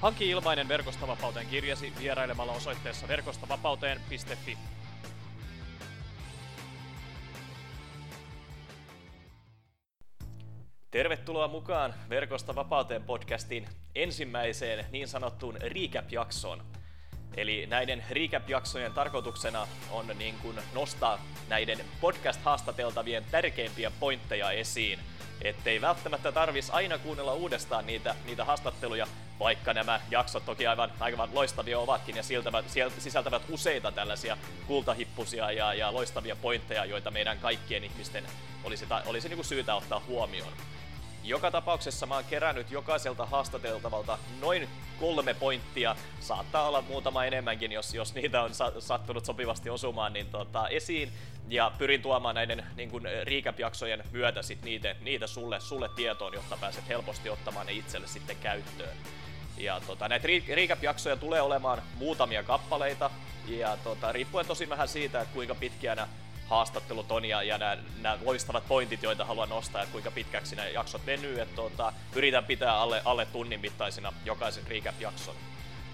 Hanki 0.00 0.30
ilmainen 0.30 0.68
Verkostavapauteen 0.68 1.46
kirjasi 1.46 1.92
vierailemalla 1.98 2.52
osoitteessa 2.52 3.08
verkostavapauteen.fi. 3.08 4.58
Tervetuloa 10.90 11.48
mukaan 11.48 11.94
Verkosta 12.08 12.54
vapauteen 12.54 13.02
podcastin 13.02 13.68
ensimmäiseen 13.94 14.84
niin 14.90 15.08
sanottuun 15.08 15.56
recap-jaksoon. 15.60 16.62
Eli 17.36 17.66
näiden 17.66 18.04
recap-jaksojen 18.10 18.92
tarkoituksena 18.92 19.66
on 19.90 20.06
niin 20.18 20.34
kuin 20.42 20.56
nostaa 20.74 21.18
näiden 21.48 21.78
podcast-haastateltavien 22.00 23.24
tärkeimpiä 23.30 23.92
pointteja 24.00 24.50
esiin, 24.50 24.98
ettei 25.42 25.80
välttämättä 25.80 26.32
tarvis 26.32 26.70
aina 26.70 26.98
kuunnella 26.98 27.34
uudestaan 27.34 27.86
niitä, 27.86 28.14
niitä 28.24 28.44
haastatteluja, 28.44 29.06
vaikka 29.38 29.74
nämä 29.74 30.00
jaksot 30.10 30.46
toki 30.46 30.66
aivan, 30.66 30.92
aivan 31.00 31.28
loistavia 31.32 31.78
ovatkin 31.78 32.16
ja 32.16 32.22
siltävät, 32.22 32.64
sisältävät 32.98 33.42
useita 33.48 33.92
tällaisia 33.92 34.36
kultahippusia 34.66 35.52
ja, 35.52 35.74
ja 35.74 35.94
loistavia 35.94 36.36
pointteja, 36.36 36.84
joita 36.84 37.10
meidän 37.10 37.38
kaikkien 37.38 37.84
ihmisten 37.84 38.24
olisi, 38.64 38.86
olisi 39.06 39.28
niin 39.28 39.36
kuin 39.36 39.46
syytä 39.46 39.74
ottaa 39.74 40.02
huomioon. 40.08 40.52
Joka 41.24 41.50
tapauksessa 41.50 42.06
mä 42.06 42.14
oon 42.14 42.24
kerännyt 42.24 42.70
jokaiselta 42.70 43.26
haastateltavalta 43.26 44.18
noin 44.40 44.68
kolme 45.00 45.34
pointtia, 45.34 45.96
saattaa 46.20 46.68
olla 46.68 46.82
muutama 46.82 47.24
enemmänkin, 47.24 47.72
jos, 47.72 47.94
jos 47.94 48.14
niitä 48.14 48.42
on 48.42 48.54
sa- 48.54 48.80
sattunut 48.80 49.24
sopivasti 49.24 49.70
osumaan 49.70 50.12
niin 50.12 50.26
tota, 50.26 50.68
esiin. 50.68 51.12
Ja 51.48 51.72
pyrin 51.78 52.02
tuomaan 52.02 52.34
näiden 52.34 52.66
niin 52.76 52.90
kuin 52.90 53.04
recap-jaksojen 53.22 54.04
myötä 54.12 54.42
sit 54.42 54.62
niitä, 54.62 54.94
niitä 55.00 55.26
sulle, 55.26 55.60
sulle 55.60 55.90
tietoon, 55.96 56.34
jotta 56.34 56.56
pääset 56.56 56.88
helposti 56.88 57.30
ottamaan 57.30 57.66
ne 57.66 57.72
itselle 57.72 58.06
sitten 58.06 58.36
käyttöön. 58.36 58.96
Ja 59.56 59.80
tota, 59.86 60.08
näitä 60.08 60.28
recap-jaksoja 60.54 61.16
tulee 61.16 61.40
olemaan 61.40 61.82
muutamia 61.98 62.42
kappaleita, 62.42 63.10
ja 63.48 63.76
tota, 63.84 64.12
riippuen 64.12 64.46
tosi 64.46 64.68
vähän 64.68 64.88
siitä, 64.88 65.20
että 65.20 65.34
kuinka 65.34 65.54
pitkiä 65.54 65.94
nämä 65.94 66.08
haastattelut 66.46 67.12
on 67.12 67.24
ja, 67.24 67.42
ja 67.42 67.58
nämä, 67.58 67.76
nämä 68.00 68.18
loistavat 68.24 68.68
pointit, 68.68 69.02
joita 69.02 69.24
haluan 69.24 69.48
nostaa 69.48 69.80
ja 69.80 69.88
kuinka 69.92 70.10
pitkäksi 70.10 70.56
nämä 70.56 70.68
jaksot 70.68 71.06
venyy. 71.06 71.40
Että 71.40 71.56
tota, 71.56 71.92
yritän 72.14 72.44
pitää 72.44 72.78
alle, 72.78 73.02
alle 73.04 73.26
tunnin 73.26 73.60
mittaisina 73.60 74.12
jokaisen 74.24 74.66
recap-jakson. 74.66 75.34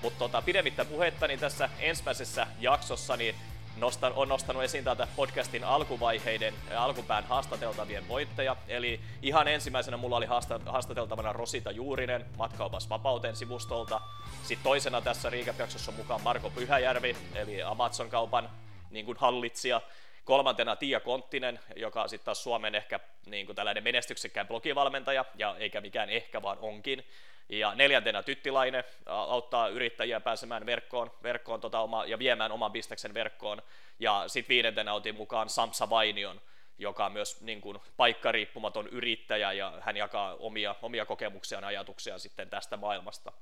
Mutta 0.02 0.18
tota, 0.18 0.42
pidemmittä 0.42 0.84
puhetta, 0.84 1.26
niin 1.26 1.40
tässä 1.40 1.68
ensimmäisessä 1.78 2.46
jaksossa 2.60 3.16
niin 3.16 3.34
nostan, 3.76 4.12
on 4.16 4.28
nostanut 4.28 4.62
esiin 4.62 4.84
täältä 4.84 5.08
podcastin 5.16 5.64
alkuvaiheiden 5.64 6.54
ja 6.70 6.84
alkupään 6.84 7.24
haastateltavien 7.24 8.08
voitteja. 8.08 8.56
Eli 8.68 9.00
ihan 9.22 9.48
ensimmäisenä 9.48 9.96
mulla 9.96 10.16
oli 10.16 10.26
haasta, 10.26 10.60
haastateltavana 10.66 11.32
Rosita 11.32 11.70
Juurinen 11.70 12.24
Matkaupas 12.36 12.90
Vapauteen 12.90 13.36
sivustolta. 13.36 14.00
Sitten 14.42 14.64
toisena 14.64 15.00
tässä 15.00 15.30
recap-jaksossa 15.30 15.90
on 15.90 15.96
mukaan 15.96 16.22
Marko 16.22 16.50
Pyhäjärvi, 16.50 17.16
eli 17.34 17.62
Amazon-kaupan 17.62 18.50
niin 18.90 19.06
kuin 19.06 19.18
hallitsija. 19.20 19.80
Kolmantena 20.24 20.76
Tiia 20.76 21.00
Konttinen, 21.00 21.60
joka 21.76 22.02
on 22.02 22.08
sitten 22.08 22.24
taas 22.24 22.42
Suomen 22.42 22.74
ehkä 22.74 23.00
niin 23.26 23.46
kuin 23.46 23.56
tällainen 23.56 23.84
menestyksekkään 23.84 24.48
blogivalmentaja, 24.48 25.24
ja 25.34 25.56
eikä 25.58 25.80
mikään 25.80 26.10
ehkä, 26.10 26.42
vaan 26.42 26.58
onkin. 26.60 27.06
Ja 27.48 27.74
neljäntenä 27.74 28.22
Tyttilainen 28.22 28.84
auttaa 29.06 29.68
yrittäjiä 29.68 30.20
pääsemään 30.20 30.66
verkkoon, 30.66 31.10
verkkoon 31.22 31.60
tota 31.60 31.80
oma, 31.80 32.04
ja 32.04 32.18
viemään 32.18 32.52
oman 32.52 32.72
bisneksen 32.72 33.14
verkkoon. 33.14 33.62
Ja 33.98 34.24
sitten 34.26 34.48
viidentenä 34.48 34.94
otin 34.94 35.14
mukaan 35.14 35.48
Samsa 35.48 35.90
Vainion, 35.90 36.40
joka 36.78 37.06
on 37.06 37.12
myös 37.12 37.40
niin 37.40 37.60
kuin, 37.60 37.78
paikkariippumaton 37.96 38.88
yrittäjä, 38.88 39.52
ja 39.52 39.72
hän 39.80 39.96
jakaa 39.96 40.34
omia, 40.34 40.74
omia 40.82 41.06
kokemuksiaan 41.06 41.64
ja 41.64 41.68
ajatuksia 41.68 42.18
sitten 42.18 42.50
tästä 42.50 42.76
maailmasta. 42.76 43.32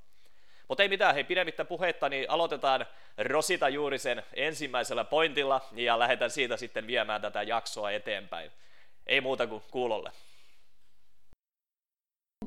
Mutta 0.70 0.82
ei 0.82 0.88
mitään, 0.88 1.14
hei 1.14 1.24
pidemmittä 1.24 1.64
puhetta, 1.64 2.08
niin 2.08 2.30
aloitetaan 2.30 2.86
Rosita 3.18 3.68
juuri 3.68 3.98
sen 3.98 4.22
ensimmäisellä 4.34 5.04
pointilla 5.04 5.60
ja 5.72 5.98
lähdetään 5.98 6.30
siitä 6.30 6.56
sitten 6.56 6.86
viemään 6.86 7.20
tätä 7.20 7.42
jaksoa 7.42 7.90
eteenpäin. 7.90 8.50
Ei 9.06 9.20
muuta 9.20 9.46
kuin 9.46 9.62
kuulolle. 9.70 10.10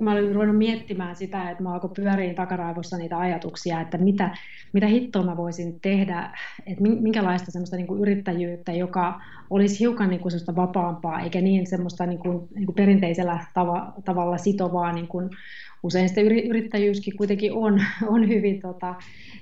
Mä 0.01 0.11
olin 0.11 0.33
ruvennut 0.33 0.57
miettimään 0.57 1.15
sitä, 1.15 1.49
että 1.49 1.63
mä 1.63 1.73
alkoi 1.73 1.89
pyöriin 1.95 2.35
takaraivossa 2.35 2.97
niitä 2.97 3.17
ajatuksia, 3.17 3.81
että 3.81 3.97
mitä, 3.97 4.37
mitä 4.73 4.87
hittoa 4.87 5.23
mä 5.23 5.37
voisin 5.37 5.79
tehdä, 5.79 6.37
että 6.65 6.83
minkälaista 6.83 7.51
semmoista 7.51 7.75
niin 7.75 7.87
kuin 7.87 8.01
yrittäjyyttä, 8.01 8.71
joka 8.71 9.21
olisi 9.49 9.79
hiukan 9.79 10.09
niin 10.09 10.19
kuin 10.19 10.31
semmoista 10.31 10.55
vapaampaa, 10.55 11.21
eikä 11.21 11.41
niin 11.41 11.67
semmoista 11.67 12.05
niin 12.05 12.19
kuin, 12.19 12.47
niin 12.55 12.65
kuin 12.65 12.75
perinteisellä 12.75 13.45
tava, 13.53 13.93
tavalla 14.05 14.37
sitovaa 14.37 14.91
niin 14.91 15.07
kuin 15.07 15.29
usein 15.83 16.09
sitten 16.09 16.25
yrittäjyyskin 16.25 17.17
kuitenkin 17.17 17.53
on, 17.53 17.83
on 18.15 18.27
hyvin 18.27 18.61
tota, 18.61 18.95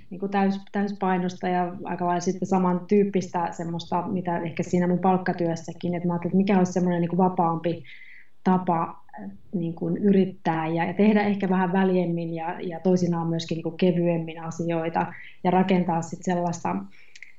niin 0.10 0.20
kuin 0.20 0.32
täys, 0.32 0.60
täyspainosta 0.72 1.48
ja 1.48 1.76
aika 1.84 2.06
lailla 2.06 2.20
sitten 2.20 2.48
samantyyppistä 2.48 3.48
semmoista, 3.52 4.08
mitä 4.08 4.38
ehkä 4.38 4.64
siinä 4.64 4.88
mun 4.88 5.00
palkkatyössäkin, 5.00 5.96
että 5.96 6.08
mä 6.08 6.14
ajattelin, 6.14 6.32
että 6.32 6.38
mikä 6.38 6.58
olisi 6.58 6.74
semmoinen 6.74 7.02
niin 7.02 7.10
kuin 7.10 7.18
vapaampi 7.18 7.84
tapa 8.44 9.02
niin 9.54 9.74
kuin 9.74 9.98
yrittää 9.98 10.68
ja, 10.68 10.86
ja 10.86 10.94
tehdä 10.94 11.22
ehkä 11.22 11.50
vähän 11.50 11.74
väljemmin 11.74 12.34
ja, 12.34 12.62
ja 12.62 12.80
toisinaan 12.80 13.28
myöskin 13.28 13.56
niin 13.56 13.64
kuin 13.64 13.78
kevyemmin 13.78 14.44
asioita 14.44 15.14
ja 15.44 15.52
rakentaa 15.52 16.02
sitten 16.02 16.36
sellaista 16.36 16.76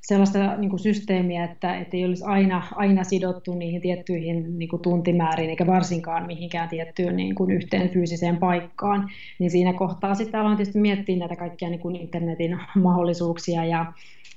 sellaista 0.02 0.56
niin 0.56 0.70
kuin 0.70 0.80
systeemiä, 0.80 1.44
että, 1.44 1.76
että 1.76 1.96
ei 1.96 2.04
olisi 2.04 2.24
aina, 2.24 2.62
aina 2.74 3.04
sidottu 3.04 3.54
niihin 3.54 3.80
tiettyihin 3.80 4.58
niin 4.58 4.68
kuin 4.68 4.82
tuntimääriin, 4.82 5.50
eikä 5.50 5.66
varsinkaan 5.66 6.26
mihinkään 6.26 6.68
tiettyyn 6.68 7.16
niin 7.16 7.34
kuin 7.34 7.50
yhteen 7.50 7.90
fyysiseen 7.90 8.36
paikkaan, 8.36 9.10
niin 9.38 9.50
siinä 9.50 9.72
kohtaa 9.72 10.14
sitten 10.14 10.40
aloin 10.40 10.56
tietysti 10.56 10.80
miettiä 10.80 11.16
näitä 11.16 11.36
kaikkia 11.36 11.70
niin 11.70 11.80
kuin 11.80 11.96
internetin 11.96 12.58
mahdollisuuksia 12.82 13.64
ja, 13.64 13.92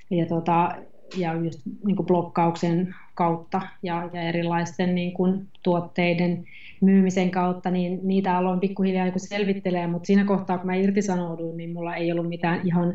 ja, 0.10 0.26
tota, 0.26 0.72
ja 1.18 1.34
just 1.34 1.60
niin 1.86 1.96
kuin 1.96 2.06
blokkauksen 2.06 2.96
kautta 3.14 3.62
ja, 3.84 4.10
ja 4.14 4.22
erilaisten 4.22 4.96
niin 4.96 5.14
kuin 5.14 5.48
tuotteiden 5.64 6.46
myymisen 6.82 7.32
kautta, 7.32 7.72
niin 7.72 8.00
niitä 8.04 8.38
aloin 8.38 8.60
pikkuhiljaa 8.60 9.06
niin 9.06 9.20
selvittelee, 9.20 9.88
mutta 9.88 10.08
siinä 10.08 10.26
kohtaa, 10.26 10.58
kun 10.58 10.68
mä 10.68 10.76
irtisanouduin, 10.76 11.58
niin 11.58 11.74
mulla 11.74 11.96
ei 11.96 12.12
ollut 12.12 12.30
mitään 12.30 12.62
ihan, 12.64 12.94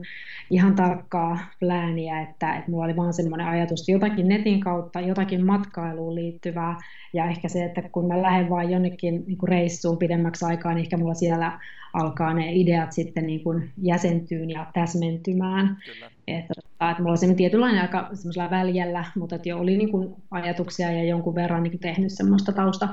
ihan 0.51 0.75
tarkkaa 0.75 1.39
plääniä, 1.61 2.21
että, 2.21 2.55
että 2.55 2.71
mulla 2.71 2.85
oli 2.85 2.97
vaan 2.97 3.13
semmoinen 3.13 3.47
ajatus, 3.47 3.81
että 3.81 3.93
jotakin 3.93 4.29
netin 4.29 4.61
kautta, 4.61 5.01
jotakin 5.01 5.47
matkailuun 5.47 6.15
liittyvää, 6.15 6.77
ja 7.13 7.25
ehkä 7.25 7.49
se, 7.49 7.65
että 7.65 7.83
kun 7.83 8.09
mä 8.09 8.23
lähden 8.23 8.51
vaan 8.51 8.71
jonnekin 8.71 9.25
niin 9.27 9.39
kuin 9.39 9.49
reissuun 9.49 9.99
pidemmäksi 9.99 10.45
aikaa, 10.45 10.75
niin 10.75 10.83
ehkä 10.83 10.97
mulla 10.97 11.15
siellä 11.15 11.61
alkaa 11.93 12.35
ne 12.35 12.53
ideat 12.53 12.93
sitten 12.93 13.27
niin 13.27 13.45
kuin 13.45 13.71
jäsentyyn 13.83 14.51
ja 14.51 14.67
täsmentymään. 14.75 15.77
Kyllä. 15.87 16.11
Että, 16.29 16.55
että 16.91 17.03
mulla 17.03 17.11
oli 17.11 17.19
semmoinen 17.19 17.37
tietynlainen 17.37 17.83
aika 17.83 18.09
semmoisella 18.15 18.51
väljällä, 18.51 19.05
mutta 19.17 19.37
että 19.37 19.49
jo 19.49 19.59
oli 19.59 19.77
niin 19.77 19.91
kuin 19.91 20.15
ajatuksia 20.31 20.93
ja 20.93 21.05
jonkun 21.05 21.35
verran 21.35 21.63
niin 21.63 21.71
kuin 21.71 21.81
tehnyt 21.81 22.13
semmoista 22.13 22.53
tausta, 22.53 22.89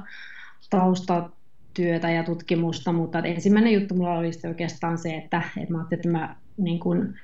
taustatyötä 0.70 2.10
ja 2.10 2.24
tutkimusta, 2.24 2.94
mutta 2.94 3.20
ensimmäinen 3.20 3.74
juttu 3.74 3.96
mulla 3.96 4.18
oli 4.18 4.32
oikeastaan 4.48 4.98
se, 4.98 5.16
että, 5.16 5.42
että 5.58 5.74
mä 5.74 5.78
ajattelin, 5.78 6.00
että 6.00 6.10
mä 6.10 6.36
niin 6.58 6.80
kuin, 6.80 7.16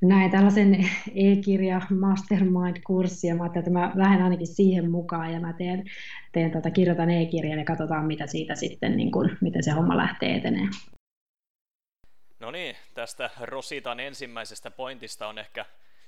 näin 0.00 0.30
tällaisen 0.30 0.74
e-kirja 1.14 1.80
mastermind-kurssi 1.90 3.26
ja 3.26 3.34
mä 3.34 3.42
ajattelin, 3.42 3.66
että 3.66 3.78
mä 3.78 3.92
lähden 3.94 4.22
ainakin 4.22 4.46
siihen 4.46 4.90
mukaan 4.90 5.32
ja 5.32 5.40
mä 5.40 5.52
teen, 5.52 5.84
teen 6.32 6.50
tota, 6.50 6.70
kirjoitan 6.70 7.10
e-kirjan 7.10 7.58
ja 7.58 7.64
katsotaan 7.64 8.06
mitä 8.06 8.26
siitä 8.26 8.54
sitten, 8.54 8.96
niin 8.96 9.10
kuin, 9.10 9.38
miten 9.40 9.62
se 9.62 9.70
homma 9.70 9.96
lähtee 9.96 10.36
etenemään. 10.36 10.72
No 12.40 12.50
niin, 12.50 12.76
tästä 12.94 13.30
Rositan 13.40 14.00
ensimmäisestä 14.00 14.70
pointista 14.70 15.26
on 15.26 15.38
ehkä 15.38 15.64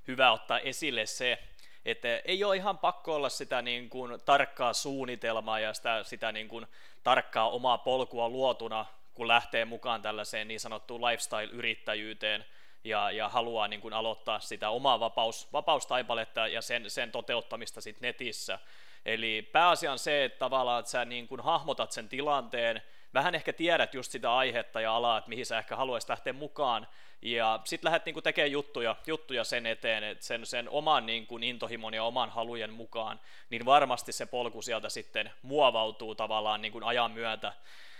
hyvä 0.08 0.32
ottaa 0.32 0.58
esille 0.58 1.06
se, 1.06 1.38
että 1.84 2.08
ei 2.24 2.44
ole 2.44 2.56
ihan 2.56 2.78
pakko 2.78 3.14
olla 3.14 3.28
sitä 3.28 3.62
niin 3.62 3.90
kuin 3.90 4.20
tarkkaa 4.24 4.72
suunnitelmaa 4.72 5.60
ja 5.60 5.74
sitä, 5.74 6.04
sitä 6.04 6.32
niin 6.32 6.48
kuin 6.48 6.66
tarkkaa 7.02 7.50
omaa 7.50 7.78
polkua 7.78 8.28
luotuna, 8.28 8.86
kun 9.14 9.28
lähtee 9.28 9.64
mukaan 9.64 10.02
tällaiseen 10.02 10.48
niin 10.48 10.60
sanottuun 10.60 11.00
lifestyle-yrittäjyyteen 11.00 12.44
ja, 12.84 13.10
ja 13.10 13.28
haluaa 13.28 13.68
niin 13.68 13.80
kuin 13.80 13.94
aloittaa 13.94 14.40
sitä 14.40 14.70
omaa 14.70 15.00
vapaus, 15.00 15.52
vapaustaipaletta 15.52 16.46
ja 16.46 16.62
sen, 16.62 16.90
sen 16.90 17.12
toteuttamista 17.12 17.80
sitten 17.80 18.08
netissä. 18.08 18.58
Eli 19.06 19.48
pääasia 19.52 19.92
on 19.92 19.98
se, 19.98 20.24
että 20.24 20.38
tavallaan 20.38 20.80
että 20.80 20.90
sä 20.90 21.04
niin 21.04 21.28
kuin 21.28 21.40
hahmotat 21.40 21.92
sen 21.92 22.08
tilanteen, 22.08 22.82
vähän 23.14 23.34
ehkä 23.34 23.52
tiedät 23.52 23.94
just 23.94 24.12
sitä 24.12 24.36
aihetta 24.36 24.80
ja 24.80 24.96
alaa, 24.96 25.18
että 25.18 25.28
mihin 25.28 25.46
sä 25.46 25.58
ehkä 25.58 25.76
haluaisit 25.76 26.10
lähteä 26.10 26.32
mukaan, 26.32 26.86
ja 27.22 27.60
sitten 27.64 27.88
lähdet 27.88 28.06
niin 28.06 28.22
tekemään 28.22 28.52
juttuja, 28.52 28.96
juttuja 29.06 29.44
sen 29.44 29.66
eteen, 29.66 30.04
että 30.04 30.24
sen, 30.24 30.46
sen 30.46 30.68
oman 30.68 31.06
niin 31.06 31.26
kuin, 31.26 31.42
intohimon 31.42 31.94
ja 31.94 32.04
oman 32.04 32.30
halujen 32.30 32.72
mukaan, 32.72 33.20
niin 33.50 33.64
varmasti 33.64 34.12
se 34.12 34.26
polku 34.26 34.62
sieltä 34.62 34.88
sitten 34.88 35.30
muovautuu 35.42 36.14
tavallaan 36.14 36.62
niin 36.62 36.72
kuin 36.72 36.84
ajan 36.84 37.10
myötä. 37.10 37.52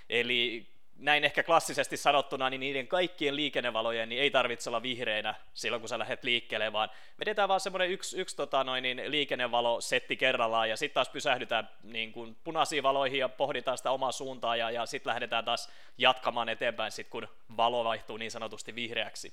Eli 0.09 0.72
näin 0.99 1.25
ehkä 1.25 1.43
klassisesti 1.43 1.97
sanottuna, 1.97 2.51
niin 2.51 2.61
niiden 2.61 2.89
kaikkien 2.89 3.37
liikennevalojen 3.37 4.09
niin 4.09 4.23
ei 4.23 4.31
tarvitse 4.31 4.71
olla 4.71 4.83
vihreinä 4.83 5.35
silloin, 5.55 5.81
kun 5.81 5.89
sä 5.89 5.99
lähdet 5.99 6.25
liikkeelle, 6.25 6.73
vaan 6.73 6.89
vedetään 7.21 7.49
vaan 7.49 7.61
semmoinen 7.61 7.91
yksi, 7.91 8.21
yksi 8.21 8.37
tota, 8.37 8.65
noin, 8.65 8.83
niin 8.83 9.03
liikennevalo-setti 9.07 10.17
kerrallaan, 10.17 10.69
ja 10.69 10.77
sitten 10.77 10.95
taas 10.95 11.09
pysähdytään 11.09 11.69
niin 11.83 12.13
kuin 12.13 12.37
punaisiin 12.45 12.83
valoihin 12.83 13.19
ja 13.19 13.29
pohditaan 13.29 13.77
sitä 13.77 13.91
omaa 13.91 14.13
suuntaa, 14.13 14.57
ja, 14.57 14.71
ja 14.71 14.87
sitten 14.87 15.11
lähdetään 15.11 15.45
taas 15.45 15.71
jatkamaan 15.99 16.49
eteenpäin, 16.49 16.93
sit, 16.93 17.09
kun 17.09 17.29
valo 17.57 17.85
vaihtuu 17.85 18.17
niin 18.17 18.31
sanotusti 18.31 18.75
vihreäksi. 18.75 19.33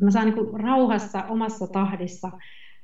Mä 0.00 0.10
saan 0.10 0.26
niin 0.26 0.60
rauhassa 0.62 1.24
omassa 1.28 1.66
tahdissa 1.66 2.30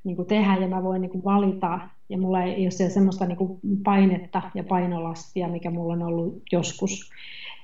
niin 0.04 0.16
kuin 0.16 0.28
tehdä 0.28 0.56
ja 0.56 0.68
mä 0.68 0.82
voin 0.82 1.00
niin 1.00 1.10
kuin 1.10 1.24
valita 1.24 1.80
ja 2.08 2.18
mulla 2.18 2.42
ei 2.42 2.64
ole 2.64 2.90
semmoista 2.90 3.26
niin 3.26 3.38
kuin 3.38 3.60
painetta 3.84 4.42
ja 4.54 4.64
painolastia, 4.64 5.48
mikä 5.48 5.70
mulla 5.70 5.92
on 5.92 6.02
ollut 6.02 6.42
joskus. 6.52 7.10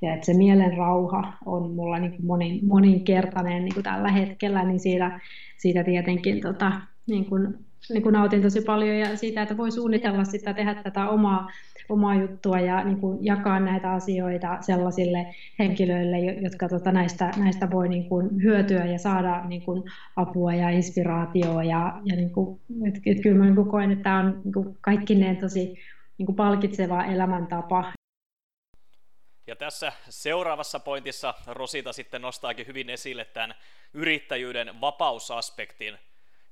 Ja 0.02 0.14
että 0.14 0.26
se 0.26 0.34
mielen 0.34 0.76
rauha 0.76 1.32
on 1.46 1.70
mulla 1.70 1.98
niin 1.98 2.10
kuin 2.10 2.26
monin, 2.26 2.66
moninkertainen 2.66 3.64
niin 3.64 3.74
kuin 3.74 3.84
tällä 3.84 4.10
hetkellä, 4.10 4.64
niin 4.64 4.80
siitä, 4.80 5.20
siitä 5.56 5.84
tietenkin 5.84 6.40
tota, 6.40 6.72
niin 7.06 7.24
kuin, 7.24 7.58
niin 7.90 8.02
kuin 8.02 8.12
nautin 8.12 8.42
tosi 8.42 8.60
paljon 8.60 8.96
ja 8.96 9.16
siitä, 9.16 9.42
että 9.42 9.56
voi 9.56 9.72
suunnitella 9.72 10.24
sitä, 10.24 10.54
tehdä 10.54 10.74
tätä 10.74 11.08
omaa 11.08 11.48
omaa 11.88 12.14
juttua 12.14 12.60
ja 12.60 12.84
niin 12.84 13.00
kuin 13.00 13.24
jakaa 13.24 13.60
näitä 13.60 13.92
asioita 13.92 14.58
sellaisille 14.60 15.34
henkilöille, 15.58 16.18
jotka 16.18 16.68
tota, 16.68 16.92
näistä, 16.92 17.30
näistä 17.36 17.70
voi 17.70 17.88
niin 17.88 18.08
kuin 18.08 18.42
hyötyä 18.42 18.84
ja 18.84 18.98
saada 18.98 19.44
niin 19.44 19.62
kuin 19.62 19.82
apua 20.16 20.54
ja 20.54 20.70
inspiraatioa. 20.70 21.64
Ja, 21.64 22.00
ja 22.04 22.16
niin 22.16 22.30
kuin, 22.30 22.60
et, 22.88 22.94
et 23.06 23.22
kyllä 23.22 23.38
mä 23.38 23.44
niin 23.44 23.54
kuin 23.54 23.70
koen, 23.70 23.90
että 23.90 24.02
tämä 24.02 24.18
on 24.18 24.40
niin 24.44 24.52
kuin 24.52 24.78
kaikkineen 24.80 25.36
tosi 25.36 25.78
niin 26.18 26.26
kuin 26.26 26.36
palkitseva 26.36 27.04
elämäntapa. 27.04 27.92
Ja 29.46 29.56
tässä 29.56 29.92
seuraavassa 30.08 30.80
pointissa 30.80 31.34
Rosita 31.46 31.92
sitten 31.92 32.22
nostaakin 32.22 32.66
hyvin 32.66 32.90
esille 32.90 33.24
tämän 33.24 33.54
yrittäjyyden 33.94 34.80
vapausaspektin, 34.80 35.98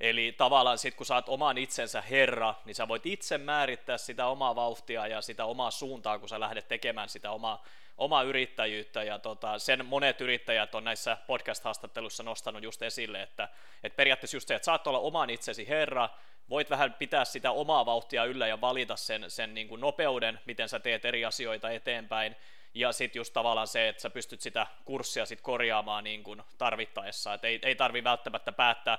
Eli 0.01 0.35
tavallaan 0.37 0.79
sitten 0.79 0.97
kun 0.97 1.07
saat 1.07 1.29
oman 1.29 1.59
itsensä 1.59 2.03
herra, 2.03 2.55
niin 2.65 2.75
sä 2.75 2.89
voit 2.89 3.07
itse 3.07 3.39
määrittää 3.39 3.99
sitä 3.99 4.27
omaa 4.27 4.55
vauhtia 4.55 5.07
ja 5.07 5.23
sitä 5.23 5.45
omaa 5.45 5.71
suuntaa, 5.71 6.19
kun 6.19 6.29
sä 6.29 6.41
lähdet 6.41 6.69
tekemään 6.69 7.09
sitä 7.09 7.31
omaa, 7.31 7.65
omaa 7.99 8.23
yrittäjyyttä. 8.23 9.03
Ja 9.03 9.19
tota, 9.19 9.59
sen 9.59 9.87
monet 9.87 10.21
yrittäjät 10.21 10.75
on 10.75 10.85
näissä 10.85 11.17
podcast-haastatteluissa 11.27 12.23
nostanut 12.23 12.63
just 12.63 12.83
esille, 12.83 13.23
että, 13.23 13.49
että 13.83 13.97
periaatteessa 13.97 14.37
just 14.37 14.49
se, 14.49 14.55
että 14.55 14.67
saat 14.67 14.87
olla 14.87 14.99
oman 14.99 15.31
itsesi 15.31 15.69
herra, 15.69 16.09
voit 16.51 16.71
vähän 16.71 16.95
pitää 16.95 17.25
sitä 17.25 17.51
omaa 17.51 17.87
vauhtia 17.87 18.25
yllä 18.25 18.47
ja 18.47 18.61
valita 18.61 18.97
sen, 18.97 19.25
sen 19.31 19.55
niin 19.55 19.69
kuin 19.69 19.81
nopeuden, 19.81 20.41
miten 20.47 20.69
sä 20.69 20.81
teet 20.81 21.05
eri 21.05 21.25
asioita 21.25 21.71
eteenpäin, 21.71 22.37
ja 22.75 22.93
sitten 22.93 23.21
just 23.21 23.33
tavallaan 23.33 23.67
se, 23.67 23.89
että 23.89 24.03
sä 24.03 24.11
pystyt 24.11 24.41
sitä 24.41 24.67
kurssia 24.85 25.27
sit 25.27 25.41
korjaamaan 25.41 26.05
niin 26.05 26.23
kuin 26.23 26.43
tarvittaessa, 26.59 27.35
että 27.35 27.47
ei, 27.47 27.59
ei 27.63 27.75
tarvi 27.75 28.05
välttämättä 28.05 28.53
päättää, 28.53 28.99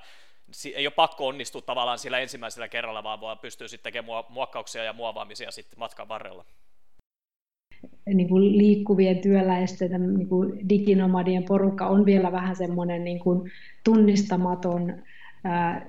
ei 0.76 0.88
ole 0.88 0.94
pakko 0.96 1.28
onnistua 1.28 1.62
tavallaan 1.62 2.00
sillä 2.00 2.20
ensimmäisellä 2.20 2.68
kerralla, 2.68 3.04
vaan 3.04 3.22
voi 3.22 3.36
pystyy 3.36 3.68
sitten 3.68 3.84
tekemään 3.94 4.24
muokkauksia 4.30 4.84
ja 4.84 4.94
muovaamisia 4.94 5.52
sitten 5.52 5.80
matkan 5.80 6.08
varrella. 6.08 6.46
Niin 8.06 8.30
kuin 8.30 8.58
liikkuvien 8.58 9.22
työläisten 9.22 10.14
niin 10.18 10.30
kuin 10.30 10.70
diginomadien 10.70 11.44
porukka 11.44 11.88
on 11.88 12.06
vielä 12.06 12.32
vähän 12.32 12.56
semmoinen 12.56 13.04
niin 13.04 13.20
kuin 13.20 13.52
tunnistamaton 13.84 15.04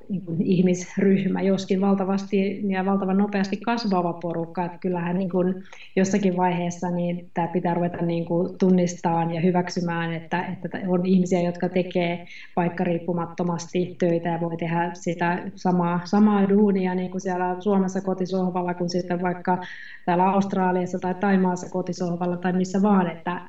niin 0.08 0.24
kuin 0.24 0.42
ihmisryhmä, 0.42 1.42
joskin 1.42 1.80
valtavasti 1.80 2.62
ja 2.68 2.84
valtavan 2.84 3.18
nopeasti 3.18 3.56
kasvava 3.56 4.12
porukka. 4.12 4.64
Että 4.64 4.78
kyllähän 4.78 5.18
niin 5.18 5.30
kuin 5.30 5.54
jossakin 5.96 6.36
vaiheessa 6.36 6.90
niin 6.90 7.30
tämä 7.34 7.48
pitää 7.48 7.74
ruveta 7.74 8.04
niin 8.04 8.24
kuin 8.24 8.58
tunnistamaan 8.58 9.34
ja 9.34 9.40
hyväksymään, 9.40 10.12
että, 10.12 10.44
että 10.44 10.80
on 10.88 11.06
ihmisiä, 11.06 11.40
jotka 11.40 11.68
tekee 11.68 12.26
vaikka 12.56 12.84
riippumattomasti 12.84 13.96
töitä 13.98 14.28
ja 14.28 14.40
voi 14.40 14.56
tehdä 14.56 14.90
sitä 14.94 15.42
samaa, 15.54 16.00
samaa 16.04 16.48
duunia 16.48 16.94
niin 16.94 17.10
kuin 17.10 17.20
siellä 17.20 17.56
Suomessa 17.60 18.00
kotisohvalla 18.00 18.74
kuin 18.74 18.90
sitten 18.90 19.22
vaikka 19.22 19.58
täällä 20.04 20.24
Australiassa 20.24 20.98
tai 20.98 21.14
Taimaassa 21.14 21.70
kotisohvalla 21.70 22.36
tai 22.36 22.52
missä 22.52 22.82
vaan, 22.82 23.10
että, 23.10 23.40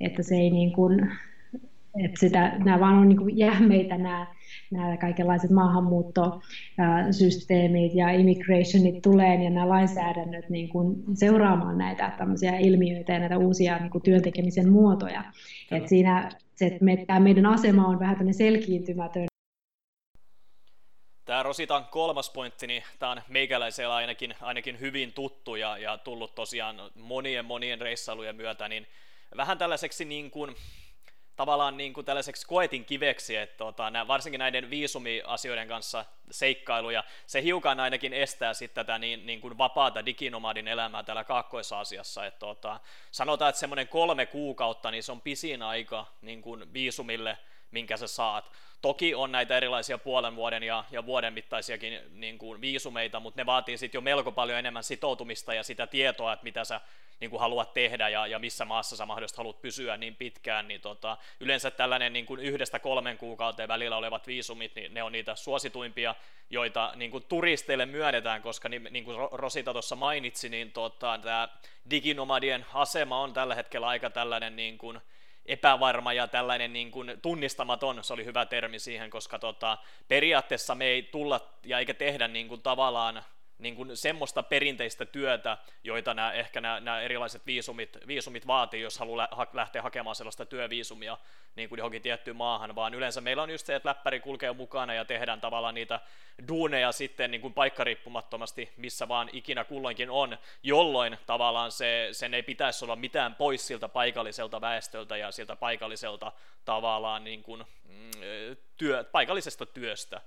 että 0.00 0.22
se 0.22 0.34
ei 0.34 0.50
niin 0.50 0.72
kuin, 0.72 1.10
että 2.04 2.20
sitä, 2.20 2.52
nämä 2.64 2.80
vaan 2.80 2.94
on 2.94 3.08
niin 3.08 3.18
kuin 3.18 3.38
jähmeitä 3.38 3.98
nämä 3.98 4.26
nämä 4.70 4.96
kaikenlaiset 4.96 5.50
maahanmuuttosysteemit 5.50 7.94
ja 7.94 8.10
immigrationit 8.10 9.02
tulee 9.02 9.44
ja 9.44 9.50
nämä 9.50 9.68
lainsäädännöt 9.68 10.48
niin 10.48 10.68
kuin 10.68 10.96
seuraamaan 11.14 11.78
näitä 11.78 12.12
tämmöisiä 12.18 12.58
ilmiöitä 12.58 13.12
ja 13.12 13.18
näitä 13.18 13.38
uusia 13.38 13.78
niin 13.78 13.90
kuin 13.90 14.02
työntekemisen 14.02 14.68
muotoja. 14.68 15.24
Et 15.70 15.88
siinä 15.88 16.30
se, 16.54 16.66
että 16.66 16.84
me, 16.84 17.04
tämä 17.06 17.20
meidän 17.20 17.46
asema 17.46 17.86
on 17.86 17.98
vähän 17.98 18.34
selkiintymätön. 18.34 19.26
Tämä 21.24 21.42
Rositan 21.42 21.84
kolmas 21.84 22.30
pointti, 22.30 22.66
niin 22.66 22.82
tämä 22.98 23.12
on 23.12 23.22
meikäläisellä 23.28 23.94
ainakin, 23.94 24.34
ainakin 24.40 24.80
hyvin 24.80 25.12
tuttu 25.12 25.56
ja, 25.56 25.78
ja 25.78 25.98
tullut 25.98 26.34
tosiaan 26.34 26.76
monien 26.94 27.44
monien 27.44 27.80
reissailujen 27.80 28.36
myötä, 28.36 28.68
niin 28.68 28.86
vähän 29.36 29.58
tällaiseksi 29.58 30.04
niin 30.04 30.30
kuin, 30.30 30.54
tavallaan 31.36 31.76
niin 31.76 31.92
kuin 31.92 32.04
tällaiseksi 32.06 32.46
koetin 32.46 32.84
kiveksi, 32.84 33.36
että 33.36 33.56
tota, 33.56 33.92
varsinkin 34.08 34.38
näiden 34.38 34.70
viisumiasioiden 34.70 35.68
kanssa 35.68 36.04
seikkailuja, 36.30 37.04
se 37.26 37.42
hiukan 37.42 37.80
ainakin 37.80 38.12
estää 38.12 38.54
sitten 38.54 38.86
tätä 38.86 38.98
niin, 38.98 39.26
niin 39.26 39.40
kuin 39.40 39.58
vapaata 39.58 40.06
diginomadin 40.06 40.68
elämää 40.68 41.02
täällä 41.02 41.24
Kaakkois-Aasiassa. 41.24 42.26
Että 42.26 42.38
tota, 42.38 42.80
sanotaan, 43.10 43.48
että 43.48 43.60
semmoinen 43.60 43.88
kolme 43.88 44.26
kuukautta, 44.26 44.90
niin 44.90 45.02
se 45.02 45.12
on 45.12 45.20
pisin 45.20 45.62
aika 45.62 46.06
niin 46.22 46.42
kuin 46.42 46.72
viisumille, 46.72 47.38
minkä 47.74 47.96
sä 47.96 48.06
saat. 48.06 48.50
Toki 48.82 49.14
on 49.14 49.32
näitä 49.32 49.56
erilaisia 49.56 49.98
puolen 49.98 50.36
vuoden 50.36 50.62
ja, 50.62 50.84
ja 50.90 51.06
vuoden 51.06 51.32
mittaisiakin 51.32 52.00
niin 52.10 52.38
kuin 52.38 52.60
viisumeita, 52.60 53.20
mutta 53.20 53.40
ne 53.40 53.46
vaatii 53.46 53.78
sitten 53.78 53.98
jo 53.98 54.02
melko 54.02 54.32
paljon 54.32 54.58
enemmän 54.58 54.84
sitoutumista 54.84 55.54
ja 55.54 55.62
sitä 55.62 55.86
tietoa, 55.86 56.32
että 56.32 56.44
mitä 56.44 56.64
sä 56.64 56.80
niin 57.20 57.30
kuin 57.30 57.40
haluat 57.40 57.74
tehdä 57.74 58.08
ja, 58.08 58.26
ja 58.26 58.38
missä 58.38 58.64
maassa 58.64 58.96
sä 58.96 59.06
mahdollisesti 59.06 59.36
haluat 59.36 59.62
pysyä 59.62 59.96
niin 59.96 60.16
pitkään, 60.16 60.68
niin 60.68 60.80
tota, 60.80 61.16
yleensä 61.40 61.70
tällainen 61.70 62.12
niin 62.12 62.26
kuin 62.26 62.40
yhdestä 62.40 62.78
kolmen 62.78 63.18
kuukauteen 63.18 63.68
välillä 63.68 63.96
olevat 63.96 64.26
viisumit, 64.26 64.74
niin 64.74 64.94
ne 64.94 65.02
on 65.02 65.12
niitä 65.12 65.34
suosituimpia, 65.34 66.14
joita 66.50 66.92
niin 66.96 67.10
kuin 67.10 67.24
turisteille 67.28 67.86
myönnetään, 67.86 68.42
koska 68.42 68.68
niin, 68.68 68.88
niin 68.90 69.04
kuin 69.04 69.16
Rosita 69.32 69.72
tuossa 69.72 69.96
mainitsi, 69.96 70.48
niin 70.48 70.72
tota, 70.72 71.18
tämä 71.22 71.48
diginomadien 71.90 72.66
asema 72.74 73.20
on 73.20 73.32
tällä 73.32 73.54
hetkellä 73.54 73.86
aika 73.86 74.10
tällainen 74.10 74.56
niin 74.56 74.78
kuin, 74.78 75.00
epävarma 75.46 76.12
ja 76.12 76.28
tällainen 76.28 76.72
niin 76.72 76.90
kuin 76.90 77.18
tunnistamaton, 77.22 78.04
se 78.04 78.12
oli 78.12 78.24
hyvä 78.24 78.46
termi 78.46 78.78
siihen, 78.78 79.10
koska 79.10 79.38
tota, 79.38 79.78
periaatteessa 80.08 80.74
me 80.74 80.84
ei 80.84 81.02
tulla 81.02 81.40
ja 81.64 81.78
eikä 81.78 81.94
tehdä 81.94 82.28
niin 82.28 82.48
kuin 82.48 82.62
tavallaan 82.62 83.24
niin 83.58 83.76
kuin 83.76 83.96
semmoista 83.96 84.42
perinteistä 84.42 85.06
työtä, 85.06 85.58
joita 85.84 86.14
nämä, 86.14 86.32
ehkä 86.32 86.60
nämä, 86.60 86.80
nämä 86.80 87.00
erilaiset 87.00 87.46
viisumit, 87.46 87.98
viisumit 88.06 88.46
vaatii, 88.46 88.80
jos 88.80 88.98
haluaa 88.98 89.48
lähteä 89.52 89.82
hakemaan 89.82 90.16
sellaista 90.16 90.46
työviisumia 90.46 91.18
niin 91.56 91.68
kuin 91.68 91.78
johonkin 91.78 92.02
tiettyyn 92.02 92.36
maahan, 92.36 92.74
vaan 92.74 92.94
yleensä 92.94 93.20
meillä 93.20 93.42
on 93.42 93.50
just 93.50 93.66
se, 93.66 93.74
että 93.74 93.88
läppäri 93.88 94.20
kulkee 94.20 94.52
mukana 94.52 94.94
ja 94.94 95.04
tehdään 95.04 95.40
tavallaan 95.40 95.74
niitä 95.74 96.00
duuneja 96.48 96.92
sitten 96.92 97.30
niin 97.30 97.40
kuin 97.40 97.54
paikkariippumattomasti, 97.54 98.72
missä 98.76 99.08
vaan 99.08 99.30
ikinä 99.32 99.64
kulloinkin 99.64 100.10
on, 100.10 100.38
jolloin 100.62 101.18
tavallaan 101.26 101.72
se, 101.72 102.08
sen 102.12 102.34
ei 102.34 102.42
pitäisi 102.42 102.84
olla 102.84 102.96
mitään 102.96 103.34
pois 103.34 103.66
siltä 103.66 103.88
paikalliselta 103.88 104.60
väestöltä 104.60 105.16
ja 105.16 105.32
siltä 105.32 105.56
paikalliselta 105.56 106.32
tavallaan 106.64 107.24
niin 107.24 107.42
kuin, 107.42 107.64
mm, 107.84 108.56
työ, 108.76 109.04
paikallisesta 109.04 109.66
työstä. 109.66 110.20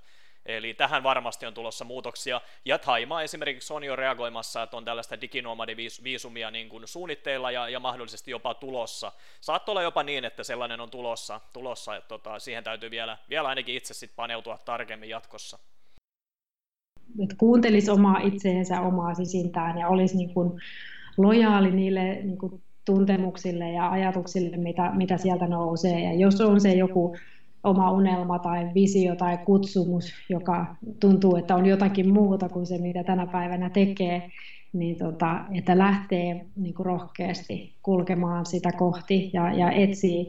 Eli 0.48 0.74
tähän 0.74 1.04
varmasti 1.04 1.46
on 1.46 1.54
tulossa 1.54 1.86
muutoksia. 1.86 2.42
Ja 2.66 2.78
Taima 2.78 3.22
esimerkiksi 3.22 3.74
on 3.74 3.84
jo 3.84 3.96
reagoimassa, 3.96 4.64
että 4.64 4.78
on 4.78 4.86
tällaista 4.86 5.22
diginomadivisuumia 5.22 6.52
niin 6.52 6.70
kuin 6.70 6.88
suunnitteilla 6.88 7.52
ja, 7.52 7.70
ja 7.70 7.80
mahdollisesti 7.80 8.32
jopa 8.32 8.54
tulossa. 8.54 9.12
Saattaa 9.42 9.74
olla 9.74 9.82
jopa 9.82 10.04
niin, 10.04 10.26
että 10.26 10.44
sellainen 10.44 10.82
on 10.82 10.90
tulossa, 10.90 11.42
tulossa 11.54 11.96
että 11.96 12.08
tota, 12.08 12.40
siihen 12.40 12.64
täytyy 12.64 12.92
vielä, 12.92 13.18
vielä 13.30 13.48
ainakin 13.48 13.76
itse 13.76 13.94
sit 13.94 14.12
paneutua 14.16 14.58
tarkemmin 14.66 15.10
jatkossa. 15.10 15.60
Että 17.24 17.36
kuuntelisi 17.38 17.92
omaa 17.92 18.20
itseensä, 18.20 18.82
omaa 18.82 19.14
sisintään 19.14 19.78
ja 19.78 19.88
olisi 19.88 20.18
niin 20.18 20.34
kuin 20.34 20.52
lojaali 21.18 21.72
niille 21.72 22.04
niin 22.04 22.38
kuin 22.38 22.64
tuntemuksille 22.86 23.72
ja 23.72 23.92
ajatuksille, 23.92 24.58
mitä, 24.58 24.92
mitä 24.92 25.18
sieltä 25.18 25.48
nousee. 25.48 26.00
Ja 26.00 26.14
jos 26.14 26.42
on 26.42 26.62
se 26.62 26.74
joku 26.74 27.18
oma 27.68 27.92
unelma 27.92 28.40
tai 28.40 28.70
visio 28.74 29.16
tai 29.16 29.38
kutsumus, 29.38 30.14
joka 30.30 30.76
tuntuu, 31.00 31.36
että 31.36 31.56
on 31.56 31.66
jotakin 31.66 32.14
muuta 32.14 32.50
kuin 32.50 32.66
se, 32.66 32.78
mitä 32.78 33.04
tänä 33.04 33.28
päivänä 33.28 33.70
tekee, 33.70 34.32
niin 34.74 34.96
tota, 34.96 35.40
että 35.54 35.78
lähtee 35.78 36.46
niin 36.56 36.74
kuin 36.74 36.86
rohkeasti 36.86 37.74
kulkemaan 37.84 38.46
sitä 38.46 38.72
kohti 38.72 39.30
ja, 39.34 39.54
ja 39.54 39.72
etsii, 39.72 40.28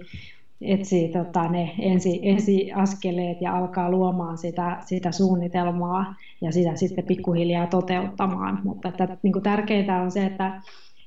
etsii 0.61 1.09
tota, 1.09 1.49
ne 1.49 1.75
ensi, 2.23 2.73
askeleet 2.73 3.43
ja 3.43 3.57
alkaa 3.57 3.91
luomaan 3.91 4.39
sitä, 4.39 4.79
sitä 4.87 5.13
suunnitelmaa 5.13 6.15
ja 6.41 6.53
sitä 6.53 6.77
sitten 6.77 7.05
pikkuhiljaa 7.05 7.67
toteuttamaan. 7.67 8.61
Mutta 8.65 8.89
että, 8.89 9.17
niin 9.23 9.33
kuin 9.33 9.43
tärkeintä 9.43 10.03
on 10.03 10.11
se, 10.11 10.25
että 10.27 10.61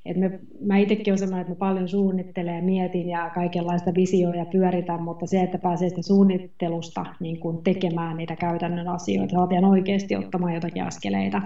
et 0.05 0.17
me, 0.17 0.39
mä 0.61 0.77
itsekin 0.77 1.11
olen 1.11 1.19
sellainen, 1.19 1.41
että 1.41 1.53
mä 1.53 1.69
paljon 1.69 1.89
suunnittelen 1.89 2.55
ja 2.55 2.61
mietin 2.61 3.09
ja 3.09 3.29
kaikenlaista 3.29 3.93
visioja 3.95 4.45
pyöritän, 4.45 5.03
mutta 5.03 5.25
se, 5.25 5.41
että 5.41 5.57
pääsee 5.57 5.89
sitä 5.89 6.01
suunnittelusta 6.01 7.05
niin 7.19 7.39
kuin 7.39 7.63
tekemään 7.63 8.17
niitä 8.17 8.35
käytännön 8.35 8.87
asioita, 8.87 9.31
saat 9.31 9.51
ihan 9.51 9.65
oikeasti 9.65 10.15
ottamaan 10.15 10.53
jotakin 10.53 10.83
askeleita 10.83 11.41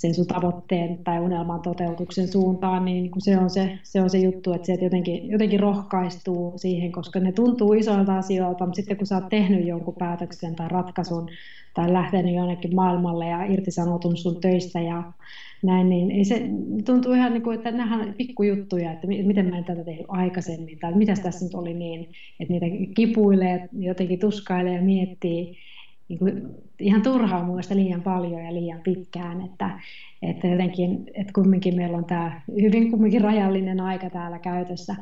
sen 0.00 0.14
sun 0.14 0.26
tavoitteen 0.26 0.98
tai 1.04 1.20
unelman 1.20 1.60
toteutuksen 1.60 2.28
suuntaan, 2.28 2.84
niin, 2.84 3.02
niin 3.02 3.12
se, 3.18 3.38
on 3.38 3.50
se, 3.50 3.78
se 3.82 4.02
on 4.02 4.10
se 4.10 4.18
juttu, 4.18 4.52
että 4.52 4.66
se 4.66 4.72
että 4.72 4.86
jotenkin, 4.86 5.30
jotenkin 5.30 5.60
rohkaistuu 5.60 6.52
siihen, 6.56 6.92
koska 6.92 7.20
ne 7.20 7.32
tuntuu 7.32 7.72
isoilta 7.72 8.18
asioilta, 8.18 8.66
mutta 8.66 8.76
sitten 8.76 8.96
kun 8.96 9.06
sä 9.06 9.14
oot 9.14 9.28
tehnyt 9.28 9.66
jonkun 9.66 9.94
päätöksen 9.98 10.56
tai 10.56 10.68
ratkaisun 10.68 11.28
tai 11.74 11.92
lähtenyt 11.92 12.34
jonnekin 12.34 12.74
maailmalle 12.74 13.26
ja 13.26 13.44
irtisanotun 13.44 14.16
sun 14.16 14.40
töistä 14.40 14.80
ja 14.80 15.12
näin, 15.62 15.88
niin 15.88 16.10
ei 16.10 16.24
se 16.24 16.42
tuntuu 16.84 17.12
ihan 17.12 17.32
niin 17.32 17.42
kuin, 17.42 17.56
että 17.56 17.70
nämä 17.70 17.96
on 17.96 18.14
pikkujuttuja, 18.18 18.92
että 18.92 19.06
miten 19.06 19.46
mä 19.46 19.58
en 19.58 19.64
tätä 19.64 19.84
tehnyt 19.84 20.06
aikaisemmin, 20.08 20.78
tai 20.78 20.94
mitä 20.94 21.14
tässä 21.22 21.44
nyt 21.44 21.54
oli 21.54 21.74
niin, 21.74 22.00
että 22.40 22.52
niitä 22.52 22.66
kipuilee, 22.94 23.68
jotenkin 23.72 24.18
tuskailee 24.18 24.74
ja 24.74 24.82
miettii, 24.82 25.56
niin 26.08 26.18
kuin, 26.18 26.42
ihan 26.78 27.02
turhaa 27.02 27.44
mun 27.44 27.60
liian 27.74 28.02
paljon 28.02 28.44
ja 28.44 28.54
liian 28.54 28.80
pitkään, 28.80 29.40
että, 29.40 29.80
että 30.22 30.46
jotenkin, 30.46 31.04
että 31.14 31.32
kumminkin 31.32 31.76
meillä 31.76 31.98
on 31.98 32.04
tämä 32.04 32.40
hyvin 32.62 32.90
kumminkin 32.90 33.20
rajallinen 33.20 33.80
aika 33.80 34.10
täällä 34.10 34.38
käytössä 34.38 34.96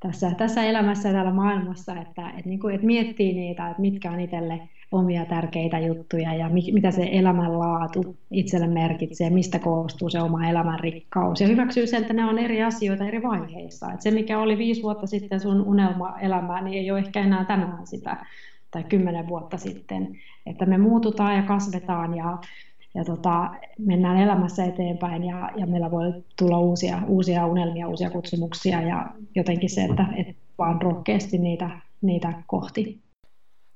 tässä, 0.00 0.30
tässä 0.38 0.64
elämässä 0.64 1.08
ja 1.08 1.12
täällä 1.12 1.32
maailmassa, 1.32 1.92
että, 1.92 2.28
että, 2.28 2.48
niin 2.48 2.60
kuin, 2.60 2.74
että 2.74 2.86
miettii 2.86 3.32
niitä, 3.32 3.70
että 3.70 3.80
mitkä 3.80 4.10
on 4.10 4.20
itselle 4.20 4.60
omia 4.92 5.24
tärkeitä 5.24 5.78
juttuja 5.78 6.34
ja 6.34 6.48
mi, 6.48 6.72
mitä 6.72 6.90
se 6.90 7.08
elämänlaatu 7.12 8.16
itselle 8.30 8.66
merkitsee, 8.66 9.30
mistä 9.30 9.58
koostuu 9.58 10.10
se 10.10 10.20
oma 10.20 10.48
elämän 10.48 10.80
rikkaus. 10.80 11.40
Ja 11.40 11.46
hyväksyy 11.46 11.86
sen, 11.86 12.00
että 12.02 12.14
ne 12.14 12.24
on 12.24 12.38
eri 12.38 12.62
asioita 12.62 13.04
eri 13.04 13.22
vaiheissa. 13.22 13.86
Että 13.86 14.02
se, 14.02 14.10
mikä 14.10 14.38
oli 14.38 14.58
viisi 14.58 14.82
vuotta 14.82 15.06
sitten 15.06 15.40
sun 15.40 15.60
unelma-elämää, 15.60 16.62
niin 16.62 16.78
ei 16.78 16.90
ole 16.90 16.98
ehkä 16.98 17.20
enää 17.20 17.44
tänään 17.44 17.86
sitä 17.86 18.16
tai 18.70 18.84
kymmenen 18.84 19.28
vuotta 19.28 19.56
sitten. 19.56 20.08
Että 20.46 20.66
me 20.66 20.78
muututaan 20.78 21.36
ja 21.36 21.42
kasvetaan 21.42 22.16
ja, 22.16 22.38
ja 22.98 23.04
tota, 23.04 23.50
mennään 23.78 24.16
elämässä 24.16 24.64
eteenpäin 24.64 25.24
ja, 25.24 25.50
ja 25.56 25.66
meillä 25.66 25.90
voi 25.90 26.12
tulla 26.38 26.58
uusia, 26.58 27.02
uusia 27.06 27.46
unelmia, 27.46 27.88
uusia 27.88 28.10
kutsumuksia 28.10 28.82
ja 28.82 29.06
jotenkin 29.34 29.70
se, 29.70 29.84
että, 29.84 30.06
että 30.16 30.34
vaan 30.58 30.82
rohkeasti 30.82 31.38
niitä, 31.38 31.70
niitä 32.00 32.42
kohti. 32.46 33.00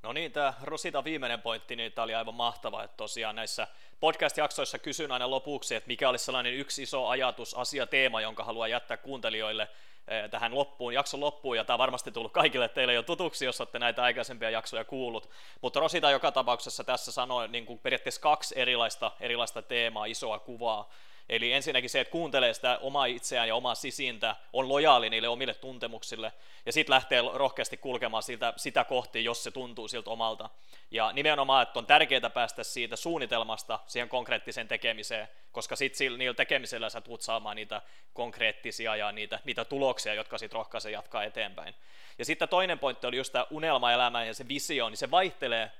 No 0.02 0.12
niin, 0.12 0.32
tämä 0.32 0.54
Rosita 0.62 1.04
viimeinen 1.04 1.42
pointti, 1.42 1.76
niin 1.76 1.92
tämä 1.92 2.04
oli 2.04 2.14
aivan 2.14 2.34
mahtava, 2.34 2.84
että 2.84 2.96
tosiaan 2.96 3.36
näissä 3.36 3.66
podcast-jaksoissa 4.00 4.78
kysyn 4.78 5.12
aina 5.12 5.30
lopuksi, 5.30 5.74
että 5.74 5.86
mikä 5.88 6.08
olisi 6.08 6.24
sellainen 6.24 6.54
yksi 6.54 6.82
iso 6.82 7.08
ajatus, 7.08 7.54
asia, 7.54 7.86
teema, 7.86 8.20
jonka 8.20 8.44
haluaa 8.44 8.68
jättää 8.68 8.96
kuuntelijoille 8.96 9.68
eh, 10.08 10.30
tähän 10.30 10.54
loppuun, 10.54 10.94
jakson 10.94 11.20
loppuun, 11.20 11.56
ja 11.56 11.64
tämä 11.64 11.74
on 11.74 11.78
varmasti 11.78 12.12
tullut 12.12 12.32
kaikille 12.32 12.68
teille 12.68 12.94
jo 12.94 13.02
tutuksi, 13.02 13.44
jos 13.44 13.60
olette 13.60 13.78
näitä 13.78 14.02
aikaisempia 14.02 14.50
jaksoja 14.50 14.84
kuullut, 14.84 15.30
mutta 15.60 15.80
Rosita 15.80 16.10
joka 16.10 16.32
tapauksessa 16.32 16.84
tässä 16.84 17.12
sanoi 17.12 17.48
niin 17.48 17.66
kuin 17.66 17.78
periaatteessa 17.78 18.20
kaksi 18.20 18.54
erilaista, 18.58 19.10
erilaista 19.20 19.62
teemaa, 19.62 20.04
isoa 20.04 20.38
kuvaa, 20.38 20.90
Eli 21.32 21.52
ensinnäkin 21.52 21.90
se, 21.90 22.00
että 22.00 22.10
kuuntelee 22.10 22.54
sitä 22.54 22.78
omaa 22.78 23.06
itseään 23.06 23.48
ja 23.48 23.54
omaa 23.54 23.74
sisintä, 23.74 24.36
on 24.52 24.68
lojaali 24.68 25.10
niille 25.10 25.28
omille 25.28 25.54
tuntemuksille, 25.54 26.32
ja 26.66 26.72
sitten 26.72 26.94
lähtee 26.94 27.22
rohkeasti 27.34 27.76
kulkemaan 27.76 28.22
siltä, 28.22 28.52
sitä 28.56 28.84
kohti, 28.84 29.24
jos 29.24 29.44
se 29.44 29.50
tuntuu 29.50 29.88
siltä 29.88 30.10
omalta. 30.10 30.50
Ja 30.90 31.12
nimenomaan, 31.12 31.62
että 31.62 31.78
on 31.78 31.86
tärkeää 31.86 32.30
päästä 32.30 32.64
siitä 32.64 32.96
suunnitelmasta 32.96 33.78
siihen 33.86 34.08
konkreettiseen 34.08 34.68
tekemiseen, 34.68 35.28
koska 35.52 35.76
sitten 35.76 36.18
niillä 36.18 36.34
tekemisellä 36.34 36.90
sä 36.90 37.00
tulet 37.00 37.22
saamaan 37.22 37.56
niitä 37.56 37.82
konkreettisia 38.12 38.96
ja 38.96 39.12
niitä, 39.12 39.40
niitä 39.44 39.64
tuloksia, 39.64 40.14
jotka 40.14 40.38
sitten 40.38 40.56
rohkaisee 40.58 40.92
jatkaa 40.92 41.24
eteenpäin. 41.24 41.74
Ja 42.18 42.24
sitten 42.24 42.48
toinen 42.48 42.78
pointti 42.78 43.06
oli 43.06 43.16
just 43.16 43.32
tämä 43.32 43.46
unelmaelämä 43.50 44.24
ja 44.24 44.34
se 44.34 44.48
visio, 44.48 44.88
niin 44.88 44.96
se 44.96 45.10
vaihtelee, 45.10 45.70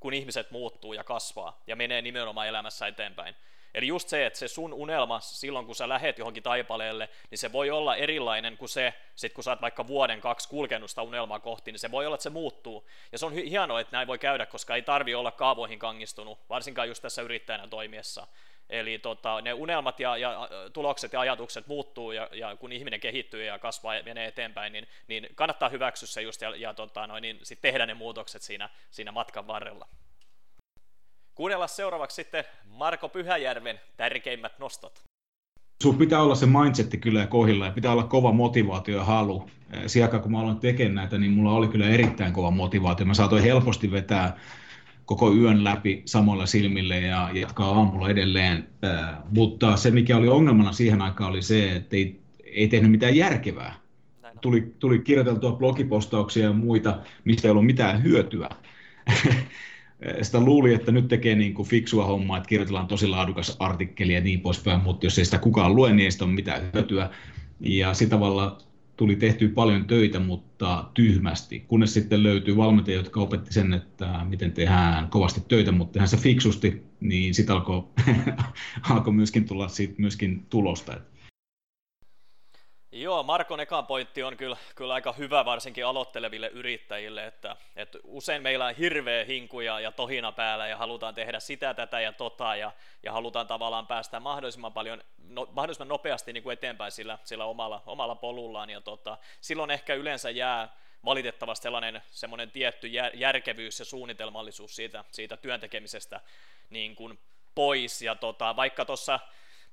kun 0.00 0.14
ihmiset 0.14 0.50
muuttuu 0.50 0.92
ja 0.92 1.04
kasvaa 1.04 1.62
ja 1.66 1.76
menee 1.76 2.02
nimenomaan 2.02 2.48
elämässä 2.48 2.86
eteenpäin. 2.86 3.36
Eli 3.74 3.86
just 3.86 4.08
se, 4.08 4.26
että 4.26 4.38
se 4.38 4.48
sun 4.48 4.72
unelma 4.72 5.20
silloin, 5.20 5.66
kun 5.66 5.74
sä 5.74 5.88
lähet 5.88 6.18
johonkin 6.18 6.42
taipaleelle, 6.42 7.08
niin 7.30 7.38
se 7.38 7.52
voi 7.52 7.70
olla 7.70 7.96
erilainen 7.96 8.56
kuin 8.56 8.68
se, 8.68 8.94
sit 9.16 9.32
kun 9.32 9.44
sä 9.44 9.50
oot 9.50 9.60
vaikka 9.60 9.86
vuoden 9.86 10.20
kaksi 10.20 10.48
kulkenut 10.48 10.90
sitä 10.90 11.02
unelmaa 11.02 11.40
kohti, 11.40 11.72
niin 11.72 11.78
se 11.78 11.90
voi 11.90 12.06
olla, 12.06 12.14
että 12.14 12.22
se 12.22 12.30
muuttuu. 12.30 12.88
Ja 13.12 13.18
se 13.18 13.26
on 13.26 13.32
hienoa, 13.32 13.80
että 13.80 13.96
näin 13.96 14.08
voi 14.08 14.18
käydä, 14.18 14.46
koska 14.46 14.74
ei 14.74 14.82
tarvi 14.82 15.14
olla 15.14 15.30
kaavoihin 15.30 15.78
kangistunut, 15.78 16.38
varsinkaan 16.48 16.88
just 16.88 17.02
tässä 17.02 17.22
yrittäjänä 17.22 17.68
toimiessa. 17.68 18.26
Eli 18.70 18.98
tota, 18.98 19.40
ne 19.40 19.52
unelmat 19.52 20.00
ja, 20.00 20.16
ja 20.16 20.48
tulokset 20.72 21.12
ja 21.12 21.20
ajatukset 21.20 21.66
muuttuu, 21.66 22.12
ja, 22.12 22.28
ja 22.32 22.56
kun 22.56 22.72
ihminen 22.72 23.00
kehittyy 23.00 23.44
ja 23.44 23.58
kasvaa 23.58 23.94
ja 23.94 24.02
menee 24.02 24.26
eteenpäin, 24.26 24.72
niin, 24.72 24.88
niin 25.06 25.28
kannattaa 25.34 25.68
hyväksyä 25.68 26.06
se 26.06 26.22
just 26.22 26.42
ja, 26.42 26.56
ja 26.56 26.74
tota, 26.74 27.06
noin, 27.06 27.22
niin 27.22 27.38
sit 27.42 27.60
tehdä 27.60 27.86
ne 27.86 27.94
muutokset 27.94 28.42
siinä, 28.42 28.68
siinä 28.90 29.12
matkan 29.12 29.46
varrella. 29.46 29.88
Kuunnella 31.40 31.66
seuraavaksi 31.66 32.14
sitten 32.14 32.44
Marko 32.66 33.08
Pyhäjärven 33.08 33.80
tärkeimmät 33.96 34.58
nostot. 34.58 35.02
Sun 35.82 35.98
pitää 35.98 36.22
olla 36.22 36.34
se 36.34 36.46
mindsetti 36.46 36.98
kyllä 36.98 37.26
kohilla 37.26 37.66
ja 37.66 37.72
pitää 37.72 37.92
olla 37.92 38.02
kova 38.02 38.32
motivaatio 38.32 38.96
ja 38.96 39.04
halu. 39.04 39.50
Sieltä 39.86 40.18
kun 40.18 40.32
mä 40.32 40.40
aloin 40.40 40.58
tekemään 40.58 40.94
näitä, 40.94 41.18
niin 41.18 41.32
mulla 41.32 41.52
oli 41.52 41.68
kyllä 41.68 41.88
erittäin 41.88 42.32
kova 42.32 42.50
motivaatio. 42.50 43.06
Mä 43.06 43.14
saatoin 43.14 43.42
helposti 43.42 43.90
vetää 43.90 44.36
koko 45.04 45.34
yön 45.34 45.64
läpi 45.64 46.02
samoilla 46.04 46.46
silmille 46.46 47.00
ja 47.00 47.30
jatkaa 47.32 47.68
aamulla 47.68 48.10
edelleen. 48.10 48.68
mutta 49.30 49.76
se, 49.76 49.90
mikä 49.90 50.16
oli 50.16 50.28
ongelmana 50.28 50.72
siihen 50.72 51.02
aikaan, 51.02 51.30
oli 51.30 51.42
se, 51.42 51.76
että 51.76 51.96
ei, 51.96 52.20
ei 52.44 52.68
tehnyt 52.68 52.90
mitään 52.90 53.16
järkevää. 53.16 53.74
Tuli, 54.40 54.74
tuli 54.78 54.98
kirjoiteltua 54.98 55.52
blogipostauksia 55.52 56.44
ja 56.44 56.52
muita, 56.52 56.98
mistä 57.24 57.48
ei 57.48 57.50
ollut 57.50 57.66
mitään 57.66 58.02
hyötyä. 58.02 58.48
sitä 60.22 60.40
luuli, 60.40 60.74
että 60.74 60.92
nyt 60.92 61.08
tekee 61.08 61.34
niin 61.34 61.54
kuin 61.54 61.68
fiksua 61.68 62.04
hommaa, 62.04 62.36
että 62.36 62.48
kirjoitellaan 62.48 62.86
tosi 62.86 63.06
laadukas 63.06 63.56
artikkeli 63.58 64.14
ja 64.14 64.20
niin 64.20 64.40
poispäin, 64.40 64.80
mutta 64.80 65.06
jos 65.06 65.18
ei 65.18 65.24
sitä 65.24 65.38
kukaan 65.38 65.76
lue, 65.76 65.92
niin 65.92 66.04
ei 66.04 66.10
sitä 66.10 66.24
ole 66.24 66.32
mitään 66.32 66.62
hyötyä. 66.74 67.10
Ja 67.60 67.94
sitä 67.94 68.10
tavalla 68.10 68.58
tuli 68.96 69.16
tehty 69.16 69.48
paljon 69.48 69.84
töitä, 69.84 70.20
mutta 70.20 70.84
tyhmästi, 70.94 71.60
kunnes 71.60 71.94
sitten 71.94 72.22
löytyy 72.22 72.56
valmentajia, 72.56 72.98
jotka 72.98 73.20
opetti 73.20 73.52
sen, 73.52 73.72
että 73.72 74.26
miten 74.28 74.52
tehdään 74.52 75.08
kovasti 75.08 75.42
töitä, 75.48 75.72
mutta 75.72 75.92
tehdään 75.92 76.08
se 76.08 76.16
fiksusti, 76.16 76.82
niin 77.00 77.34
sitten 77.34 77.56
alkoi, 77.56 77.84
alkoi 78.90 79.12
myöskin 79.12 79.44
tulla 79.44 79.68
siitä 79.68 79.94
myöskin 79.98 80.46
tulosta. 80.50 81.00
Joo, 82.92 83.22
Markon 83.22 83.60
ekan 83.60 83.86
pointti 83.86 84.22
on 84.22 84.36
kyllä, 84.36 84.56
kyllä 84.74 84.94
aika 84.94 85.12
hyvä 85.12 85.44
varsinkin 85.44 85.86
aloitteleville 85.86 86.48
yrittäjille, 86.48 87.26
että, 87.26 87.56
että 87.76 87.98
usein 88.04 88.42
meillä 88.42 88.66
on 88.66 88.74
hirveä 88.74 89.24
hinku 89.24 89.60
ja, 89.60 89.80
ja 89.80 89.92
tohina 89.92 90.32
päällä 90.32 90.68
ja 90.68 90.76
halutaan 90.76 91.14
tehdä 91.14 91.40
sitä, 91.40 91.74
tätä 91.74 92.00
ja 92.00 92.12
tota 92.12 92.56
ja, 92.56 92.72
ja 93.02 93.12
halutaan 93.12 93.46
tavallaan 93.46 93.86
päästä 93.86 94.20
mahdollisimman 94.20 94.72
paljon, 94.72 95.02
no, 95.28 95.48
mahdollisimman 95.52 95.88
nopeasti 95.88 96.32
niin 96.32 96.42
kuin 96.42 96.52
eteenpäin 96.52 96.92
sillä, 96.92 97.18
sillä 97.24 97.44
omalla, 97.44 97.82
omalla 97.86 98.14
polullaan. 98.14 98.70
Ja 98.70 98.80
tota, 98.80 99.18
silloin 99.40 99.70
ehkä 99.70 99.94
yleensä 99.94 100.30
jää 100.30 100.76
valitettavasti 101.04 101.62
sellainen 101.62 102.02
semmoinen 102.10 102.50
tietty 102.50 102.88
järkevyys 103.14 103.78
ja 103.78 103.84
suunnitelmallisuus 103.84 104.76
siitä, 104.76 105.04
siitä 105.10 105.36
työntekemisestä 105.36 106.20
niin 106.70 106.96
kuin 106.96 107.18
pois. 107.54 108.02
Ja 108.02 108.14
tota, 108.14 108.56
vaikka 108.56 108.84
tuossa 108.84 109.20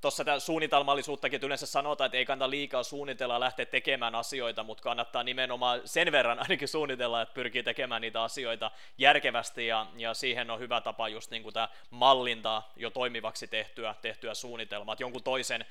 tuossa 0.02 0.40
suunnitelmallisuuttakin 0.40 1.40
yleensä 1.44 1.66
sanotaan, 1.66 2.06
että 2.06 2.18
ei 2.18 2.26
kannata 2.26 2.50
liikaa 2.50 2.84
suunnitella 2.84 3.40
lähteä 3.40 3.66
tekemään 3.66 4.16
asioita, 4.16 4.64
mutta 4.64 4.84
kannattaa 4.84 5.24
nimenomaan 5.24 5.82
sen 5.86 6.12
verran 6.12 6.40
ainakin 6.40 6.68
suunnitella, 6.68 7.22
että 7.22 7.34
pyrkii 7.34 7.64
tekemään 7.64 8.02
niitä 8.02 8.24
asioita 8.24 8.72
järkevästi 8.98 9.68
ja, 9.68 9.86
ja 9.98 10.14
siihen 10.14 10.52
on 10.52 10.60
hyvä 10.60 10.82
tapa 10.82 11.10
just 11.10 11.32
niin 11.32 11.44
kuin 11.44 11.54
tämä 11.54 11.70
mallinta 11.90 12.64
jo 12.76 12.90
toimivaksi 12.90 13.48
tehtyä, 13.48 13.96
tehtyä 14.02 14.34
suunnitelmaa, 14.34 14.96
jonkun 15.00 15.24
toisen 15.24 15.66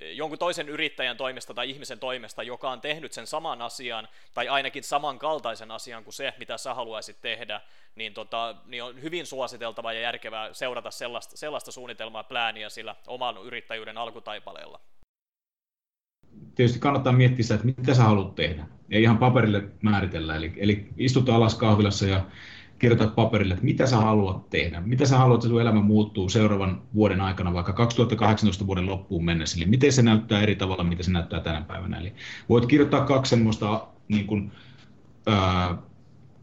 jonkun 0.00 0.38
toisen 0.38 0.68
yrittäjän 0.68 1.16
toimesta 1.16 1.54
tai 1.54 1.70
ihmisen 1.70 1.98
toimesta, 1.98 2.42
joka 2.42 2.70
on 2.70 2.80
tehnyt 2.80 3.12
sen 3.12 3.26
saman 3.26 3.62
asian 3.62 4.08
tai 4.34 4.48
ainakin 4.48 4.84
samankaltaisen 4.84 5.70
asian 5.70 6.04
kuin 6.04 6.14
se, 6.14 6.34
mitä 6.38 6.58
sä 6.58 6.74
haluaisit 6.74 7.16
tehdä, 7.20 7.60
niin, 7.94 8.14
tota, 8.14 8.56
niin 8.66 8.82
on 8.82 9.02
hyvin 9.02 9.26
suositeltava 9.26 9.92
ja 9.92 10.00
järkevää 10.00 10.52
seurata 10.52 10.90
sellaista, 10.90 11.36
sellaista 11.36 11.72
suunnitelmaa, 11.72 12.24
plääniä 12.24 12.68
sillä 12.68 12.96
oman 13.06 13.36
yrittäjyyden 13.44 13.98
alkutaipaleella. 13.98 14.80
Tietysti 16.54 16.78
kannattaa 16.78 17.12
miettiä 17.12 17.42
sitä, 17.42 17.54
että 17.54 17.66
mitä 17.66 17.94
sä 17.94 18.02
haluat 18.02 18.34
tehdä, 18.34 18.66
ja 18.88 18.98
ihan 18.98 19.18
paperille 19.18 19.62
määritellä. 19.82 20.36
Eli, 20.36 20.52
eli 20.56 20.88
istutaan 20.96 21.36
alas 21.36 21.54
kahvilassa 21.54 22.06
ja 22.06 22.24
kirjoitat 22.82 23.14
paperille, 23.14 23.54
että 23.54 23.64
mitä 23.64 23.86
sä 23.86 23.96
haluat 23.96 24.50
tehdä, 24.50 24.80
mitä 24.80 25.06
sä 25.06 25.18
haluat, 25.18 25.38
että 25.38 25.48
sun 25.48 25.60
elämä 25.60 25.80
muuttuu 25.80 26.28
seuraavan 26.28 26.82
vuoden 26.94 27.20
aikana, 27.20 27.54
vaikka 27.54 27.72
2018 27.72 28.66
vuoden 28.66 28.86
loppuun 28.86 29.24
mennessä, 29.24 29.56
eli 29.58 29.66
miten 29.66 29.92
se 29.92 30.02
näyttää 30.02 30.42
eri 30.42 30.56
tavalla, 30.56 30.84
mitä 30.84 31.02
se 31.02 31.10
näyttää 31.10 31.40
tänä 31.40 31.60
päivänä. 31.60 31.98
Eli 31.98 32.12
voit 32.48 32.66
kirjoittaa 32.66 33.04
kaksi 33.04 33.30
semmoista 33.30 33.86
niin 34.08 34.26
kuin, 34.26 34.52
ää, 35.26 35.78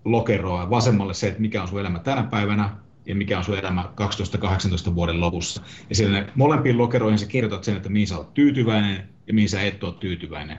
lokeroa, 0.05 0.69
vasemmalle 0.69 1.13
se, 1.13 1.27
että 1.27 1.41
mikä 1.41 1.61
on 1.61 1.67
sun 1.67 1.79
elämä 1.79 1.99
tänä 1.99 2.23
päivänä, 2.23 2.69
ja 3.05 3.15
mikä 3.15 3.37
on 3.37 3.43
sun 3.43 3.57
elämä 3.57 3.89
2018 3.95 4.95
vuoden 4.95 5.21
lopussa. 5.21 5.61
Ja 5.89 5.95
siellä 5.95 6.25
molempiin 6.35 6.77
lokeroihin 6.77 7.19
sä 7.19 7.25
kirjoitat 7.25 7.63
sen, 7.63 7.77
että 7.77 7.89
mihin 7.89 8.07
sä 8.07 8.17
olet 8.17 8.33
tyytyväinen 8.33 9.09
ja 9.27 9.33
mihin 9.33 9.49
sä 9.49 9.61
et 9.61 9.83
ole 9.83 9.93
tyytyväinen. 9.93 10.57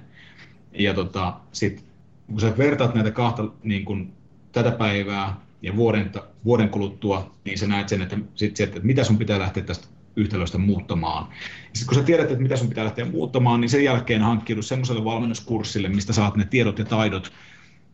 Ja 0.72 0.94
tota, 0.94 1.40
sit, 1.52 1.84
kun 2.26 2.40
sä 2.40 2.58
vertaat 2.58 2.94
näitä 2.94 3.10
kahta 3.10 3.44
niin 3.62 3.84
kun, 3.84 4.12
tätä 4.52 4.70
päivää 4.70 5.49
ja 5.62 5.76
vuoden, 5.76 6.10
vuoden 6.44 6.68
kuluttua, 6.68 7.34
niin 7.44 7.58
sä 7.58 7.66
näet 7.66 7.88
sen, 7.88 8.02
että, 8.02 8.18
sit 8.34 8.56
se, 8.56 8.64
että 8.64 8.80
mitä 8.82 9.04
sun 9.04 9.18
pitää 9.18 9.38
lähteä 9.38 9.62
tästä 9.62 9.88
yhtälöstä 10.16 10.58
muuttamaan. 10.58 11.26
Sitten 11.72 11.86
kun 11.86 11.94
sä 11.94 12.02
tiedät, 12.02 12.30
että 12.30 12.42
mitä 12.42 12.56
sun 12.56 12.68
pitää 12.68 12.84
lähteä 12.84 13.04
muuttamaan, 13.04 13.60
niin 13.60 13.68
sen 13.68 13.84
jälkeen 13.84 14.22
hankkiudu 14.22 14.62
semmoiselle 14.62 15.04
valmennuskurssille, 15.04 15.88
mistä 15.88 16.12
saat 16.12 16.36
ne 16.36 16.44
tiedot 16.44 16.78
ja 16.78 16.84
taidot, 16.84 17.32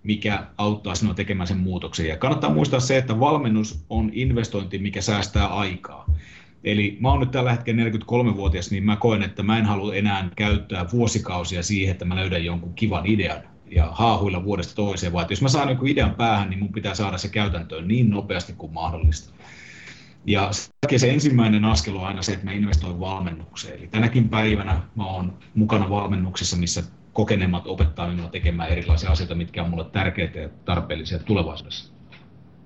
mikä 0.02 0.46
auttaa 0.58 0.94
sinua 0.94 1.14
tekemään 1.14 1.46
sen 1.46 1.56
muutoksen. 1.56 2.08
Ja 2.08 2.16
kannattaa 2.16 2.54
muistaa 2.54 2.80
se, 2.80 2.96
että 2.96 3.20
valmennus 3.20 3.84
on 3.90 4.10
investointi, 4.12 4.78
mikä 4.78 5.00
säästää 5.00 5.46
aikaa. 5.46 6.06
Eli 6.64 6.96
mä 7.00 7.10
oon 7.10 7.20
nyt 7.20 7.30
tällä 7.30 7.52
hetkellä 7.52 7.84
43-vuotias, 7.84 8.70
niin 8.70 8.84
mä 8.84 8.96
koen, 8.96 9.22
että 9.22 9.42
mä 9.42 9.58
en 9.58 9.64
halua 9.64 9.94
enää 9.94 10.28
käyttää 10.36 10.86
vuosikausia 10.92 11.62
siihen, 11.62 11.92
että 11.92 12.04
mä 12.04 12.16
löydän 12.16 12.44
jonkun 12.44 12.74
kivan 12.74 13.06
idean 13.06 13.55
ja 13.70 13.88
haahuilla 13.92 14.44
vuodesta 14.44 14.74
toiseen, 14.74 15.12
vaan 15.12 15.22
että 15.22 15.32
jos 15.32 15.42
mä 15.42 15.48
saan 15.48 15.68
jonkun 15.68 15.88
idean 15.88 16.14
päähän, 16.14 16.50
niin 16.50 16.58
mun 16.58 16.72
pitää 16.72 16.94
saada 16.94 17.18
se 17.18 17.28
käytäntöön 17.28 17.88
niin 17.88 18.10
nopeasti 18.10 18.52
kuin 18.52 18.72
mahdollista. 18.72 19.34
Ja 20.26 20.50
se 20.96 21.10
ensimmäinen 21.10 21.64
askel 21.64 21.96
on 21.96 22.06
aina 22.06 22.22
se, 22.22 22.32
että 22.32 22.44
mä 22.44 22.52
investoin 22.52 23.00
valmennukseen. 23.00 23.78
Eli 23.78 23.86
tänäkin 23.86 24.28
päivänä 24.28 24.82
mä 24.94 25.06
oon 25.06 25.38
mukana 25.54 25.90
valmennuksessa, 25.90 26.56
missä 26.56 26.82
kokeneemmat 27.12 27.66
opettaa 27.66 28.08
minua 28.08 28.28
tekemään 28.28 28.68
erilaisia 28.68 29.10
asioita, 29.10 29.34
mitkä 29.34 29.62
on 29.62 29.70
mulle 29.70 29.84
tärkeitä 29.84 30.38
ja 30.38 30.48
tarpeellisia 30.64 31.18
tulevaisuudessa. 31.18 31.92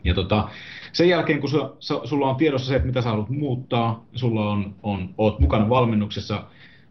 Ja 0.04 0.14
tota, 0.14 0.49
sen 0.92 1.09
jälkeen, 1.09 1.40
kun 1.40 1.50
su, 1.50 1.76
sulla 2.04 2.30
on 2.30 2.37
tiedossa 2.37 2.69
se, 2.69 2.76
että 2.76 2.87
mitä 2.87 3.02
sä 3.02 3.09
haluat 3.09 3.28
muuttaa, 3.28 4.04
sulla 4.14 4.50
on, 4.50 4.75
on, 4.83 5.14
oot 5.19 5.38
mukana 5.38 5.69
valmennuksessa, 5.69 6.45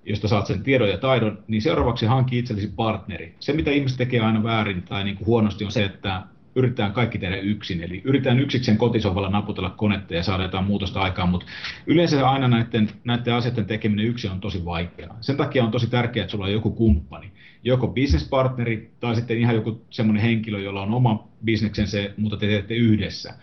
josta 0.06 0.28
saat 0.28 0.48
sen 0.48 0.64
tiedon 0.64 0.90
ja 0.90 0.98
taidon, 0.98 1.44
niin 1.48 1.62
seuraavaksi 1.62 2.06
hankki 2.06 2.40
itsellesi 2.40 2.74
partneri. 2.76 3.36
Se, 3.40 3.54
mitä 3.54 3.72
ihmiset 3.72 3.98
tekee 3.98 4.20
aina 4.20 4.44
väärin 4.44 4.82
tai 4.82 5.04
niin 5.04 5.18
kuin 5.18 5.28
huonosti, 5.28 5.66
on 5.66 5.72
se, 5.72 5.84
että 5.84 6.24
yritetään 6.56 6.92
kaikki 6.92 7.18
tehdä 7.18 7.38
yksin. 7.38 7.84
Eli 7.84 8.02
yritetään 8.06 8.40
yksikseen 8.40 8.78
kotisovalla 8.78 9.30
naputella 9.30 9.70
konetta 9.70 10.14
ja 10.14 10.24
saada 10.24 10.44
jotain 10.44 10.66
muutosta 10.66 11.02
aikaan, 11.02 11.30
mutta 11.30 11.48
yleensä 11.88 12.30
aina 12.30 12.48
näiden, 12.48 12.90
näiden 13.04 13.34
asioiden 13.34 13.66
tekeminen 13.66 14.06
yksin 14.06 14.32
on 14.32 14.40
tosi 14.40 14.66
vaikeaa. 14.66 15.18
Sen 15.22 15.38
takia 15.38 15.64
on 15.64 15.72
tosi 15.72 15.90
tärkeää, 15.90 16.24
että 16.24 16.32
sulla 16.32 16.46
on 16.46 16.52
joku 16.52 16.72
kumppani, 16.72 17.32
joko 17.64 17.88
businesspartneri 17.88 18.92
tai 19.00 19.16
sitten 19.16 19.38
ihan 19.38 19.56
joku 19.56 19.82
semmoinen 19.90 20.24
henkilö, 20.24 20.60
jolla 20.60 20.82
on 20.82 20.94
oma 20.94 21.28
bisneksensä, 21.46 21.98
mutta 22.18 22.38
te 22.38 22.48
teette 22.48 22.76
yhdessä. 22.76 23.34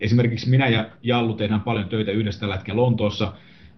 Esimerkiksi 0.00 0.50
minä 0.50 0.68
ja 0.68 0.86
Jallu 1.02 1.34
tehdään 1.34 1.60
paljon 1.60 1.88
töitä 1.88 2.10
yhdessä 2.10 2.40
tällä 2.40 2.54
hetkellä 2.54 2.82
Lontoossa, 2.82 3.32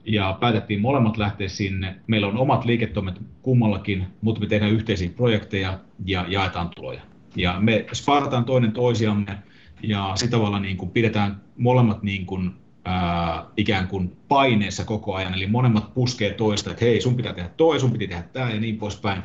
ja 0.07 0.37
päätettiin 0.41 0.81
molemmat 0.81 1.17
lähteä 1.17 1.49
sinne. 1.49 1.97
Meillä 2.07 2.27
on 2.27 2.39
omat 2.39 2.65
liiketoimet 2.65 3.15
kummallakin, 3.43 4.07
mutta 4.21 4.41
me 4.41 4.47
tehdään 4.47 4.73
yhteisiä 4.73 5.11
projekteja 5.17 5.79
ja 6.05 6.25
jaetaan 6.29 6.71
tuloja. 6.77 7.01
Ja 7.37 7.57
me 7.61 7.87
sparataan 7.93 8.45
toinen 8.45 8.73
toisiamme 8.73 9.39
ja 9.83 10.13
sitä 10.15 10.31
tavalla 10.31 10.61
niin 10.61 10.77
kuin 10.77 10.91
pidetään 10.91 11.41
molemmat 11.59 12.03
niin 12.03 12.27
kuin, 12.27 12.51
ää, 12.85 13.45
ikään 13.57 13.89
kuin 13.89 14.17
paineessa 14.29 14.85
koko 14.85 15.15
ajan, 15.15 15.35
eli 15.35 15.47
molemmat 15.47 15.95
puskee 15.95 16.33
toista, 16.35 16.71
että 16.71 16.85
hei, 16.85 17.01
sun 17.01 17.17
pitää 17.17 17.33
tehdä 17.33 17.49
toi, 17.57 17.81
sun 17.81 17.93
pitää 17.93 18.09
tehdä 18.09 18.29
tämä 18.33 18.51
ja 18.51 18.61
niin 18.61 18.79
poispäin. 18.79 19.23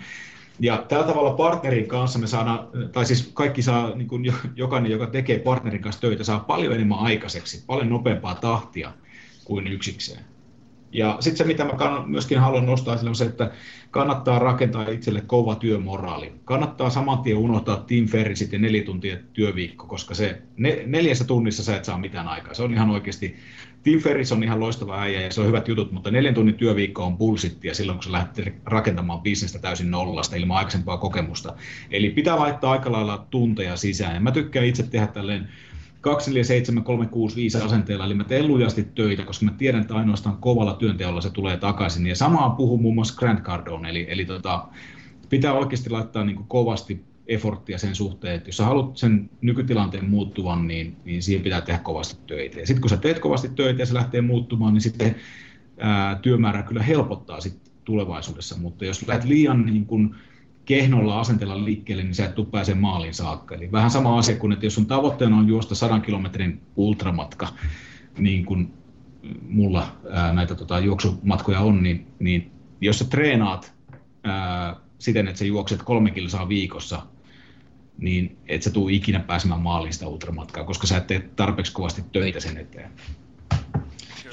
Ja 0.59 0.85
tällä 0.87 1.07
tavalla 1.07 1.33
partnerin 1.33 1.87
kanssa 1.87 2.19
me 2.19 2.27
saadaan, 2.27 2.67
tai 2.91 3.05
siis 3.05 3.31
kaikki 3.33 3.61
saa, 3.61 3.95
niin 3.95 4.07
kuin 4.07 4.33
jokainen, 4.55 4.91
joka 4.91 5.07
tekee 5.07 5.39
partnerin 5.39 5.81
kanssa 5.81 6.01
töitä, 6.01 6.23
saa 6.23 6.39
paljon 6.39 6.73
enemmän 6.73 6.99
aikaiseksi, 6.99 7.63
paljon 7.67 7.89
nopeampaa 7.89 8.35
tahtia 8.35 8.93
kuin 9.45 9.67
yksikseen. 9.67 10.25
Ja 10.91 11.17
sitten 11.19 11.37
se, 11.37 11.43
mitä 11.43 11.65
mä 11.65 11.73
myöskin 12.05 12.39
haluan 12.39 12.65
nostaa 12.65 12.97
sille 12.97 13.09
on 13.09 13.15
se, 13.15 13.25
että 13.25 13.51
kannattaa 13.91 14.39
rakentaa 14.39 14.89
itselle 14.89 15.21
kova 15.21 15.55
työmoraali. 15.55 16.33
Kannattaa 16.45 16.89
saman 16.89 17.17
tien 17.17 17.37
unohtaa 17.37 17.77
Tim 17.77 18.07
Ferrisit 18.07 18.53
ja 18.53 18.59
nelituntia 18.59 19.17
työviikko, 19.33 19.87
koska 19.87 20.15
se 20.15 20.41
ne, 20.57 20.83
neljässä 20.85 21.25
tunnissa 21.25 21.63
sä 21.63 21.75
et 21.75 21.85
saa 21.85 21.97
mitään 21.97 22.27
aikaa. 22.27 22.53
Se 22.53 22.63
on 22.63 22.73
ihan 22.73 22.89
oikeasti, 22.89 23.35
Tim 23.83 23.99
Ferris 23.99 24.31
on 24.31 24.43
ihan 24.43 24.59
loistava 24.59 25.01
äijä 25.01 25.21
ja 25.21 25.31
se 25.31 25.41
on 25.41 25.47
hyvät 25.47 25.67
jutut, 25.67 25.91
mutta 25.91 26.11
neljän 26.11 26.33
tunnin 26.33 26.55
työviikko 26.55 27.03
on 27.03 27.17
bullshittia 27.17 27.73
silloin, 27.73 27.97
kun 27.97 28.03
sä 28.03 28.11
lähdet 28.11 28.53
rakentamaan 28.65 29.21
bisnestä 29.21 29.59
täysin 29.59 29.91
nollasta 29.91 30.35
ilman 30.35 30.57
aikaisempaa 30.57 30.97
kokemusta. 30.97 31.55
Eli 31.91 32.09
pitää 32.09 32.39
laittaa 32.39 32.71
aika 32.71 32.91
lailla 32.91 33.25
tunteja 33.29 33.75
sisään. 33.75 34.13
Ja 34.13 34.21
mä 34.21 34.31
tykkään 34.31 34.65
itse 34.65 34.83
tehdä 34.83 35.07
tälleen 35.07 35.49
24735 36.01 37.57
asenteella, 37.57 38.05
eli 38.05 38.13
mä 38.13 38.23
teen 38.23 38.47
lujasti 38.47 38.83
töitä, 38.83 39.23
koska 39.23 39.45
mä 39.45 39.53
tiedän, 39.57 39.81
että 39.81 39.95
ainoastaan 39.95 40.37
kovalla 40.37 40.73
työnteolla 40.73 41.21
se 41.21 41.29
tulee 41.29 41.57
takaisin. 41.57 42.07
Ja 42.07 42.15
samaa 42.15 42.49
puhuu 42.49 42.77
muun 42.77 42.95
muassa 42.95 43.15
Grant 43.19 43.41
Cardone, 43.41 43.89
eli, 43.89 44.05
eli 44.09 44.25
tota, 44.25 44.67
pitää 45.29 45.53
oikeasti 45.53 45.89
laittaa 45.89 46.23
niin 46.23 46.45
kovasti 46.47 47.03
efforttia 47.27 47.77
sen 47.77 47.95
suhteen, 47.95 48.35
että 48.35 48.49
jos 48.49 48.57
sä 48.57 48.65
haluat 48.65 48.97
sen 48.97 49.29
nykytilanteen 49.41 50.09
muuttuvan, 50.09 50.67
niin, 50.67 50.95
niin 51.05 51.23
siihen 51.23 51.43
pitää 51.43 51.61
tehdä 51.61 51.79
kovasti 51.79 52.21
töitä. 52.27 52.59
Ja 52.59 52.67
sitten 52.67 52.81
kun 52.81 52.89
sä 52.89 52.97
teet 52.97 53.19
kovasti 53.19 53.49
töitä 53.49 53.81
ja 53.81 53.85
se 53.85 53.93
lähtee 53.93 54.21
muuttumaan, 54.21 54.73
niin 54.73 54.81
sitten 54.81 55.15
ää, 55.79 56.15
työmäärä 56.15 56.63
kyllä 56.63 56.83
helpottaa 56.83 57.41
sit 57.41 57.71
tulevaisuudessa, 57.85 58.57
mutta 58.57 58.85
jos 58.85 59.07
lähdet 59.07 59.25
liian 59.25 59.65
niin 59.65 59.85
kun, 59.85 60.15
kehnolla 60.65 61.19
asentella 61.19 61.65
liikkeelle, 61.65 62.03
niin 62.03 62.15
sä 62.15 62.25
et 62.25 62.35
tule 62.35 62.47
pääse 62.51 62.73
maaliin 62.73 63.13
saakka. 63.13 63.55
Eli 63.55 63.71
vähän 63.71 63.91
sama 63.91 64.17
asia 64.17 64.35
kuin, 64.35 64.53
että 64.53 64.65
jos 64.65 64.75
sun 64.75 64.85
tavoitteena 64.85 65.37
on 65.37 65.47
juosta 65.47 65.75
100 65.75 65.99
kilometrin 65.99 66.61
ultramatka, 66.75 67.47
niin 68.17 68.45
kuin 68.45 68.73
mulla 69.49 69.95
ää, 70.11 70.33
näitä 70.33 70.55
tota, 70.55 70.79
juoksumatkoja 70.79 71.59
on, 71.59 71.83
niin, 71.83 72.07
niin 72.19 72.51
jos 72.81 72.99
sä 72.99 73.05
treenaat 73.05 73.73
ää, 74.23 74.75
siten, 74.99 75.27
että 75.27 75.39
sä 75.39 75.45
juokset 75.45 75.83
kolme 75.83 76.11
kilsaa 76.11 76.49
viikossa, 76.49 77.01
niin 77.97 78.37
et 78.47 78.63
sä 78.63 78.69
tule 78.69 78.93
ikinä 78.93 79.19
pääsemään 79.19 79.61
maaliin 79.61 79.93
sitä 79.93 80.07
ultramatkaa, 80.07 80.63
koska 80.63 80.87
sä 80.87 80.97
et 80.97 81.07
tee 81.07 81.29
tarpeeksi 81.35 81.73
kovasti 81.73 82.03
töitä 82.11 82.39
sen 82.39 82.57
eteen. 82.57 82.91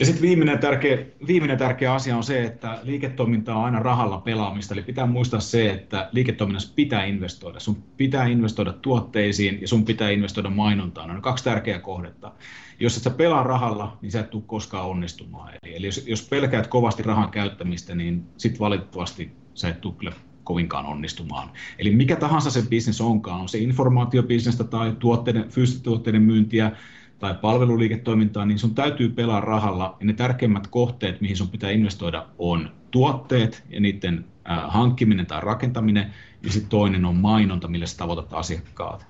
Ja 0.00 0.06
sitten 0.06 0.22
viimeinen 0.22 0.58
tärkeä, 0.58 0.98
viimeinen 1.26 1.58
tärkeä 1.58 1.94
asia 1.94 2.16
on 2.16 2.24
se, 2.24 2.44
että 2.44 2.78
liiketoiminta 2.82 3.54
on 3.54 3.64
aina 3.64 3.78
rahalla 3.78 4.18
pelaamista. 4.18 4.74
Eli 4.74 4.82
pitää 4.82 5.06
muistaa 5.06 5.40
se, 5.40 5.70
että 5.70 6.08
liiketoiminnassa 6.12 6.72
pitää 6.76 7.04
investoida. 7.04 7.60
Sun 7.60 7.82
pitää 7.96 8.26
investoida 8.26 8.72
tuotteisiin 8.72 9.58
ja 9.60 9.68
sun 9.68 9.84
pitää 9.84 10.10
investoida 10.10 10.50
mainontaan. 10.50 11.10
On 11.10 11.22
kaksi 11.22 11.44
tärkeää 11.44 11.78
kohdetta. 11.78 12.32
Jos 12.80 12.96
et 12.96 13.02
sä 13.02 13.10
pelaa 13.10 13.42
rahalla, 13.42 13.98
niin 14.02 14.12
sä 14.12 14.20
et 14.20 14.30
tule 14.30 14.42
koskaan 14.46 14.86
onnistumaan. 14.86 15.54
Eli, 15.62 15.76
eli 15.76 15.86
jos, 15.86 16.04
jos 16.06 16.28
pelkäät 16.28 16.66
kovasti 16.66 17.02
rahan 17.02 17.30
käyttämistä, 17.30 17.94
niin 17.94 18.22
sitten 18.36 18.60
valitettavasti 18.60 19.30
sä 19.54 19.68
et 19.68 19.80
tule 19.80 19.94
kyllä 19.98 20.12
kovinkaan 20.44 20.86
onnistumaan. 20.86 21.50
Eli 21.78 21.96
mikä 21.96 22.16
tahansa 22.16 22.50
se 22.50 22.62
bisnes 22.68 23.00
onkaan, 23.00 23.40
on 23.40 23.48
se 23.48 23.58
informaatiobisnestä 23.58 24.64
tai 24.64 24.96
tuotteiden, 24.98 25.48
fyysisten 25.48 25.82
tuotteiden 25.82 26.22
myyntiä, 26.22 26.72
tai 27.18 27.34
palveluliiketoimintaa, 27.34 28.44
niin 28.44 28.58
sun 28.58 28.74
täytyy 28.74 29.08
pelaa 29.08 29.40
rahalla. 29.40 29.96
Ja 30.00 30.06
ne 30.06 30.12
tärkeimmät 30.12 30.66
kohteet, 30.66 31.20
mihin 31.20 31.36
sun 31.36 31.48
pitää 31.48 31.70
investoida, 31.70 32.26
on 32.38 32.70
tuotteet 32.90 33.64
ja 33.68 33.80
niiden 33.80 34.24
hankkiminen 34.68 35.26
tai 35.26 35.40
rakentaminen, 35.40 36.14
ja 36.42 36.52
sitten 36.52 36.70
toinen 36.70 37.04
on 37.04 37.16
mainonta, 37.16 37.68
millä 37.68 37.86
sä 37.86 37.96
tavoitat 37.96 38.32
asiakkaat. 38.32 39.06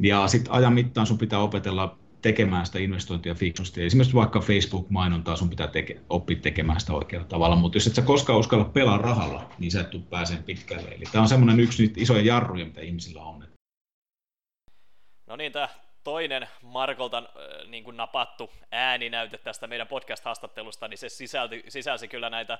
Ja 0.00 0.28
sitten 0.28 0.52
ajan 0.52 0.72
mittaan 0.72 1.06
sun 1.06 1.18
pitää 1.18 1.38
opetella 1.38 1.98
tekemään 2.22 2.66
sitä 2.66 2.78
investointia 2.78 3.34
fiksusti. 3.34 3.82
Esimerkiksi 3.82 4.14
vaikka 4.14 4.40
Facebook-mainontaa 4.40 5.36
sun 5.36 5.50
pitää 5.50 5.66
teke, 5.66 6.00
oppia 6.10 6.36
tekemään 6.36 6.80
sitä 6.80 6.92
oikealla 6.92 7.26
tavalla, 7.26 7.56
mutta 7.56 7.76
jos 7.76 7.86
et 7.86 7.94
sä 7.94 8.02
koskaan 8.02 8.38
uskalla 8.38 8.64
pelaa 8.64 8.98
rahalla, 8.98 9.50
niin 9.58 9.70
sä 9.70 9.80
et 9.80 9.90
tule 9.90 10.02
pääseen 10.10 10.42
pitkälle. 10.42 10.88
Eli 10.88 11.04
tämä 11.12 11.22
on 11.22 11.28
semmoinen 11.28 11.60
yksi 11.60 11.82
niitä 11.82 12.00
isoja 12.00 12.22
jarruja, 12.22 12.64
mitä 12.64 12.80
ihmisillä 12.80 13.22
on. 13.22 13.44
No 15.26 15.36
niin, 15.36 15.52
tämä 15.52 15.68
toinen 16.08 16.48
Markolta 16.62 17.22
niin 17.66 17.84
kuin 17.84 17.96
napattu 17.96 18.52
ääninäyte 18.72 19.38
tästä 19.38 19.66
meidän 19.66 19.88
podcast-haastattelusta, 19.88 20.88
niin 20.88 20.98
se 20.98 21.08
sisälti, 21.08 21.64
sisälsi 21.68 22.08
kyllä 22.08 22.30
näitä 22.30 22.58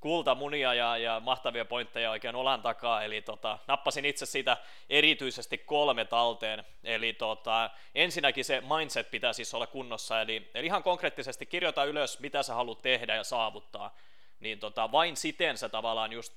kultamunia 0.00 0.74
ja, 0.74 0.96
ja 0.96 1.20
mahtavia 1.20 1.64
pointteja 1.64 2.10
oikein 2.10 2.34
olan 2.34 2.62
takaa, 2.62 3.02
eli 3.02 3.22
tota, 3.22 3.58
nappasin 3.66 4.04
itse 4.04 4.26
siitä 4.26 4.56
erityisesti 4.90 5.58
kolme 5.58 6.04
talteen, 6.04 6.64
eli 6.84 7.12
tota, 7.12 7.70
ensinnäkin 7.94 8.44
se 8.44 8.62
mindset 8.78 9.10
pitää 9.10 9.32
siis 9.32 9.54
olla 9.54 9.66
kunnossa, 9.66 10.20
eli, 10.20 10.50
eli 10.54 10.66
ihan 10.66 10.82
konkreettisesti 10.82 11.46
kirjoita 11.46 11.84
ylös, 11.84 12.20
mitä 12.20 12.42
sä 12.42 12.54
haluat 12.54 12.82
tehdä 12.82 13.14
ja 13.14 13.24
saavuttaa, 13.24 13.96
niin 14.40 14.58
tota, 14.58 14.92
vain 14.92 15.16
siten 15.16 15.58
sä 15.58 15.68
tavallaan 15.68 16.12
just 16.12 16.32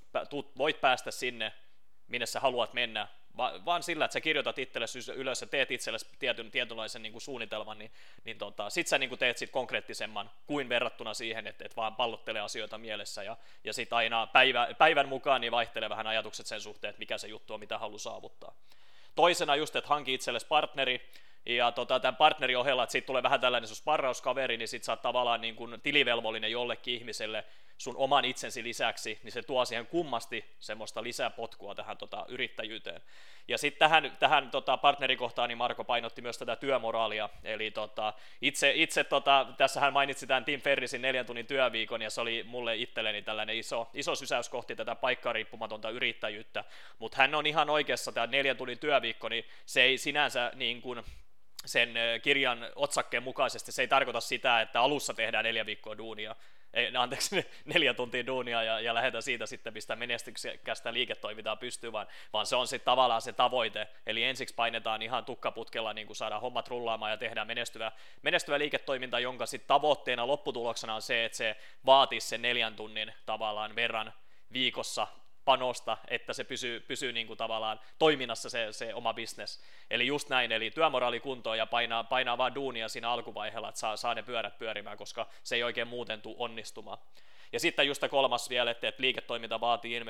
voit 0.58 0.82
päästä 0.82 1.12
sinne, 1.12 1.54
minne 2.08 2.26
sä 2.26 2.40
haluat 2.40 2.74
mennä 2.74 3.08
Va- 3.38 3.66
vaan 3.66 3.84
sillä, 3.84 4.06
että 4.06 4.14
sä 4.14 4.22
kirjoitat 4.22 4.60
itsellesi 4.60 5.12
ylös 5.12 5.42
ja 5.42 5.48
teet 5.48 5.72
itsellesi 5.72 6.08
tietyn, 6.20 6.52
tietynlaisen 6.52 7.02
niin 7.02 7.12
kuin 7.12 7.22
suunnitelman, 7.22 7.80
niin, 7.80 7.92
niin 8.24 8.38
tota, 8.38 8.70
sit 8.70 8.88
sä 8.88 8.98
niin 8.98 9.10
kuin 9.10 9.20
teet 9.20 9.38
sit 9.38 9.52
konkreettisemman 9.52 10.32
kuin 10.48 10.70
verrattuna 10.70 11.14
siihen, 11.14 11.48
että 11.48 11.66
et 11.66 11.76
vaan 11.76 11.96
pallottelee 11.96 12.42
asioita 12.42 12.78
mielessä 12.78 13.24
ja, 13.24 13.38
ja 13.64 13.74
sitten 13.74 13.98
aina 13.98 14.28
päivä, 14.28 14.68
päivän 14.78 15.08
mukaan 15.08 15.42
niin 15.42 15.52
vaihtelee 15.52 15.90
vähän 15.90 16.08
ajatukset 16.08 16.46
sen 16.46 16.62
suhteen, 16.62 16.90
että 16.90 17.00
mikä 17.00 17.18
se 17.18 17.28
juttu 17.28 17.54
on, 17.54 17.60
mitä 17.60 17.78
haluaa 17.78 18.00
saavuttaa. 18.00 18.54
Toisena 19.16 19.56
just, 19.56 19.76
että 19.76 19.90
hanki 19.90 20.14
itsellesi 20.14 20.48
partneri, 20.48 21.10
ja 21.46 21.72
tota, 21.72 22.00
tämän 22.00 22.16
partnerin 22.16 22.58
ohella, 22.58 22.84
että 22.84 22.92
siitä 22.92 23.06
tulee 23.06 23.24
vähän 23.24 23.42
tällainen 23.42 23.76
sparrauskaveri, 23.76 24.58
niin 24.58 24.68
sit 24.68 24.84
sä 24.84 24.92
oot 24.92 25.02
tavallaan 25.02 25.42
niin 25.42 25.56
kuin 25.56 25.82
tilivelvollinen 25.82 26.52
jollekin 26.52 26.96
ihmiselle 26.96 27.44
sun 27.82 27.98
oman 27.98 28.26
itsensä 28.26 28.64
lisäksi, 28.64 29.20
niin 29.24 29.32
se 29.32 29.44
tuo 29.44 29.66
siihen 29.66 29.88
kummasti 29.88 30.46
semmoista 30.60 31.04
lisäpotkua 31.04 31.76
tähän 31.76 31.98
tota, 31.98 32.26
yrittäjyyteen. 32.28 33.02
Ja 33.48 33.58
sitten 33.58 33.80
tähän, 33.80 34.18
tähän 34.20 34.52
tota, 34.52 34.78
partnerikohtaan 34.78 35.50
niin 35.50 35.58
Marko 35.58 35.84
painotti 35.84 36.22
myös 36.22 36.38
tätä 36.38 36.56
työmoraalia, 36.56 37.30
eli 37.44 37.72
tota, 37.72 38.14
itse, 38.42 38.72
itse 38.76 39.04
tota, 39.04 39.48
tässä 39.58 39.80
hän 39.80 39.94
mainitsi 39.94 40.28
tämän 40.28 40.46
Tim 40.46 40.62
Ferrisin 40.62 41.02
neljän 41.02 41.26
tunnin 41.26 41.48
työviikon, 41.48 42.02
ja 42.02 42.10
se 42.10 42.22
oli 42.22 42.44
mulle 42.44 42.76
itselleni 42.76 43.22
tällainen 43.22 43.58
iso, 43.58 43.90
iso 43.94 44.16
sysäys 44.16 44.50
kohti 44.50 44.76
tätä 44.76 44.96
paikkariippumatonta 44.96 45.90
yrittäjyyttä, 45.90 46.64
mutta 47.00 47.18
hän 47.18 47.36
on 47.36 47.46
ihan 47.46 47.70
oikeassa, 47.70 48.12
tämä 48.12 48.28
neljän 48.28 48.58
tunnin 48.58 48.80
työviikko, 48.80 49.30
niin 49.30 49.46
se 49.66 49.82
ei 49.82 49.98
sinänsä 49.98 50.52
niin 50.56 50.82
kuin, 50.82 51.04
sen 51.66 51.94
kirjan 52.22 52.68
otsakkeen 52.76 53.24
mukaisesti, 53.24 53.72
se 53.72 53.82
ei 53.82 53.88
tarkoita 53.88 54.22
sitä, 54.22 54.62
että 54.62 54.82
alussa 54.82 55.14
tehdään 55.14 55.46
neljä 55.46 55.66
viikkoa 55.66 55.98
duunia, 55.98 56.36
ei, 56.74 56.96
anteeksi, 56.96 57.46
neljä 57.74 57.94
tuntia 57.94 58.28
duunia 58.28 58.64
ja, 58.64 58.80
ja 58.80 58.94
lähdetään 58.94 59.24
siitä 59.24 59.46
sitten, 59.46 59.74
mistä 59.74 59.96
menestyksekästä 59.96 60.94
liiketoimintaa 60.94 61.56
pystyy, 61.56 61.92
vaan, 61.92 62.08
vaan 62.34 62.46
se 62.46 62.56
on 62.56 62.68
sitten 62.68 62.86
tavallaan 62.86 63.22
se 63.22 63.34
tavoite, 63.34 63.88
eli 64.06 64.24
ensiksi 64.24 64.56
painetaan 64.56 65.02
ihan 65.02 65.26
tukkaputkella, 65.26 65.94
niin 65.94 66.08
kuin 66.08 66.18
saadaan 66.18 66.42
hommat 66.42 66.68
rullaamaan 66.68 67.12
ja 67.12 67.18
tehdään 67.18 67.48
menestyvä, 67.48 67.92
menestyvä 68.22 68.60
liiketoiminta, 68.60 69.20
jonka 69.20 69.46
sitten 69.46 69.68
tavoitteena 69.68 70.28
lopputuloksena 70.28 70.96
on 70.96 71.02
se, 71.02 71.26
että 71.26 71.38
se 71.38 71.56
vaatisi 71.86 72.28
sen 72.28 72.42
neljän 72.42 72.76
tunnin 72.76 73.14
tavallaan 73.26 73.76
verran 73.76 74.14
viikossa 74.54 75.08
panosta, 75.46 75.98
että 76.08 76.34
se 76.34 76.44
pysyy, 76.44 76.80
pysyy 76.80 77.14
niin 77.14 77.28
kuin 77.28 77.38
tavallaan 77.38 77.80
toiminnassa 78.00 78.50
se, 78.50 78.68
se 78.72 78.94
oma 78.94 79.14
business. 79.14 79.62
Eli 79.90 80.08
just 80.08 80.30
näin, 80.30 80.52
eli 80.52 80.72
työmoraali 80.72 81.20
kuntoon 81.20 81.58
ja 81.58 81.66
painaa, 81.66 82.04
painaa 82.04 82.38
vaan 82.38 82.56
duunia 82.56 82.90
siinä 82.90 83.10
alkuvaiheella, 83.10 83.70
että 83.70 83.80
saa, 83.80 83.98
saa 83.98 84.16
ne 84.16 84.24
pyörät 84.24 84.58
pyörimään, 84.58 84.98
koska 84.98 85.28
se 85.44 85.56
ei 85.56 85.64
oikein 85.64 85.88
muuten 85.88 86.22
tule 86.22 86.36
onnistumaan. 86.40 86.98
Ja 87.54 87.60
sitten 87.60 87.88
just 87.88 88.04
kolmas 88.10 88.50
vielä, 88.50 88.72
että, 88.72 88.94
liiketoiminta 88.98 89.60
vaatii 89.60 90.02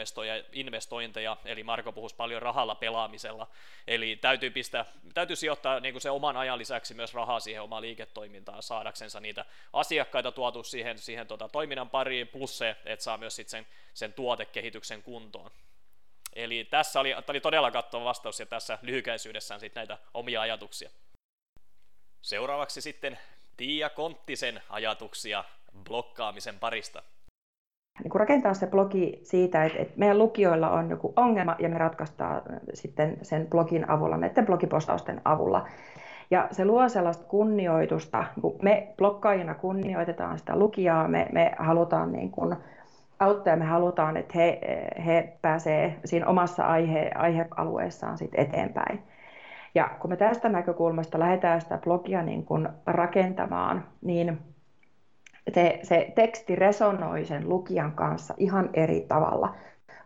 investointeja, 0.51 1.37
eli 1.45 1.63
Marko 1.63 1.91
puhuisi 1.91 2.15
paljon 2.15 2.41
rahalla 2.41 2.75
pelaamisella, 2.75 3.47
eli 3.87 4.15
täytyy, 4.15 4.49
pistää, 4.49 4.85
täytyy 5.13 5.35
sijoittaa 5.35 5.79
niin 5.79 5.93
kuin 5.93 6.01
se 6.01 6.09
oman 6.09 6.37
ajan 6.37 6.57
lisäksi 6.57 6.93
myös 6.93 7.13
rahaa 7.13 7.39
siihen 7.39 7.61
omaan 7.61 7.81
liiketoimintaan 7.81 8.63
saadaksensa 8.63 9.19
niitä 9.19 9.45
asiakkaita 9.73 10.31
tuotu 10.31 10.63
siihen, 10.63 10.97
siihen 10.97 11.27
tota, 11.27 11.49
toiminnan 11.49 11.89
pariin, 11.89 12.27
plus 12.27 12.57
se, 12.57 12.75
että 12.85 13.03
saa 13.03 13.17
myös 13.17 13.35
sitten 13.35 13.51
sen, 13.51 13.67
sen 13.93 14.13
tuotekehityksen 14.13 15.03
kuntoon. 15.03 15.51
Eli 16.33 16.67
tässä 16.69 16.99
oli, 16.99 17.13
oli 17.27 17.41
todella 17.41 17.71
kattava 17.71 18.03
vastaus 18.03 18.39
ja 18.39 18.45
tässä 18.45 18.77
lyhykäisyydessään 18.81 19.59
sitten 19.59 19.81
näitä 19.81 19.97
omia 20.13 20.41
ajatuksia. 20.41 20.89
Seuraavaksi 22.21 22.81
sitten 22.81 23.19
Tiia 23.57 23.89
Konttisen 23.89 24.63
ajatuksia 24.69 25.43
blokkaamisen 25.83 26.59
parista 26.59 27.03
niin 28.03 28.11
rakentaa 28.15 28.53
se 28.53 28.67
blogi 28.67 29.19
siitä, 29.23 29.65
että, 29.65 29.79
että 29.79 29.93
meidän 29.97 30.17
lukijoilla 30.17 30.69
on 30.69 30.89
joku 30.89 31.13
ongelma 31.15 31.55
ja 31.59 31.69
me 31.69 31.77
ratkaistaan 31.77 32.41
sitten 32.73 33.17
sen 33.21 33.47
blogin 33.49 33.89
avulla, 33.89 34.17
näiden 34.17 34.45
blogipostausten 34.45 35.21
avulla. 35.25 35.67
Ja 36.31 36.47
se 36.51 36.65
luo 36.65 36.89
sellaista 36.89 37.25
kunnioitusta, 37.25 38.23
kun 38.41 38.59
me 38.61 38.93
blokkaajina 38.97 39.55
kunnioitetaan 39.55 40.39
sitä 40.39 40.55
lukijaa, 40.55 41.07
me, 41.07 41.27
me 41.31 41.51
halutaan 41.59 42.11
niin 42.11 42.31
kuin 42.31 42.55
auttaa 43.19 43.53
ja 43.53 43.57
me 43.57 43.65
halutaan, 43.65 44.17
että 44.17 44.33
he, 44.35 44.59
he 45.05 45.37
pääsee 45.41 45.99
siinä 46.05 46.27
omassa 46.27 46.63
aihe, 46.63 47.11
aihealueessaan 47.15 48.17
sit 48.17 48.31
eteenpäin. 48.33 49.03
Ja 49.75 49.89
kun 49.99 50.09
me 50.09 50.17
tästä 50.17 50.49
näkökulmasta 50.49 51.19
lähdetään 51.19 51.61
sitä 51.61 51.77
blogia 51.77 52.23
niin 52.23 52.45
kuin 52.45 52.69
rakentamaan, 52.85 53.83
niin 54.01 54.37
se, 55.53 55.79
se 55.83 56.11
teksti 56.15 56.55
resonoi 56.55 57.25
sen 57.25 57.49
lukijan 57.49 57.91
kanssa 57.91 58.33
ihan 58.37 58.69
eri 58.73 59.05
tavalla 59.07 59.55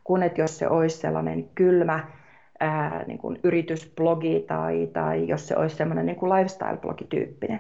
kuin 0.04 0.24
että 0.24 0.42
jos 0.42 0.58
se 0.58 0.68
olisi 0.68 0.98
sellainen 0.98 1.50
kylmä 1.56 2.08
ää, 2.60 3.04
niin 3.08 3.18
kuin 3.18 3.40
yritysblogi 3.44 4.46
tai, 4.48 4.90
tai 4.94 5.28
jos 5.28 5.48
se 5.48 5.56
olisi 5.58 5.76
sellainen 5.76 6.06
niin 6.06 6.16
kuin 6.16 6.32
lifestyle-blogityyppinen. 6.32 7.60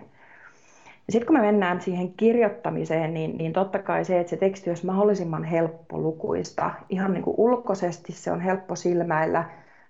Sitten 1.10 1.28
kun 1.28 1.36
me 1.36 1.42
mennään 1.42 1.82
siihen 1.82 2.14
kirjoittamiseen, 2.14 3.14
niin, 3.14 3.38
niin 3.38 3.54
totta 3.54 3.80
kai 3.80 4.06
se, 4.06 4.20
että 4.20 4.30
se 4.30 4.38
teksti 4.38 4.70
olisi 4.70 4.86
mahdollisimman 4.86 5.44
helppo 5.44 6.00
lukuista. 6.00 6.72
Ihan 6.90 7.14
niin 7.14 7.24
kuin 7.24 7.36
ulkoisesti 7.38 8.14
se 8.14 8.32
on 8.32 8.42
helppo 8.42 8.76
silmäillä. 8.76 9.44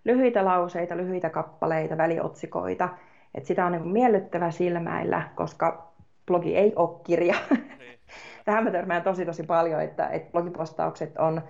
Lyhyitä 0.06 0.46
lauseita, 0.46 0.98
lyhyitä 0.98 1.30
kappaleita, 1.30 1.98
väliotsikoita. 1.98 2.90
Että 3.36 3.48
sitä 3.48 3.66
on 3.66 3.72
niin 3.72 3.82
kuin 3.82 3.94
miellyttävä 3.94 4.52
silmäillä, 4.52 5.30
koska 5.36 5.95
blogi 6.28 6.56
ei 6.56 6.74
ole 6.76 7.00
kirja. 7.04 7.36
Niin, 7.50 8.00
Tähän 8.46 8.64
mä 8.64 8.72
törmään 8.72 9.04
tosi 9.04 9.26
tosi 9.26 9.44
paljon, 9.44 9.82
että, 9.82 10.08
että 10.08 10.32
blogipostaukset 10.32 11.18
on, 11.18 11.42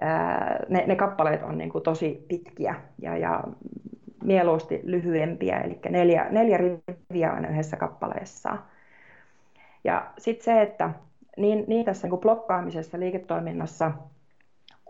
ää, 0.00 0.60
ne, 0.68 0.84
ne 0.86 0.96
kappaleet 0.96 1.42
on 1.42 1.58
niin 1.58 1.70
kuin 1.70 1.84
tosi 1.84 2.24
pitkiä 2.28 2.74
ja, 3.02 3.16
ja 3.16 3.44
mieluusti 4.24 4.80
lyhyempiä, 4.82 5.60
eli 5.60 5.78
neljä, 5.90 6.26
neljä 6.30 6.56
riviä 6.56 7.30
aina 7.30 7.48
yhdessä 7.48 7.76
kappaleessa. 7.76 8.56
Ja 9.84 10.10
sitten 10.18 10.44
se, 10.44 10.62
että 10.62 10.90
niin, 11.36 11.64
niin 11.68 11.84
tässä 11.84 12.04
niin 12.04 12.10
kuin 12.10 12.20
blokkaamisessa 12.20 12.98
liiketoiminnassa 12.98 13.92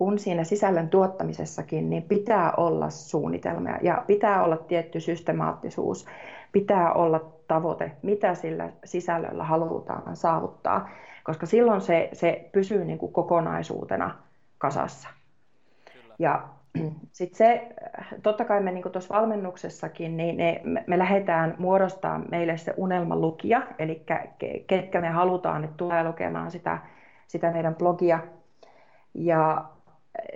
kun 0.01 0.19
siinä 0.19 0.45
sisällön 0.45 0.89
tuottamisessakin, 0.89 1.91
niin 1.91 2.03
pitää 2.03 2.53
olla 2.57 2.91
suunnitelmia 2.91 3.79
ja 3.83 4.05
pitää 4.07 4.45
olla 4.45 4.57
tietty 4.57 5.01
systemaattisuus, 5.01 6.07
pitää 6.53 6.93
olla 6.93 7.33
tavoite, 7.49 7.93
mitä 8.03 8.35
sillä 8.35 8.69
sisällöllä 8.85 9.45
halutaan 9.45 10.17
saavuttaa, 10.17 10.89
koska 11.25 11.47
silloin 11.47 11.81
se, 11.81 12.09
se 12.13 12.49
pysyy 12.53 12.85
niin 12.85 12.99
kuin 12.99 13.13
kokonaisuutena 13.13 14.15
kasassa. 14.59 15.09
Kyllä. 15.93 16.15
Ja 16.19 16.49
sitten 17.13 17.37
se, 17.37 17.69
totta 18.23 18.45
kai 18.45 18.61
me 18.61 18.73
niin 18.73 18.93
tuossa 18.93 19.15
valmennuksessakin, 19.15 20.17
niin 20.17 20.37
ne, 20.37 20.61
me, 20.65 20.85
me 20.87 20.99
lähdetään 20.99 21.55
muodostaa 21.59 22.19
meille 22.19 22.57
se 22.57 22.75
unelmalukija, 22.77 23.63
eli 23.79 24.05
ketkä 24.67 25.01
me 25.01 25.09
halutaan, 25.09 25.65
että 25.65 25.77
tulee 25.77 26.05
lukemaan 26.05 26.51
sitä, 26.51 26.79
sitä 27.27 27.51
meidän 27.51 27.75
blogia. 27.75 28.19
Ja 29.15 29.65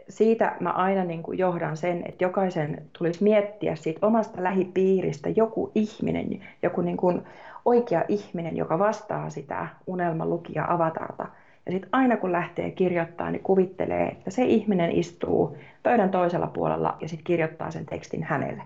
siitä 0.09 0.57
mä 0.61 0.70
aina 0.70 1.05
niin 1.05 1.23
kuin 1.23 1.38
johdan 1.38 1.77
sen, 1.77 2.03
että 2.09 2.25
jokaisen 2.25 2.83
tulisi 2.99 3.25
miettiä 3.25 3.75
siitä 3.75 4.07
omasta 4.07 4.42
lähipiiristä 4.42 5.29
joku 5.29 5.70
ihminen, 5.75 6.40
joku 6.62 6.81
niin 6.81 6.97
kuin 6.97 7.23
oikea 7.64 8.05
ihminen, 8.09 8.57
joka 8.57 8.79
vastaa 8.79 9.31
sitä 9.31 9.66
unelmalukija 9.87 10.64
avatarta. 10.68 11.27
Ja 11.66 11.73
sitten 11.73 11.88
aina 11.92 12.16
kun 12.16 12.33
lähtee 12.33 12.70
kirjoittamaan, 12.70 13.33
niin 13.33 13.42
kuvittelee, 13.42 14.09
että 14.09 14.31
se 14.31 14.44
ihminen 14.44 14.92
istuu 14.92 15.57
pöydän 15.83 16.11
toisella 16.11 16.47
puolella 16.47 16.97
ja 17.01 17.09
sitten 17.09 17.25
kirjoittaa 17.25 17.70
sen 17.70 17.87
tekstin 17.87 18.23
hänelle. 18.23 18.62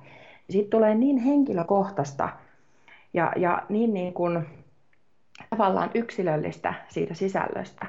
Siitä 0.51 0.71
tulee 0.71 0.95
niin 0.95 1.19
henkilökohtaista 1.19 2.29
ja, 3.15 3.33
ja 3.37 3.63
niin, 3.69 3.95
niin 3.95 4.13
kuin, 4.13 4.47
tavallaan 5.51 5.91
yksilöllistä 5.95 6.75
siitä 6.89 7.15
sisällöstä, 7.15 7.87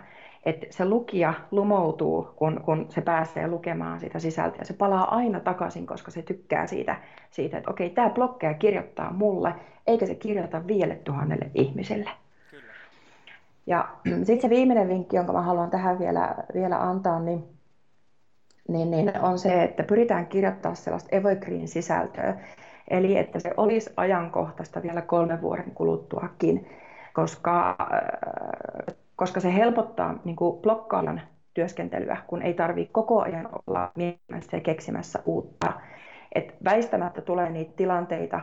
että 0.50 0.68
se 0.70 0.86
lukija 0.86 1.34
lumoutuu, 1.52 2.34
kun, 2.36 2.62
kun 2.66 2.86
se 2.90 3.02
pääsee 3.02 3.48
lukemaan 3.48 4.00
sitä 4.00 4.20
sisältöä. 4.20 4.64
Se 4.64 4.74
palaa 4.74 5.16
aina 5.16 5.40
takaisin, 5.40 5.88
koska 5.88 6.12
se 6.12 6.22
tykkää 6.22 6.68
siitä, 6.68 6.96
siitä 7.32 7.58
että 7.58 7.72
okei, 7.72 7.90
tämä 7.90 8.10
blokkeja 8.10 8.54
kirjoittaa 8.54 9.14
mulle, 9.14 9.54
eikä 9.88 10.06
se 10.06 10.16
kirjoita 10.16 10.68
viidelle 10.68 10.96
tuhannelle 10.96 11.52
ihmiselle. 11.54 12.10
Kyllä. 12.52 12.64
Ja 13.68 13.90
sitten 14.26 14.42
se 14.42 14.50
viimeinen 14.50 14.88
vinkki, 14.88 15.16
jonka 15.16 15.34
mä 15.34 15.42
haluan 15.42 15.70
tähän 15.70 16.00
vielä, 16.00 16.36
vielä 16.54 16.82
antaa, 16.82 17.20
niin, 17.20 17.44
niin, 18.68 18.92
niin 18.92 19.20
on 19.22 19.40
se, 19.40 19.64
että 19.64 19.84
pyritään 19.84 20.28
kirjoittaa 20.28 20.76
sellaista 20.76 21.16
evergreen-sisältöä, 21.16 22.38
eli 22.88 23.18
että 23.18 23.40
se 23.40 23.52
olisi 23.58 23.94
ajankohtaista 23.98 24.84
vielä 24.84 25.02
kolmen 25.02 25.42
vuoden 25.42 25.72
kuluttuakin, 25.72 26.70
koska 27.14 27.78
koska 29.20 29.40
se 29.40 29.54
helpottaa 29.54 30.20
niin 30.24 30.36
kuin 30.36 30.62
blokkaajan 30.62 31.22
työskentelyä, 31.54 32.18
kun 32.28 32.42
ei 32.42 32.54
tarvitse 32.54 32.92
koko 32.94 33.22
ajan 33.22 33.50
olla 33.68 33.92
miettimässä 33.96 34.58
ja 34.58 34.62
keksimässä 34.62 35.20
uutta. 35.26 35.74
Et 36.36 36.56
väistämättä 36.64 37.22
tulee 37.22 37.50
niitä 37.50 37.74
tilanteita, 37.76 38.40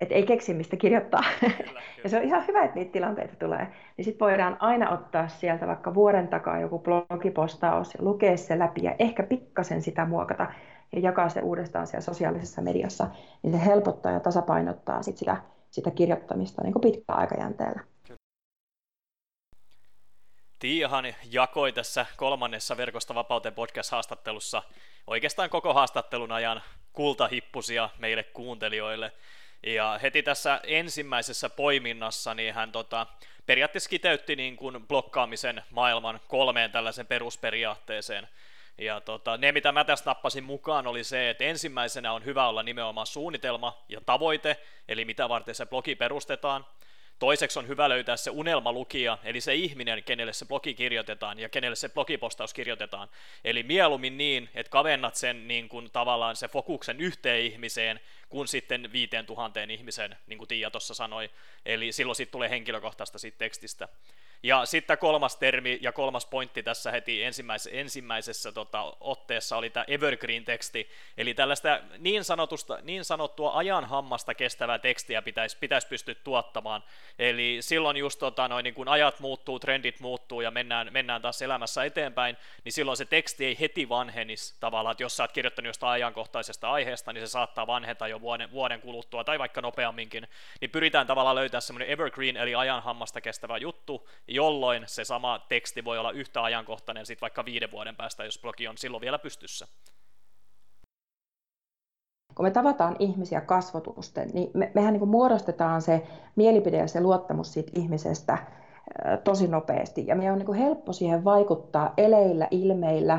että 0.00 0.14
ei 0.14 0.22
keksi 0.22 0.54
mistä 0.54 0.76
kirjoittaa. 0.76 1.20
Kyllä, 1.40 1.80
ja 2.02 2.08
se 2.08 2.16
on 2.16 2.22
ihan 2.22 2.46
hyvä, 2.48 2.64
että 2.64 2.74
niitä 2.74 2.92
tilanteita 2.92 3.36
tulee. 3.38 3.66
Niin 3.96 4.04
sitten 4.04 4.26
voidaan 4.26 4.56
aina 4.60 4.90
ottaa 4.90 5.28
sieltä 5.28 5.66
vaikka 5.66 5.94
vuoden 5.94 6.28
takaa 6.28 6.60
joku 6.60 6.78
blogipostaus 6.78 7.94
ja 7.94 8.04
lukea 8.04 8.36
se 8.36 8.58
läpi 8.58 8.80
ja 8.84 8.94
ehkä 8.98 9.22
pikkasen 9.22 9.82
sitä 9.82 10.04
muokata 10.04 10.46
ja 10.92 11.00
jakaa 11.00 11.28
se 11.28 11.40
uudestaan 11.40 11.86
siellä 11.86 12.04
sosiaalisessa 12.04 12.62
mediassa, 12.62 13.06
niin 13.42 13.52
se 13.52 13.66
helpottaa 13.66 14.12
ja 14.12 14.20
tasapainottaa 14.20 15.02
sit 15.02 15.16
sitä, 15.16 15.36
sitä 15.70 15.90
kirjoittamista 15.90 16.62
niin 16.62 16.72
kuin 16.72 16.80
pitkällä 16.80 17.20
aikajänteellä. 17.20 17.91
Tiiahan 20.62 21.14
jakoi 21.30 21.72
tässä 21.72 22.06
kolmannessa 22.16 22.76
Verkosta 22.76 23.14
vapauteen 23.14 23.54
podcast-haastattelussa 23.54 24.62
oikeastaan 25.06 25.50
koko 25.50 25.74
haastattelun 25.74 26.32
ajan 26.32 26.62
kultahippusia 26.92 27.90
meille 27.98 28.22
kuuntelijoille. 28.22 29.12
Ja 29.66 29.98
heti 30.02 30.22
tässä 30.22 30.60
ensimmäisessä 30.64 31.50
poiminnassa 31.50 32.34
niin 32.34 32.54
hän 32.54 32.72
tota, 32.72 33.06
periaatteessa 33.46 33.90
kiteytti 33.90 34.36
niin 34.36 34.56
kuin 34.56 34.86
blokkaamisen 34.86 35.62
maailman 35.70 36.20
kolmeen 36.28 36.72
tällaisen 36.72 37.06
perusperiaatteeseen. 37.06 38.28
Ja 38.78 39.00
tota, 39.00 39.36
ne, 39.36 39.52
mitä 39.52 39.72
mä 39.72 39.84
tässä 39.84 40.10
nappasin 40.10 40.44
mukaan, 40.44 40.86
oli 40.86 41.04
se, 41.04 41.30
että 41.30 41.44
ensimmäisenä 41.44 42.12
on 42.12 42.24
hyvä 42.24 42.48
olla 42.48 42.62
nimenomaan 42.62 43.06
suunnitelma 43.06 43.84
ja 43.88 44.00
tavoite, 44.06 44.56
eli 44.88 45.04
mitä 45.04 45.28
varten 45.28 45.54
se 45.54 45.66
blogi 45.66 45.94
perustetaan. 45.94 46.66
Toiseksi 47.18 47.58
on 47.58 47.68
hyvä 47.68 47.88
löytää 47.88 48.16
se 48.16 48.30
unelmalukija, 48.30 49.18
eli 49.24 49.40
se 49.40 49.54
ihminen, 49.54 50.04
kenelle 50.04 50.32
se 50.32 50.46
blogi 50.46 50.74
kirjoitetaan 50.74 51.38
ja 51.38 51.48
kenelle 51.48 51.76
se 51.76 51.88
blogipostaus 51.88 52.54
kirjoitetaan. 52.54 53.08
Eli 53.44 53.62
mieluummin 53.62 54.16
niin, 54.16 54.48
että 54.54 54.70
kavennat 54.70 55.14
sen 55.16 55.48
niin 55.48 55.68
kuin 55.68 55.90
tavallaan 55.90 56.36
se 56.36 56.48
fokuksen 56.48 57.00
yhteen 57.00 57.44
ihmiseen, 57.44 58.00
kuin 58.28 58.48
sitten 58.48 58.92
viiteen 58.92 59.26
tuhanteen 59.26 59.70
ihmisen, 59.70 60.16
niin 60.26 60.38
kuin 60.38 60.48
Tiia 60.48 60.70
tuossa 60.70 60.94
sanoi. 60.94 61.30
Eli 61.66 61.92
silloin 61.92 62.16
sitten 62.16 62.32
tulee 62.32 62.50
henkilökohtaista 62.50 63.18
siitä 63.18 63.38
tekstistä. 63.38 63.88
Ja 64.44 64.66
sitten 64.66 64.98
kolmas 64.98 65.36
termi 65.36 65.78
ja 65.82 65.92
kolmas 65.92 66.26
pointti 66.26 66.62
tässä 66.62 66.90
heti 66.90 67.22
ensimmäisessä, 67.22 67.70
ensimmäisessä 67.72 68.52
tota, 68.52 68.96
otteessa 69.00 69.56
oli 69.56 69.70
tämä 69.70 69.84
evergreen-teksti, 69.88 70.90
eli 71.16 71.34
tällaista 71.34 71.80
niin, 71.98 72.24
sanotusta, 72.24 72.78
niin 72.82 73.04
sanottua 73.04 73.56
ajan 73.56 73.84
hammasta 73.84 74.34
kestävää 74.34 74.78
tekstiä 74.78 75.22
pitäisi, 75.22 75.56
pitäisi 75.60 75.86
pystyä 75.86 76.14
tuottamaan. 76.14 76.84
Eli 77.18 77.58
silloin 77.60 77.96
just 77.96 78.18
tota, 78.18 78.48
noin, 78.48 78.64
niin 78.64 78.74
kun 78.74 78.88
ajat 78.88 79.20
muuttuu, 79.20 79.58
trendit 79.58 80.00
muuttuu 80.00 80.40
ja 80.40 80.50
mennään, 80.50 80.88
mennään 80.92 81.22
taas 81.22 81.42
elämässä 81.42 81.84
eteenpäin, 81.84 82.36
niin 82.64 82.72
silloin 82.72 82.96
se 82.96 83.04
teksti 83.04 83.44
ei 83.44 83.56
heti 83.60 83.88
vanhenisi 83.88 84.54
tavallaan, 84.60 84.92
että 84.92 85.02
jos 85.02 85.16
sä 85.16 85.22
oot 85.22 85.32
kirjoittanut 85.32 85.66
jostain 85.66 85.92
ajankohtaisesta 85.92 86.70
aiheesta, 86.70 87.12
niin 87.12 87.26
se 87.26 87.30
saattaa 87.30 87.66
vanheta 87.66 88.08
jo 88.08 88.20
vuoden, 88.20 88.50
vuoden 88.52 88.80
kuluttua 88.80 89.24
tai 89.24 89.38
vaikka 89.38 89.60
nopeamminkin, 89.60 90.28
niin 90.60 90.70
pyritään 90.70 91.06
tavallaan 91.06 91.36
löytää 91.36 91.60
semmoinen 91.60 91.90
evergreen 91.90 92.36
eli 92.36 92.54
ajan 92.54 92.82
hammasta 92.82 93.20
kestävä 93.20 93.56
juttu, 93.56 94.08
jolloin 94.34 94.82
se 94.86 95.04
sama 95.04 95.38
teksti 95.48 95.84
voi 95.84 95.98
olla 95.98 96.10
yhtä 96.10 96.42
ajankohtainen 96.42 97.06
sitten 97.06 97.20
vaikka 97.20 97.44
viiden 97.44 97.70
vuoden 97.70 97.96
päästä, 97.96 98.24
jos 98.24 98.38
blogi 98.42 98.68
on 98.68 98.78
silloin 98.78 99.00
vielä 99.00 99.18
pystyssä. 99.18 99.66
Kun 102.34 102.46
me 102.46 102.50
tavataan 102.50 102.96
ihmisiä 102.98 103.40
kasvotusten, 103.40 104.30
niin 104.34 104.50
me, 104.54 104.72
mehän 104.74 104.94
niin 104.94 105.08
muodostetaan 105.08 105.82
se 105.82 106.06
mielipide 106.36 106.76
ja 106.76 106.88
se 106.88 107.00
luottamus 107.00 107.52
siitä 107.52 107.72
ihmisestä 107.74 108.38
tosi 109.24 109.48
nopeasti. 109.48 110.06
Ja 110.06 110.14
meidän 110.14 110.32
on 110.32 110.38
niin 110.38 110.54
helppo 110.54 110.92
siihen 110.92 111.24
vaikuttaa 111.24 111.94
eleillä, 111.96 112.48
ilmeillä, 112.50 113.18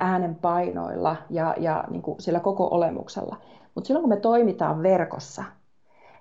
äänenpainoilla 0.00 1.16
ja, 1.30 1.54
ja 1.58 1.84
niin 1.90 2.02
kuin 2.02 2.20
sillä 2.20 2.40
koko 2.40 2.68
olemuksella. 2.70 3.36
Mutta 3.74 3.86
silloin 3.86 4.02
kun 4.02 4.10
me 4.10 4.20
toimitaan 4.20 4.82
verkossa, 4.82 5.44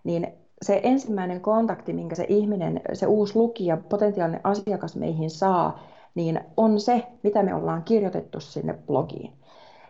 niin 0.03 0.46
se 0.62 0.80
ensimmäinen 0.84 1.41
kontakti, 1.41 1.93
minkä 1.93 2.15
se 2.15 2.26
ihminen, 2.30 2.82
se 2.93 3.08
uusi 3.08 3.36
lukija, 3.36 3.78
potentiaalinen 3.78 4.41
asiakas 4.43 4.96
meihin 4.96 5.30
saa, 5.30 5.80
niin 6.15 6.39
on 6.58 6.80
se, 6.80 7.08
mitä 7.24 7.43
me 7.43 7.54
ollaan 7.54 7.84
kirjoitettu 7.84 8.39
sinne 8.39 8.74
blogiin. 8.74 9.34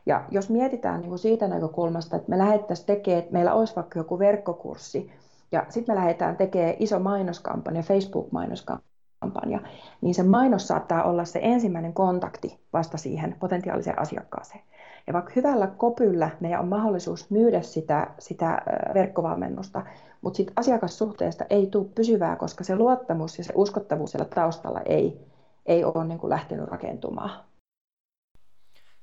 Ja 0.06 0.26
jos 0.32 0.50
mietitään 0.50 1.02
niin 1.02 1.10
kuin 1.10 1.20
siitä 1.20 1.48
näkökulmasta, 1.48 2.16
että 2.16 2.30
me 2.30 2.38
lähdettäisiin 2.38 2.88
tekemään, 2.88 3.20
että 3.20 3.34
meillä 3.34 3.54
olisi 3.54 3.76
vaikka 3.76 4.00
joku 4.00 4.20
verkkokurssi, 4.20 5.12
ja 5.52 5.66
sitten 5.70 5.96
me 5.96 6.00
lähdetään 6.00 6.38
tekemään 6.38 6.76
iso 6.80 7.00
mainoskampanja, 7.00 7.82
Facebook-mainoskampanja, 7.82 9.60
niin 10.02 10.16
se 10.16 10.24
mainos 10.24 10.68
saattaa 10.68 11.04
olla 11.04 11.26
se 11.26 11.40
ensimmäinen 11.44 11.94
kontakti 11.94 12.60
vasta 12.74 12.98
siihen 12.98 13.36
potentiaaliseen 13.40 14.00
asiakkaaseen. 14.00 14.64
Ja 15.08 15.14
vaikka 15.14 15.32
hyvällä 15.36 15.68
kopyllä 15.68 16.30
meidän 16.40 16.60
on 16.60 16.68
mahdollisuus 16.68 17.30
myydä 17.30 17.62
sitä, 17.62 18.08
sitä 18.20 18.62
verkkovalmennusta, 18.94 19.82
mutta 20.22 20.38
siitä 20.38 20.54
asiakassuhteesta 20.56 21.46
ei 21.50 21.68
tule 21.68 21.88
pysyvää, 21.96 22.36
koska 22.36 22.64
se 22.64 22.76
luottamus 22.76 23.38
ja 23.38 23.44
se 23.44 23.54
uskottavuus 23.56 24.12
siellä 24.12 24.30
taustalla 24.36 24.82
ei, 24.86 25.28
ei 25.66 25.84
ole 25.84 26.06
niin 26.06 26.20
kuin 26.20 26.30
lähtenyt 26.30 26.68
rakentumaan. 26.68 27.47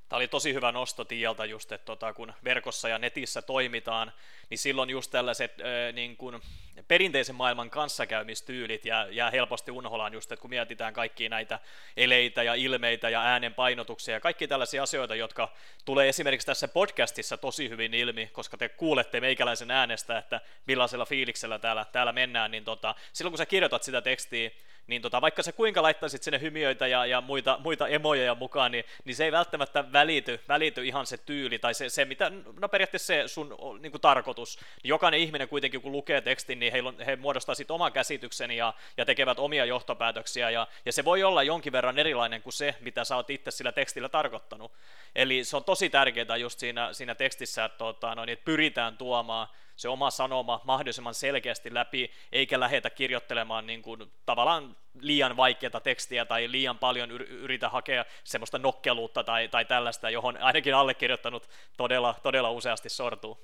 Tämä 0.09 0.17
oli 0.17 0.27
tosi 0.27 0.53
hyvä 0.53 0.71
nosto 0.71 1.05
Tialta 1.05 1.45
just, 1.45 1.71
että 1.71 1.85
tota, 1.85 2.13
kun 2.13 2.33
verkossa 2.43 2.89
ja 2.89 2.99
netissä 2.99 3.41
toimitaan, 3.41 4.11
niin 4.49 4.57
silloin 4.57 4.89
just 4.89 5.11
tällaiset 5.11 5.59
ö, 5.59 5.91
niin 5.91 6.17
kuin 6.17 6.41
perinteisen 6.87 7.35
maailman 7.35 7.69
kanssakäymistyylit 7.69 8.85
jää, 8.85 9.07
jää 9.07 9.31
helposti 9.31 9.71
unholaan 9.71 10.13
just, 10.13 10.31
että 10.31 10.41
kun 10.41 10.49
mietitään 10.49 10.93
kaikkia 10.93 11.29
näitä 11.29 11.59
eleitä 11.97 12.43
ja 12.43 12.55
ilmeitä 12.55 13.09
ja 13.09 13.21
äänen 13.21 13.53
painotuksia 13.53 14.13
ja 14.13 14.19
kaikki 14.19 14.47
tällaisia 14.47 14.83
asioita, 14.83 15.15
jotka 15.15 15.53
tulee 15.85 16.09
esimerkiksi 16.09 16.47
tässä 16.47 16.67
podcastissa 16.67 17.37
tosi 17.37 17.69
hyvin 17.69 17.93
ilmi, 17.93 18.29
koska 18.33 18.57
te 18.57 18.69
kuulette 18.69 19.21
meikäläisen 19.21 19.71
äänestä, 19.71 20.17
että 20.17 20.41
millaisella 20.67 21.05
fiiliksellä 21.05 21.59
täällä, 21.59 21.85
täällä 21.91 22.11
mennään, 22.11 22.51
niin 22.51 22.63
tota, 22.63 22.95
silloin 23.13 23.31
kun 23.31 23.37
sä 23.37 23.45
kirjoitat 23.45 23.83
sitä 23.83 24.01
tekstiä, 24.01 24.49
niin 24.87 25.01
tota, 25.01 25.21
vaikka 25.21 25.43
sä 25.43 25.51
kuinka 25.51 25.81
laittaisit 25.81 26.23
sinne 26.23 26.41
hymiöitä 26.41 26.87
ja, 26.87 27.05
ja 27.05 27.21
muita, 27.21 27.57
muita 27.59 27.87
emoja 27.87 28.35
mukaan, 28.35 28.71
niin, 28.71 28.85
niin 29.05 29.15
se 29.15 29.25
ei 29.25 29.31
välttämättä 29.31 29.91
välity, 29.93 30.39
välity 30.47 30.85
ihan 30.85 31.05
se 31.05 31.17
tyyli 31.17 31.59
tai 31.59 31.73
se, 31.73 31.89
se 31.89 32.05
mitä, 32.05 32.31
no 32.59 32.69
periaatteessa 32.69 33.07
se 33.07 33.27
sun 33.27 33.57
niin 33.81 33.91
kuin 33.91 34.01
tarkoitus. 34.01 34.59
Niin 34.59 34.89
jokainen 34.89 35.19
ihminen 35.19 35.47
kuitenkin, 35.47 35.81
kun 35.81 35.91
lukee 35.91 36.21
tekstin, 36.21 36.59
niin 36.59 36.85
on, 36.85 36.95
he 37.05 37.15
muodostaa 37.15 37.55
sitten 37.55 37.73
oman 37.73 37.91
käsityksen 37.91 38.51
ja, 38.51 38.73
ja 38.97 39.05
tekevät 39.05 39.39
omia 39.39 39.65
johtopäätöksiä, 39.65 40.49
ja, 40.49 40.67
ja 40.85 40.91
se 40.91 41.05
voi 41.05 41.23
olla 41.23 41.43
jonkin 41.43 41.73
verran 41.73 41.99
erilainen 41.99 42.41
kuin 42.41 42.53
se, 42.53 42.75
mitä 42.79 43.03
sä 43.03 43.15
oot 43.15 43.29
itse 43.29 43.51
sillä 43.51 43.71
tekstillä 43.71 44.09
tarkoittanut. 44.09 44.71
Eli 45.15 45.43
se 45.43 45.57
on 45.57 45.63
tosi 45.63 45.89
tärkeää 45.89 46.37
just 46.37 46.59
siinä, 46.59 46.93
siinä 46.93 47.15
tekstissä, 47.15 47.65
että, 47.65 47.77
tota, 47.77 48.15
no, 48.15 48.25
niin, 48.25 48.33
että 48.33 48.45
pyritään 48.45 48.97
tuomaan 48.97 49.47
se 49.75 49.89
oma 49.89 50.11
sanoma 50.11 50.61
mahdollisimman 50.63 51.13
selkeästi 51.13 51.73
läpi, 51.73 52.11
eikä 52.31 52.59
lähetä 52.59 52.89
kirjoittelemaan 52.89 53.67
niin 53.67 53.81
kuin, 53.81 54.11
tavallaan 54.25 54.75
liian 54.99 55.37
vaikeaa 55.37 55.79
tekstiä 55.83 56.25
tai 56.25 56.51
liian 56.51 56.77
paljon 56.77 57.11
yritä 57.11 57.69
hakea 57.69 58.05
semmoista 58.23 58.59
nokkeluutta 58.59 59.23
tai, 59.23 59.47
tai 59.47 59.65
tällaista, 59.65 60.09
johon 60.09 60.37
ainakin 60.37 60.75
allekirjoittanut 60.75 61.49
todella, 61.77 62.15
todella 62.23 62.51
useasti 62.51 62.89
sortuu. 62.89 63.37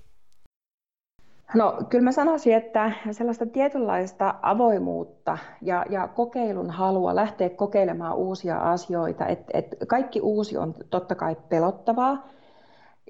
No 1.53 1.77
kyllä 1.89 2.03
mä 2.03 2.11
sanoisin, 2.11 2.53
että 2.53 2.91
sellaista 3.11 3.45
tietynlaista 3.45 4.35
avoimuutta 4.41 5.37
ja, 5.61 5.85
ja 5.89 6.07
kokeilun 6.07 6.69
halua 6.69 7.15
lähteä 7.15 7.49
kokeilemaan 7.49 8.15
uusia 8.15 8.57
asioita, 8.57 9.27
että 9.27 9.57
et 9.57 9.75
kaikki 9.87 10.21
uusi 10.21 10.57
on 10.57 10.75
totta 10.89 11.15
kai 11.15 11.35
pelottavaa, 11.49 12.27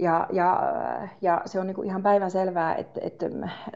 ja, 0.02 0.28
ja, 0.32 0.62
ja 1.22 1.42
se 1.46 1.60
on 1.60 1.68
niin 1.68 1.76
kuin 1.76 1.88
ihan 1.88 2.04
päivän 2.04 2.32
selvää, 2.32 2.76
että, 2.76 3.00
että 3.04 3.26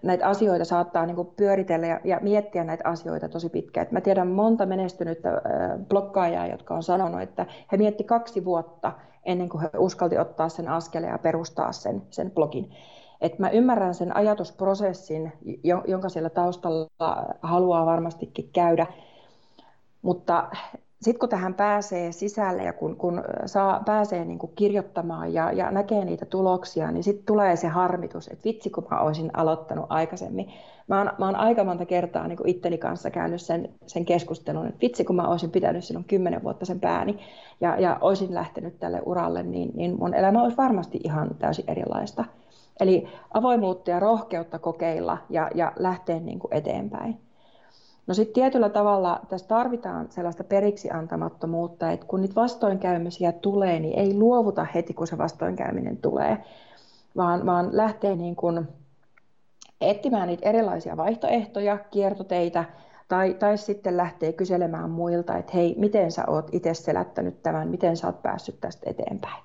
näitä 0.04 0.28
asioita 0.28 0.66
saattaa 0.66 1.06
niin 1.06 1.16
kuin 1.16 1.28
pyöritellä 1.38 1.88
ja, 1.88 2.00
ja 2.04 2.20
miettiä 2.22 2.64
näitä 2.64 2.90
asioita 2.90 3.30
tosi 3.30 3.50
pitkään. 3.50 3.82
Että 3.84 3.96
mä 3.96 4.02
tiedän 4.02 4.28
monta 4.28 4.66
menestynyttä 4.66 5.42
blokkaajaa, 5.90 6.48
jotka 6.48 6.74
on 6.74 6.84
sanonut, 6.84 7.22
että 7.22 7.46
he 7.72 7.78
mietti 7.78 8.04
kaksi 8.04 8.46
vuotta 8.46 8.92
ennen 9.24 9.50
kuin 9.50 9.62
he 9.62 9.70
uskalti 9.78 10.18
ottaa 10.18 10.50
sen 10.50 10.68
askeleen 10.68 11.12
ja 11.12 11.18
perustaa 11.18 11.72
sen, 11.72 12.02
sen 12.10 12.32
blogin. 12.32 12.72
Et 13.22 13.40
mä 13.40 13.50
ymmärrän 13.50 13.94
sen 13.94 14.16
ajatusprosessin, 14.16 15.34
jonka 15.88 16.10
siellä 16.10 16.30
taustalla 16.30 16.88
haluaa 17.42 17.86
varmastikin 17.86 18.50
käydä, 18.54 18.88
mutta 20.02 20.50
sitten 21.06 21.20
kun 21.20 21.30
tähän 21.30 21.54
pääsee 21.54 22.12
sisälle 22.12 22.64
ja 22.64 22.74
kun, 22.74 22.96
kun 22.96 23.24
saa, 23.46 23.82
pääsee 23.86 24.26
niin 24.26 24.40
kuin 24.40 24.52
kirjoittamaan 24.56 25.34
ja, 25.34 25.52
ja 25.52 25.72
näkee 25.72 26.06
niitä 26.06 26.26
tuloksia, 26.26 26.92
niin 26.92 27.04
sitten 27.04 27.26
tulee 27.26 27.56
se 27.56 27.68
harmitus, 27.68 28.28
että 28.28 28.44
vitsi 28.46 28.70
kun 28.70 28.88
mä 28.92 29.00
olisin 29.00 29.32
aloittanut 29.34 29.86
aikaisemmin. 29.90 30.54
Mä 30.88 30.98
oon, 30.98 31.12
mä 31.18 31.26
oon 31.26 31.36
aika 31.36 31.64
monta 31.64 31.86
kertaa 31.86 32.28
niin 32.28 32.38
kuin 32.38 32.50
itteni 32.50 32.78
kanssa 32.78 33.12
käynyt 33.12 33.42
sen, 33.42 33.70
sen 33.86 34.06
keskustelun, 34.06 34.68
että 34.68 34.82
vitsi 34.82 35.06
kun 35.06 35.16
mä 35.16 35.28
olisin 35.28 35.52
pitänyt 35.52 35.84
silloin 35.84 36.06
kymmenen 36.06 36.44
vuotta 36.44 36.66
sen 36.66 36.80
pääni 36.80 37.20
ja, 37.62 37.80
ja 37.80 37.98
olisin 38.02 38.34
lähtenyt 38.34 38.80
tälle 38.80 39.02
uralle, 39.06 39.44
niin, 39.44 39.72
niin 39.76 39.96
mun 40.00 40.14
elämä 40.14 40.44
olisi 40.44 40.58
varmasti 40.58 41.00
ihan 41.04 41.30
täysin 41.40 41.70
erilaista. 41.70 42.26
Eli 42.80 43.08
avoimuutta 43.34 43.92
ja 43.92 44.00
rohkeutta 44.00 44.60
kokeilla 44.60 45.18
ja, 45.30 45.50
ja 45.56 45.72
lähteä 45.76 46.20
niin 46.20 46.40
kuin 46.40 46.54
eteenpäin. 46.54 47.25
No 48.08 48.14
sitten 48.14 48.34
tietyllä 48.34 48.70
tavalla 48.70 49.20
tässä 49.30 49.48
tarvitaan 49.48 50.08
sellaista 50.10 50.44
periksi 50.44 50.92
antamattomuutta, 50.92 51.92
että 51.92 52.06
kun 52.06 52.22
niitä 52.22 52.36
vastoinkäymisiä 52.36 53.32
tulee, 53.32 53.80
niin 53.80 54.00
ei 54.00 54.14
luovuta 54.14 54.68
heti, 54.76 54.94
kun 54.94 55.08
se 55.08 55.18
vastoinkäyminen 55.18 55.98
tulee, 55.98 56.38
vaan, 57.18 57.46
vaan 57.46 57.70
lähtee 57.72 58.16
niin 58.16 58.36
kuin 58.36 58.68
etsimään 59.82 60.28
niitä 60.28 60.50
erilaisia 60.50 60.98
vaihtoehtoja, 60.98 61.78
kiertoteitä, 61.78 62.66
tai, 63.08 63.34
tai 63.34 63.58
sitten 63.58 63.98
lähtee 63.98 64.34
kyselemään 64.34 64.90
muilta, 64.90 65.38
että 65.38 65.52
hei, 65.56 65.76
miten 65.78 66.12
sä 66.12 66.24
oot 66.28 66.50
itse 66.52 66.74
selättänyt 66.74 67.44
tämän, 67.44 67.68
miten 67.68 67.98
sä 67.98 68.08
oot 68.08 68.22
päässyt 68.22 68.62
tästä 68.62 68.90
eteenpäin. 68.90 69.44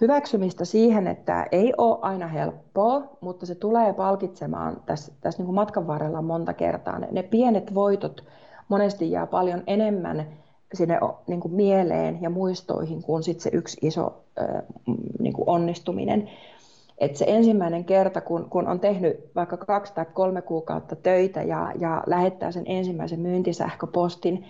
Hyväksymistä 0.00 0.64
siihen, 0.64 1.06
että 1.06 1.46
ei 1.52 1.72
ole 1.78 1.98
aina 2.02 2.26
helppoa, 2.26 3.02
mutta 3.20 3.46
se 3.46 3.54
tulee 3.54 3.92
palkitsemaan 3.92 4.82
tässä, 4.86 5.12
tässä 5.20 5.38
niin 5.38 5.46
kuin 5.46 5.54
matkan 5.54 5.86
varrella 5.86 6.22
monta 6.22 6.54
kertaa. 6.54 6.98
Ne, 6.98 7.08
ne 7.10 7.22
pienet 7.22 7.74
voitot 7.74 8.24
monesti 8.68 9.10
jää 9.10 9.26
paljon 9.26 9.62
enemmän 9.66 10.26
sinne 10.74 10.98
niin 11.26 11.40
kuin 11.40 11.54
mieleen 11.54 12.22
ja 12.22 12.30
muistoihin 12.30 13.02
kuin 13.02 13.22
sit 13.22 13.40
se 13.40 13.50
yksi 13.52 13.78
iso 13.82 14.24
niin 15.18 15.32
kuin 15.32 15.48
onnistuminen. 15.48 16.30
Et 16.98 17.16
se 17.16 17.24
ensimmäinen 17.28 17.84
kerta, 17.84 18.20
kun, 18.20 18.50
kun 18.50 18.68
on 18.68 18.80
tehnyt 18.80 19.30
vaikka 19.34 19.56
kaksi 19.56 19.94
tai 19.94 20.06
kolme 20.14 20.42
kuukautta 20.42 20.96
töitä 20.96 21.42
ja, 21.42 21.72
ja 21.78 22.02
lähettää 22.06 22.52
sen 22.52 22.64
ensimmäisen 22.66 23.20
myyntisähköpostin, 23.20 24.44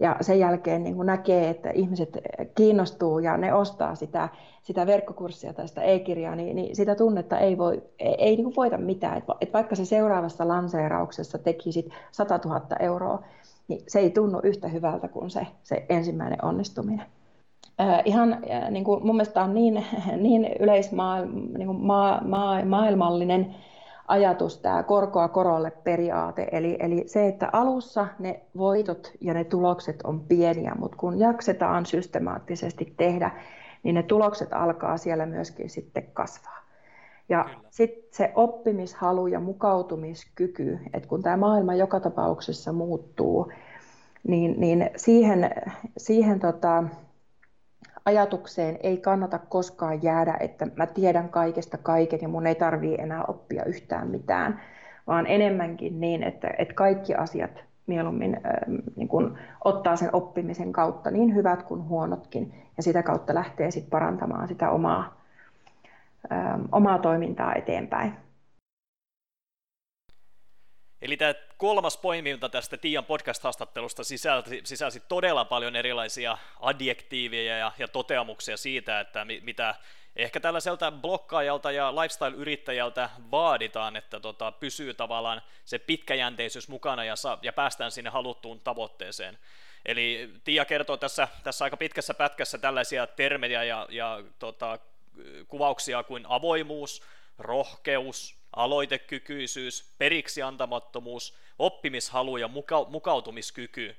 ja 0.00 0.16
sen 0.20 0.38
jälkeen 0.38 0.84
niin 0.84 0.96
kuin 0.96 1.06
näkee, 1.06 1.50
että 1.50 1.70
ihmiset 1.70 2.18
kiinnostuu 2.54 3.18
ja 3.18 3.36
ne 3.36 3.54
ostaa 3.54 3.94
sitä, 3.94 4.28
sitä 4.62 4.86
verkkokurssia 4.86 5.52
tai 5.52 5.68
sitä 5.68 5.82
e-kirjaa, 5.82 6.36
niin, 6.36 6.56
niin 6.56 6.76
sitä 6.76 6.94
tunnetta 6.94 7.38
ei, 7.38 7.58
voi, 7.58 7.82
ei, 7.98 8.14
ei 8.18 8.36
niin 8.36 8.44
kuin 8.44 8.56
voita 8.56 8.78
mitään. 8.78 9.18
Et, 9.18 9.24
et 9.40 9.52
vaikka 9.52 9.76
se 9.76 9.84
seuraavassa 9.84 10.48
lanseerauksessa 10.48 11.38
tekisit 11.38 11.88
100 12.10 12.40
000 12.44 12.60
euroa, 12.80 13.22
niin 13.68 13.80
se 13.88 13.98
ei 13.98 14.10
tunnu 14.10 14.40
yhtä 14.42 14.68
hyvältä 14.68 15.08
kuin 15.08 15.30
se, 15.30 15.46
se 15.62 15.86
ensimmäinen 15.88 16.44
onnistuminen. 16.44 17.06
Ihan 18.04 18.38
niin 18.70 18.84
kuin 18.84 19.06
mun 19.06 19.16
mielestä 19.16 19.42
on 19.42 19.54
niin, 19.54 19.84
niin 20.16 20.48
yleismaailmallinen 20.60 21.58
niin 21.58 21.66
kuin 21.66 21.80
maa, 21.80 22.20
maa, 22.24 22.64
ajatus 24.08 24.58
tämä 24.58 24.82
korkoa 24.82 25.28
korolle 25.28 25.70
periaate. 25.70 26.48
Eli, 26.52 26.76
eli 26.80 27.04
se, 27.06 27.26
että 27.26 27.48
alussa 27.52 28.06
ne 28.18 28.40
voitot 28.56 29.12
ja 29.20 29.34
ne 29.34 29.44
tulokset 29.44 30.02
on 30.04 30.20
pieniä, 30.20 30.72
mutta 30.78 30.96
kun 30.96 31.18
jaksetaan 31.18 31.86
systemaattisesti 31.86 32.94
tehdä, 32.96 33.30
niin 33.82 33.94
ne 33.94 34.02
tulokset 34.02 34.52
alkaa 34.52 34.96
siellä 34.96 35.26
myöskin 35.26 35.70
sitten 35.70 36.06
kasvaa. 36.12 36.66
Ja 37.28 37.48
sitten 37.70 38.08
se 38.10 38.32
oppimishalu 38.34 39.26
ja 39.26 39.40
mukautumiskyky, 39.40 40.78
että 40.94 41.08
kun 41.08 41.22
tämä 41.22 41.36
maailma 41.36 41.74
joka 41.74 42.00
tapauksessa 42.00 42.72
muuttuu, 42.72 43.52
niin, 44.28 44.54
niin 44.58 44.90
siihen, 44.96 45.50
siihen 45.96 46.40
tota, 46.40 46.84
ajatukseen 48.06 48.78
ei 48.82 48.96
kannata 48.96 49.38
koskaan 49.38 50.02
jäädä, 50.02 50.36
että 50.40 50.66
mä 50.76 50.86
tiedän 50.86 51.28
kaikesta 51.28 51.78
kaiken 51.78 52.18
ja 52.22 52.28
mun 52.28 52.46
ei 52.46 52.54
tarvii 52.54 52.96
enää 53.00 53.24
oppia 53.24 53.64
yhtään 53.64 54.08
mitään, 54.08 54.60
vaan 55.06 55.26
enemmänkin 55.26 56.00
niin, 56.00 56.22
että, 56.22 56.50
että 56.58 56.74
kaikki 56.74 57.14
asiat 57.14 57.64
mieluummin 57.86 58.36
äh, 58.36 58.76
niin 58.96 59.08
kun 59.08 59.38
ottaa 59.64 59.96
sen 59.96 60.10
oppimisen 60.12 60.72
kautta, 60.72 61.10
niin 61.10 61.34
hyvät 61.34 61.62
kuin 61.62 61.88
huonotkin, 61.88 62.54
ja 62.76 62.82
sitä 62.82 63.02
kautta 63.02 63.34
lähtee 63.34 63.70
sitten 63.70 63.90
parantamaan 63.90 64.48
sitä 64.48 64.70
omaa, 64.70 65.20
äh, 66.32 66.60
omaa 66.72 66.98
toimintaa 66.98 67.54
eteenpäin. 67.54 68.25
Eli 71.02 71.16
tämä 71.16 71.34
kolmas 71.56 71.96
poiminta 71.96 72.48
tästä 72.48 72.76
Tian 72.76 73.04
podcast-haastattelusta 73.04 74.04
sisälsi, 74.04 74.60
sisälsi 74.64 75.02
todella 75.08 75.44
paljon 75.44 75.76
erilaisia 75.76 76.38
adjektiiveja 76.60 77.58
ja, 77.58 77.72
ja 77.78 77.88
toteamuksia 77.88 78.56
siitä, 78.56 79.00
että 79.00 79.24
mi, 79.24 79.40
mitä 79.44 79.74
ehkä 80.16 80.40
tällaiselta 80.40 80.92
blokkaajalta 80.92 81.72
ja 81.72 81.94
lifestyle-yrittäjältä 81.94 83.10
vaaditaan, 83.30 83.96
että 83.96 84.20
tota, 84.20 84.52
pysyy 84.52 84.94
tavallaan 84.94 85.42
se 85.64 85.78
pitkäjänteisyys 85.78 86.68
mukana 86.68 87.04
ja, 87.04 87.16
sa, 87.16 87.38
ja 87.42 87.52
päästään 87.52 87.90
sinne 87.90 88.10
haluttuun 88.10 88.60
tavoitteeseen. 88.60 89.38
Eli 89.86 90.30
Tia 90.44 90.64
kertoo 90.64 90.96
tässä, 90.96 91.28
tässä 91.42 91.64
aika 91.64 91.76
pitkässä 91.76 92.14
pätkässä 92.14 92.58
tällaisia 92.58 93.06
termejä 93.06 93.64
ja, 93.64 93.86
ja 93.90 94.22
tota, 94.38 94.78
kuvauksia 95.48 96.02
kuin 96.02 96.24
avoimuus, 96.28 97.02
rohkeus, 97.38 98.35
aloitekykyisyys, 98.56 99.94
periksi 99.98 100.42
antamattomuus, 100.42 101.36
oppimishalu 101.58 102.36
ja 102.36 102.48
muka- 102.48 102.88
mukautumiskyky. 102.88 103.96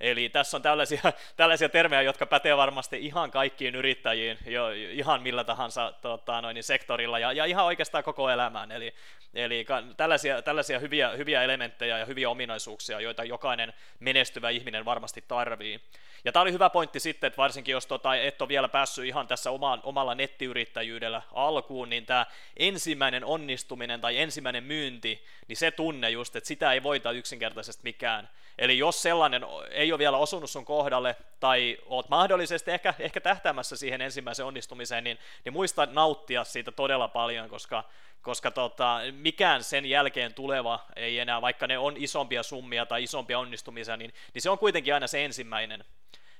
Eli 0.00 0.28
tässä 0.28 0.56
on 0.56 0.62
tällaisia, 0.62 1.00
tällaisia 1.36 1.68
termejä, 1.68 2.02
jotka 2.02 2.26
pätee 2.26 2.56
varmasti 2.56 3.06
ihan 3.06 3.30
kaikkiin 3.30 3.74
yrittäjiin, 3.74 4.38
jo, 4.46 4.70
ihan 4.70 5.22
millä 5.22 5.44
tahansa 5.44 5.92
tota, 6.02 6.40
noin, 6.40 6.62
sektorilla 6.62 7.18
ja, 7.18 7.32
ja 7.32 7.44
ihan 7.44 7.64
oikeastaan 7.64 8.04
koko 8.04 8.30
elämään. 8.30 8.72
Eli, 8.72 8.94
eli 9.34 9.66
tällaisia, 9.96 10.42
tällaisia 10.42 10.78
hyviä, 10.78 11.10
hyviä 11.10 11.42
elementtejä 11.42 11.98
ja 11.98 12.04
hyviä 12.04 12.30
ominaisuuksia, 12.30 13.00
joita 13.00 13.24
jokainen 13.24 13.72
menestyvä 14.00 14.50
ihminen 14.50 14.84
varmasti 14.84 15.24
tarvii. 15.28 15.80
Ja 16.24 16.32
tämä 16.32 16.42
oli 16.42 16.52
hyvä 16.52 16.70
pointti 16.70 17.00
sitten, 17.00 17.28
että 17.28 17.36
varsinkin 17.36 17.72
jos 17.72 17.86
tota, 17.86 18.16
et 18.16 18.42
ole 18.42 18.48
vielä 18.48 18.68
päässyt 18.68 19.04
ihan 19.04 19.26
tässä 19.26 19.50
oma, 19.50 19.78
omalla 19.82 20.14
nettiyrittäjyydellä 20.14 21.22
alkuun, 21.32 21.90
niin 21.90 22.06
tämä 22.06 22.26
ensimmäinen 22.56 23.24
onnistuminen 23.24 24.00
tai 24.00 24.18
ensimmäinen 24.18 24.64
myynti, 24.64 25.24
niin 25.48 25.56
se 25.56 25.70
tunne 25.70 26.10
just, 26.10 26.36
että 26.36 26.48
sitä 26.48 26.72
ei 26.72 26.82
voita 26.82 27.12
yksinkertaisesti 27.12 27.80
mikään. 27.84 28.28
Eli 28.58 28.78
jos 28.78 29.02
sellainen 29.02 29.46
ei 29.70 29.92
ole 29.92 29.98
vielä 29.98 30.16
osunut 30.16 30.50
sun 30.50 30.64
kohdalle, 30.64 31.16
tai 31.40 31.78
oot 31.86 32.08
mahdollisesti 32.08 32.70
ehkä, 32.70 32.94
ehkä 32.98 33.20
tähtäämässä 33.20 33.76
siihen 33.76 34.00
ensimmäiseen 34.00 34.46
onnistumiseen, 34.46 35.04
niin, 35.04 35.18
niin 35.44 35.52
muista 35.52 35.86
nauttia 35.86 36.44
siitä 36.44 36.72
todella 36.72 37.08
paljon, 37.08 37.48
koska, 37.48 37.84
koska 38.22 38.50
tota, 38.50 39.00
mikään 39.12 39.64
sen 39.64 39.86
jälkeen 39.86 40.34
tuleva 40.34 40.86
ei 40.96 41.18
enää, 41.18 41.40
vaikka 41.40 41.66
ne 41.66 41.78
on 41.78 41.94
isompia 41.96 42.42
summia 42.42 42.86
tai 42.86 43.02
isompia 43.02 43.38
onnistumisia, 43.38 43.96
niin, 43.96 44.12
niin 44.34 44.42
se 44.42 44.50
on 44.50 44.58
kuitenkin 44.58 44.94
aina 44.94 45.06
se 45.06 45.24
ensimmäinen. 45.24 45.84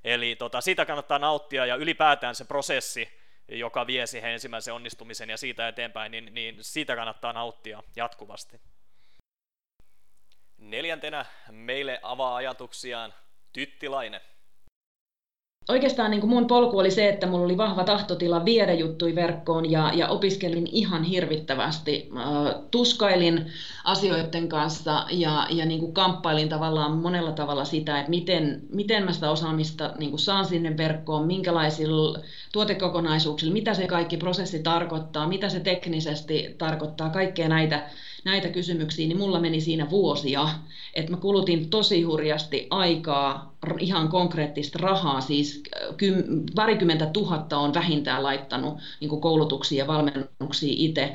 Eli 0.05 0.37
tota, 0.37 0.61
siitä 0.61 0.85
kannattaa 0.85 1.19
nauttia 1.19 1.67
ja 1.67 1.77
ylipäätään 1.77 2.35
se 2.35 2.45
prosessi, 2.45 3.21
joka 3.49 3.87
vie 3.87 4.07
siihen 4.07 4.31
ensimmäisen 4.31 4.75
onnistumisen 4.75 5.31
ja 5.31 5.37
siitä 5.37 5.69
eteenpäin, 5.69 6.13
niin, 6.13 6.35
niin 6.35 6.57
siitä 6.61 6.97
kannattaa 6.97 7.33
nauttia 7.33 7.83
jatkuvasti. 7.97 8.61
Neljäntenä 10.59 11.25
meille 11.51 12.01
avaa 12.03 12.37
ajatuksiaan 12.37 13.15
Tyttilainen 13.53 14.21
oikeastaan 15.71 16.11
niin 16.11 16.21
kuin 16.21 16.31
mun 16.31 16.47
polku 16.47 16.79
oli 16.79 16.91
se, 16.91 17.09
että 17.09 17.27
mulla 17.27 17.45
oli 17.45 17.57
vahva 17.57 17.85
tahtotila 17.85 18.45
viedä 18.45 18.73
juttui 18.73 19.15
verkkoon 19.15 19.71
ja, 19.71 19.93
ja 19.95 20.09
opiskelin 20.09 20.69
ihan 20.73 21.03
hirvittävästi. 21.03 22.11
Tuskailin 22.71 23.47
asioiden 23.85 24.49
kanssa 24.49 25.05
ja, 25.11 25.47
ja 25.51 25.67
niin 25.67 25.81
kuin 25.81 25.93
kamppailin 25.93 26.49
tavallaan 26.49 26.93
monella 26.93 27.33
tavalla 27.33 27.65
sitä, 27.65 27.99
että 27.99 28.11
miten, 28.11 28.63
miten 28.73 29.05
mä 29.05 29.13
sitä 29.13 29.31
osaamista 29.31 29.93
niin 29.99 30.11
kuin 30.11 30.21
saan 30.21 30.45
sinne 30.45 30.77
verkkoon, 30.77 31.27
minkälaisilla 31.27 32.19
tuotekokonaisuuksilla, 32.53 33.53
mitä 33.53 33.75
se 33.75 33.87
kaikki 33.87 34.17
prosessi 34.17 34.63
tarkoittaa, 34.63 35.29
mitä 35.29 35.49
se 35.49 35.61
teknisesti 35.61 36.55
tarkoittaa, 36.59 37.11
kaikkea 37.11 37.49
näitä 37.49 37.91
näitä 38.25 38.49
kysymyksiä, 38.49 39.09
niin 39.09 39.19
mulla 39.19 39.41
meni 39.41 39.61
siinä 39.61 39.91
vuosia, 39.91 40.49
että 40.95 41.11
mä 41.11 41.17
kulutin 41.17 41.71
tosi 41.71 42.03
hurjasti 42.03 42.67
aikaa, 42.71 43.55
ihan 43.79 44.09
konkreettista 44.09 44.79
rahaa, 44.83 45.21
siis 45.21 45.63
äh, 45.77 45.97
kym, 45.97 46.15
parikymmentä 46.55 47.07
tuhatta 47.07 47.59
on 47.59 47.75
vähintään 47.75 48.23
laittanut 48.23 48.79
niin 49.01 49.21
koulutuksia 49.21 49.79
ja 49.79 49.87
valmennuksia 49.87 50.75
itse 50.77 51.15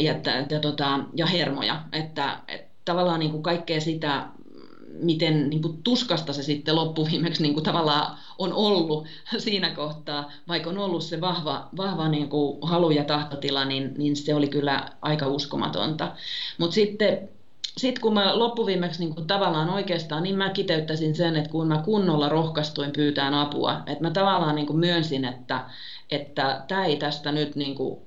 ja, 0.00 0.14
ja, 0.50 0.60
tota, 0.60 1.00
ja 1.14 1.26
hermoja, 1.26 1.82
että, 1.92 2.38
että 2.48 2.72
tavallaan 2.84 3.20
niin 3.20 3.30
kuin 3.30 3.42
kaikkea 3.42 3.80
sitä 3.80 4.28
miten 4.92 5.50
niin 5.50 5.62
kuin 5.62 5.82
tuskasta 5.82 6.32
se 6.32 6.42
sitten 6.42 6.76
loppuviimeksi 6.76 7.42
niin 7.42 7.54
kuin 7.54 7.64
tavallaan 7.64 8.18
on 8.38 8.52
ollut 8.52 9.06
siinä 9.38 9.70
kohtaa, 9.70 10.32
vaikka 10.48 10.70
on 10.70 10.78
ollut 10.78 11.02
se 11.02 11.20
vahva, 11.20 11.68
vahva 11.76 12.08
niin 12.08 12.28
kuin 12.28 12.58
halu 12.62 12.90
ja 12.90 13.04
tahtotila, 13.04 13.64
niin, 13.64 13.94
niin 13.98 14.16
se 14.16 14.34
oli 14.34 14.48
kyllä 14.48 14.88
aika 15.02 15.26
uskomatonta. 15.26 16.12
Mutta 16.58 16.74
sitten 16.74 17.28
sitten 17.76 18.02
kun 18.02 18.14
mä 18.14 18.38
loppuviimeksi 18.38 19.00
niin 19.00 19.14
kuin 19.14 19.26
tavallaan 19.26 19.70
oikeastaan, 19.70 20.22
niin 20.22 20.36
mä 20.36 20.50
kiteyttäisin 20.50 21.14
sen, 21.14 21.36
että 21.36 21.50
kun 21.50 21.68
mä 21.68 21.82
kunnolla 21.84 22.28
rohkaistuin 22.28 22.92
pyytään 22.92 23.34
apua, 23.34 23.82
että 23.86 24.04
mä 24.04 24.10
tavallaan 24.10 24.54
niin 24.54 24.66
kuin 24.66 24.78
myönsin, 24.78 25.24
että 25.24 25.64
että 26.10 26.64
tämä 26.68 26.84
ei 26.84 26.96
tästä 26.96 27.32
nyt 27.32 27.56
niin 27.56 27.74
kuin 27.74 27.98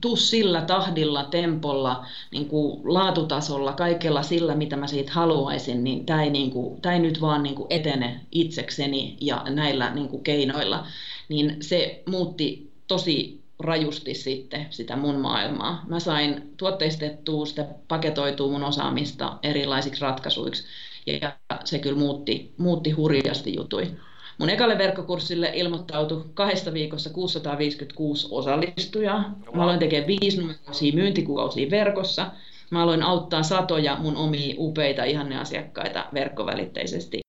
tuu 0.00 0.16
sillä 0.16 0.62
tahdilla, 0.62 1.24
tempolla, 1.24 2.06
niin 2.30 2.48
kuin 2.48 2.80
laatutasolla, 2.84 3.72
kaikella 3.72 4.22
sillä, 4.22 4.54
mitä 4.54 4.76
mä 4.76 4.86
siitä 4.86 5.12
haluaisin, 5.12 5.84
niin 5.84 6.06
tämä 6.06 6.22
ei, 6.22 6.30
niin 6.30 6.50
kuin, 6.50 6.80
tämä 6.80 6.94
ei 6.94 7.00
nyt 7.00 7.20
vaan 7.20 7.42
niin 7.42 7.54
kuin 7.54 7.66
etene 7.70 8.20
itsekseni 8.32 9.16
ja 9.20 9.42
näillä 9.48 9.94
niin 9.94 10.08
kuin 10.08 10.22
keinoilla. 10.22 10.86
Niin 11.28 11.56
se 11.60 12.02
muutti 12.06 12.72
tosi 12.88 13.42
rajusti 13.58 14.14
sitten 14.14 14.66
sitä 14.70 14.96
mun 14.96 15.16
maailmaa. 15.16 15.84
Mä 15.88 16.00
sain 16.00 16.52
tuotteistettua 16.56 17.46
sitä, 17.46 17.66
paketoitua 17.88 18.50
mun 18.50 18.64
osaamista 18.64 19.38
erilaisiksi 19.42 20.00
ratkaisuiksi 20.00 20.64
ja 21.06 21.32
se 21.64 21.78
kyllä 21.78 21.98
muutti, 21.98 22.54
muutti 22.56 22.90
hurjasti 22.90 23.54
jutui. 23.56 23.96
Mun 24.42 24.50
ekalle 24.50 24.78
verkkokurssille 24.78 25.50
ilmoittautui 25.54 26.24
kahdesta 26.34 26.72
viikossa 26.72 27.10
656 27.10 28.28
osallistujaa. 28.30 29.34
Mä 29.54 29.62
aloin 29.62 29.78
tekemään 29.78 30.06
viisi 30.06 30.40
numeroisia 30.40 30.92
myyntikuukausia 30.92 31.70
verkossa. 31.70 32.26
mä 32.70 32.82
aloin 32.82 33.02
auttaa 33.02 33.42
satoja 33.42 33.96
mun 33.96 34.16
omia 34.16 34.54
upeita 34.58 35.04
ihanneasiakkaita 35.04 36.06
verkkovälitteisesti. 36.14 37.20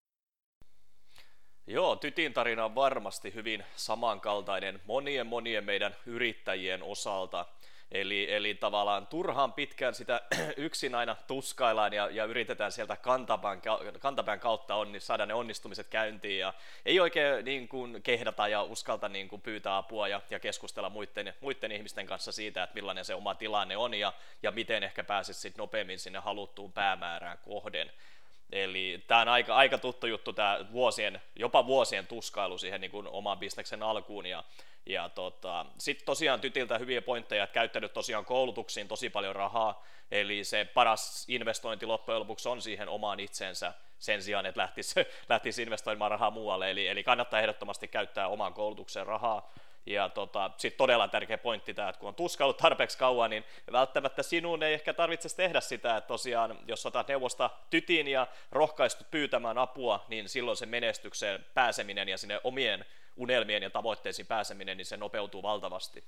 Joo, 1.68 1.95
Tytin 1.95 2.34
tarina 2.34 2.66
on 2.66 2.76
varmasti 2.76 3.34
hyvin 3.34 3.64
samankaltainen 3.76 4.80
monien 4.86 5.28
monien 5.28 5.64
meidän 5.64 5.95
yrittäjien 6.05 6.84
osalta. 6.84 7.45
Eli, 7.94 8.34
eli 8.34 8.56
tavallaan 8.56 9.08
turhaan 9.08 9.54
pitkään 9.54 9.96
sitä 9.96 10.22
yksin 10.58 10.96
aina 10.96 11.16
tuskaillaan 11.28 11.94
ja, 11.94 12.10
ja 12.12 12.26
yritetään 12.26 12.72
sieltä 12.72 12.96
kantapään, 12.96 13.62
kantapään 14.00 14.39
kautta 14.39 14.76
onni, 14.76 15.00
saada 15.00 15.26
ne 15.26 15.34
onnistumiset 15.34 15.88
käyntiin. 15.88 16.39
Ja 16.39 16.54
ei 16.86 17.00
oikein 17.00 17.46
niin 17.46 17.68
kuin, 17.68 18.04
kehdata 18.04 18.48
ja 18.48 18.64
uskalta 18.64 19.10
niin 19.10 19.28
kuin, 19.28 19.41
pyytää 19.41 19.78
apua 19.78 20.08
ja, 20.08 20.22
ja 20.30 20.39
keskustella 20.39 20.89
muiden, 20.89 21.34
muiden 21.41 21.72
ihmisten 21.72 22.06
kanssa 22.06 22.32
siitä, 22.32 22.64
että 22.64 22.74
millainen 22.74 23.06
se 23.06 23.16
oma 23.16 23.36
tilanne 23.36 23.78
on 23.78 23.94
ja, 23.94 24.14
ja 24.44 24.52
miten 24.52 24.84
ehkä 24.84 25.04
pääsisi 25.04 25.54
nopeammin 25.58 26.00
sinne 26.00 26.20
haluttuun 26.20 26.74
päämäärään 26.74 27.38
kohden. 27.46 27.91
Eli 28.52 29.04
tämä 29.08 29.22
on 29.22 29.28
aika, 29.28 29.56
aika 29.56 29.78
tuttu 29.78 30.08
juttu, 30.08 30.34
tämä 30.34 30.60
vuosien, 30.72 31.22
jopa 31.36 31.66
vuosien 31.66 32.08
tuskailu 32.08 32.58
siihen 32.58 32.82
niin 32.82 32.91
kuin 32.91 33.08
oman 33.08 33.39
bisneksen 33.39 33.84
alkuun. 33.84 34.26
Ja, 34.26 34.44
ja 34.86 35.10
tota, 35.10 35.66
sitten 35.78 36.06
tosiaan 36.06 36.42
Tytiltä 36.42 36.78
hyviä 36.78 37.02
pointteja, 37.02 37.44
että 37.44 37.54
käyttänyt 37.54 37.94
tosiaan 37.94 38.26
koulutuksiin 38.26 38.88
tosi 38.88 39.10
paljon 39.10 39.36
rahaa, 39.36 39.86
eli 40.12 40.44
se 40.44 40.66
paras 40.74 41.26
investointi 41.30 41.86
loppujen 41.86 42.20
lopuksi 42.20 42.50
on 42.50 42.62
siihen 42.62 42.90
omaan 42.90 43.20
itsensä 43.20 43.74
sen 44.00 44.22
sijaan, 44.22 44.46
että 44.46 44.62
lähtisi, 44.62 44.96
lähtisi 45.30 45.64
investoimaan 45.64 46.12
rahaa 46.12 46.32
muualle, 46.32 46.72
eli, 46.72 46.88
eli 46.88 47.04
kannattaa 47.04 47.40
ehdottomasti 47.40 47.88
käyttää 47.88 48.28
omaan 48.28 48.54
koulutukseen 48.54 49.08
rahaa, 49.08 49.52
ja 49.86 50.10
tota, 50.10 50.52
sitten 50.58 50.78
todella 50.78 51.08
tärkeä 51.08 51.38
pointti 51.38 51.74
tämä, 51.74 51.90
että 51.90 52.00
kun 52.00 52.10
on 52.10 52.16
tuskaillut 52.16 52.58
tarpeeksi 52.58 52.98
kauan, 52.98 53.30
niin 53.30 53.44
välttämättä 53.72 54.24
sinun 54.24 54.64
ei 54.64 54.74
ehkä 54.74 54.94
tarvitse 54.94 55.36
tehdä 55.36 55.62
sitä, 55.62 55.98
että 55.98 56.08
tosiaan 56.08 56.60
jos 56.68 56.86
otat 56.86 57.08
neuvosta 57.08 57.50
tytiin 57.70 58.08
ja 58.08 58.28
rohkaistut 58.52 59.12
pyytämään 59.12 59.58
apua, 59.58 60.06
niin 60.08 60.30
silloin 60.30 60.58
se 60.58 60.66
menestykseen 60.66 61.46
pääseminen 61.54 62.10
ja 62.10 62.18
sinne 62.18 62.42
omien 62.44 62.86
unelmien 63.16 63.64
ja 63.64 63.70
tavoitteisiin 63.70 64.28
pääseminen, 64.28 64.78
niin 64.78 64.86
se 64.86 64.97
nopeutuu 64.97 65.43
valtavasti. 65.43 66.03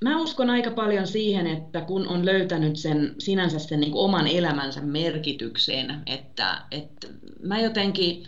Mä 0.00 0.20
uskon 0.20 0.50
aika 0.50 0.70
paljon 0.70 1.06
siihen, 1.06 1.46
että 1.46 1.80
kun 1.80 2.08
on 2.08 2.26
löytänyt 2.26 2.76
sen 2.76 3.14
sinänsä 3.18 3.58
sen 3.58 3.80
niin 3.80 3.94
oman 3.94 4.26
elämänsä 4.26 4.80
merkityksen, 4.80 6.02
että, 6.06 6.62
että 6.70 7.06
mä 7.42 7.60
jotenkin 7.60 8.24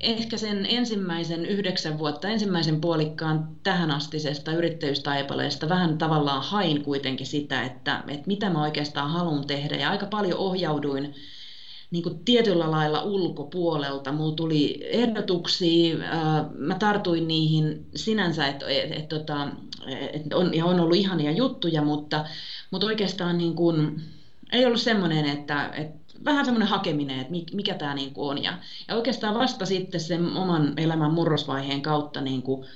ehkä 0.00 0.36
sen 0.36 0.66
ensimmäisen 0.66 1.46
yhdeksän 1.46 1.98
vuotta, 1.98 2.28
ensimmäisen 2.28 2.80
puolikkaan 2.80 3.56
tähän 3.62 3.90
astisesta 3.90 4.52
yrittäjyystaipaleesta 4.52 5.68
vähän 5.68 5.98
tavallaan 5.98 6.42
hain 6.42 6.82
kuitenkin 6.82 7.26
sitä, 7.26 7.62
että, 7.62 8.02
että 8.08 8.26
mitä 8.26 8.50
mä 8.50 8.62
oikeastaan 8.62 9.10
haluan 9.10 9.46
tehdä 9.46 9.76
ja 9.76 9.90
aika 9.90 10.06
paljon 10.06 10.38
ohjauduin 10.38 11.14
niin 11.90 12.02
kuin 12.02 12.18
tietyllä 12.24 12.70
lailla 12.70 13.02
ulkopuolelta. 13.02 14.12
Mulla 14.12 14.34
tuli 14.34 14.80
ehdotuksia, 14.82 15.96
mä 16.58 16.74
tartuin 16.74 17.28
niihin 17.28 17.86
sinänsä, 17.94 18.46
että 18.46 18.66
et, 18.68 18.92
et, 18.92 19.08
tota, 19.08 19.48
et 20.12 20.34
on, 20.34 20.54
ja 20.54 20.64
on 20.64 20.80
ollut 20.80 20.96
ihania 20.96 21.30
juttuja, 21.30 21.82
mutta, 21.82 22.24
mutta 22.70 22.86
oikeastaan 22.86 23.38
niin 23.38 23.54
kuin, 23.54 24.02
ei 24.52 24.66
ollut 24.66 24.80
semmoinen, 24.80 25.24
että, 25.24 25.70
että 25.74 26.00
vähän 26.24 26.44
semmoinen 26.44 26.68
hakeminen, 26.68 27.20
että 27.20 27.32
mikä 27.54 27.74
tämä 27.74 27.94
niin 27.94 28.12
on. 28.16 28.42
Ja, 28.42 28.58
ja 28.88 28.96
oikeastaan 28.96 29.34
vasta 29.34 29.66
sitten 29.66 30.00
sen 30.00 30.36
oman 30.36 30.74
elämän 30.76 31.12
murrosvaiheen 31.12 31.82
kautta 31.82 32.20
niin 32.20 32.42
kuin 32.42 32.66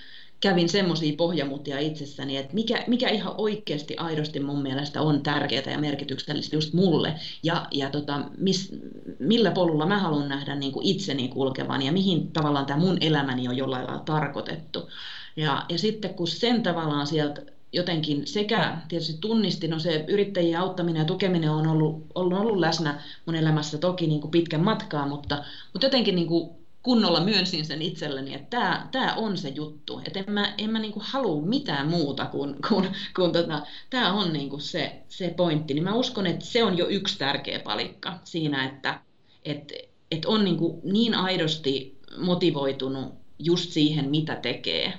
kävin 0.41 0.69
semmoisia 0.69 1.17
pohjamutia 1.17 1.79
itsessäni, 1.79 2.37
että 2.37 2.55
mikä, 2.55 2.85
mikä 2.87 3.09
ihan 3.09 3.35
oikeasti 3.39 3.97
aidosti 3.97 4.41
mun 4.41 4.63
mielestä 4.63 5.03
on 5.03 5.23
tärkeää 5.23 5.71
ja 5.71 5.79
merkityksellistä 5.79 6.57
just 6.57 6.73
mulle, 6.73 7.15
ja, 7.43 7.67
ja 7.71 7.91
tota, 7.91 8.21
mis, 8.39 8.73
millä 9.19 9.51
polulla 9.51 9.87
mä 9.87 9.99
haluan 9.99 10.29
nähdä 10.29 10.55
niin 10.55 10.73
kuin 10.73 10.87
itseni 10.87 11.29
kulkevan, 11.29 11.83
ja 11.83 11.93
mihin 11.93 12.33
tavallaan 12.33 12.67
tämä 12.67 12.81
mun 12.81 12.99
elämäni 13.01 13.49
on 13.49 13.57
jollain 13.57 13.87
lailla 13.87 14.03
tarkoitettu. 14.03 14.89
Ja, 15.37 15.65
ja 15.69 15.79
sitten 15.79 16.15
kun 16.15 16.29
sen 16.29 16.63
tavallaan 16.63 17.07
sieltä 17.07 17.43
jotenkin 17.73 18.27
sekä 18.27 18.79
tietysti 18.89 19.19
tunnistin, 19.21 19.71
no 19.71 19.79
se 19.79 20.05
yrittäjien 20.09 20.61
auttaminen 20.61 21.01
ja 21.01 21.07
tukeminen 21.07 21.51
on 21.51 21.67
ollut, 21.67 22.07
ollut, 22.15 22.39
ollut 22.39 22.59
läsnä 22.59 23.03
mun 23.27 23.35
elämässä 23.35 23.79
toki 23.79 24.07
niin 24.07 24.21
kuin 24.21 24.31
pitkän 24.31 24.65
matkaa, 24.65 25.09
mutta, 25.09 25.45
mutta 25.73 25.87
jotenkin 25.87 26.15
niin 26.15 26.29
kuin 26.29 26.64
kunnolla 26.85 27.25
myönsin 27.25 27.65
sen 27.65 27.83
itselleni, 27.83 28.35
että 28.35 28.87
tämä, 28.93 29.15
on 29.15 29.39
se 29.39 29.49
juttu. 29.49 30.01
Että 30.05 30.19
en 30.19 30.31
mä, 30.33 30.55
en 30.59 30.71
mä 30.71 30.79
niin 30.79 30.93
kuin 30.93 31.05
halua 31.09 31.47
mitään 31.47 31.89
muuta 31.89 32.27
kuin, 32.27 32.57
kuin, 32.69 32.89
kuin 33.17 33.33
tota, 33.33 33.67
tämä 33.91 34.13
on 34.13 34.33
niin 34.33 34.51
kuin 34.51 34.63
se, 34.63 35.03
se 35.09 35.35
pointti. 35.37 35.75
Niin 35.75 35.85
mä 35.85 35.95
uskon, 35.95 36.27
että 36.27 36.45
se 36.45 36.65
on 36.65 36.79
jo 36.79 36.89
yksi 36.89 37.19
tärkeä 37.19 37.59
palikka 37.59 38.19
siinä, 38.25 38.65
että 38.65 39.01
et, 39.45 39.73
et 40.11 40.25
on 40.25 40.45
niin, 40.45 40.59
niin 40.83 41.15
aidosti 41.15 41.99
motivoitunut 42.19 43.15
just 43.39 43.71
siihen, 43.71 44.11
mitä 44.11 44.37
tekee. 44.37 44.93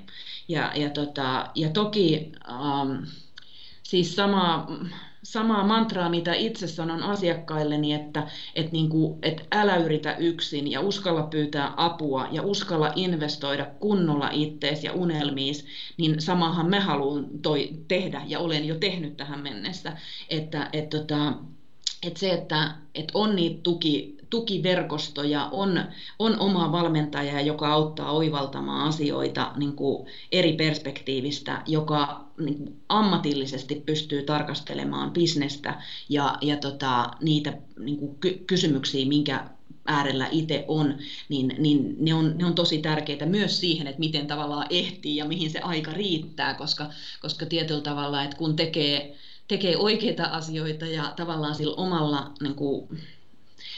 Ja, 0.48 0.72
ja, 0.76 0.90
tota, 0.90 1.52
ja 1.56 1.70
toki 1.70 2.32
ähm, 2.50 3.04
siis 3.84 4.16
sama, 4.16 4.68
samaa 5.26 5.64
mantraa, 5.64 6.10
mitä 6.10 6.34
itse 6.34 6.68
sanon 6.68 7.04
asiakkailleni, 7.04 7.94
että 7.94 8.28
et 8.56 8.72
niinku, 8.72 9.20
et 9.22 9.48
älä 9.52 9.78
yritä 9.78 10.16
yksin 10.16 10.72
ja 10.72 10.82
uskalla 10.82 11.24
pyytää 11.24 11.74
apua 11.78 12.28
ja 12.32 12.44
uskalla 12.44 12.92
investoida 12.96 13.66
kunnolla 13.66 14.30
ittees 14.32 14.84
ja 14.84 14.94
unelmiis, 14.94 15.66
niin 15.98 16.22
samahan 16.22 16.70
me 16.70 16.80
haluan 16.80 17.28
toi 17.42 17.70
tehdä 17.88 18.22
ja 18.28 18.40
olen 18.40 18.66
jo 18.66 18.76
tehnyt 18.76 19.18
tähän 19.18 19.40
mennessä. 19.40 19.98
Että 20.30 20.70
et 20.74 20.90
tota, 20.90 21.34
et 22.04 22.18
se, 22.18 22.32
että 22.32 22.76
et 22.96 23.12
on 23.14 23.36
niitä 23.36 23.60
tuki, 23.64 24.18
tukiverkostoja, 24.30 25.50
on, 25.52 25.84
on 26.20 26.39
oma 26.39 26.72
valmentaja, 26.72 27.41
joka 27.41 27.72
auttaa 27.72 28.12
oivaltamaan 28.12 28.88
asioita 28.88 29.52
niin 29.56 29.76
kuin 29.76 30.08
eri 30.32 30.54
perspektiivistä, 30.54 31.62
joka 31.68 32.26
niin 32.39 32.58
kuin 32.58 32.82
ammatillisesti 32.89 33.84
pystyy 33.86 34.24
tarkastelemaan 34.24 35.12
bisnestä 35.12 35.82
ja, 36.10 36.38
ja 36.41 36.58
tota, 36.58 37.12
niitä 37.22 37.54
niin 37.80 37.98
kuin 37.98 38.16
ky- 38.20 38.43
kysymyksiä, 38.48 39.06
minkä 39.06 39.50
äärellä 39.88 40.28
itse 40.32 40.66
on, 40.68 40.98
niin, 41.30 41.56
niin 41.58 41.96
ne, 42.00 42.14
on, 42.14 42.34
ne 42.38 42.46
on 42.46 42.56
tosi 42.56 42.78
tärkeitä 42.78 43.26
myös 43.26 43.60
siihen, 43.60 43.88
että 43.88 44.00
miten 44.00 44.28
tavallaan 44.28 44.68
ehtii 44.70 45.16
ja 45.16 45.26
mihin 45.26 45.50
se 45.50 45.60
aika 45.60 45.91
riittää, 45.91 46.54
koska, 46.54 46.89
koska 47.22 47.46
tietyllä 47.46 47.82
tavalla, 47.82 48.24
että 48.24 48.38
kun 48.38 48.56
tekee, 48.56 49.16
tekee 49.48 49.78
oikeita 49.78 50.24
asioita 50.24 50.86
ja 50.86 51.14
tavallaan 51.16 51.56
sillä 51.56 51.76
omalla 51.76 52.32
niin 52.41 52.56
kuin, 52.56 52.88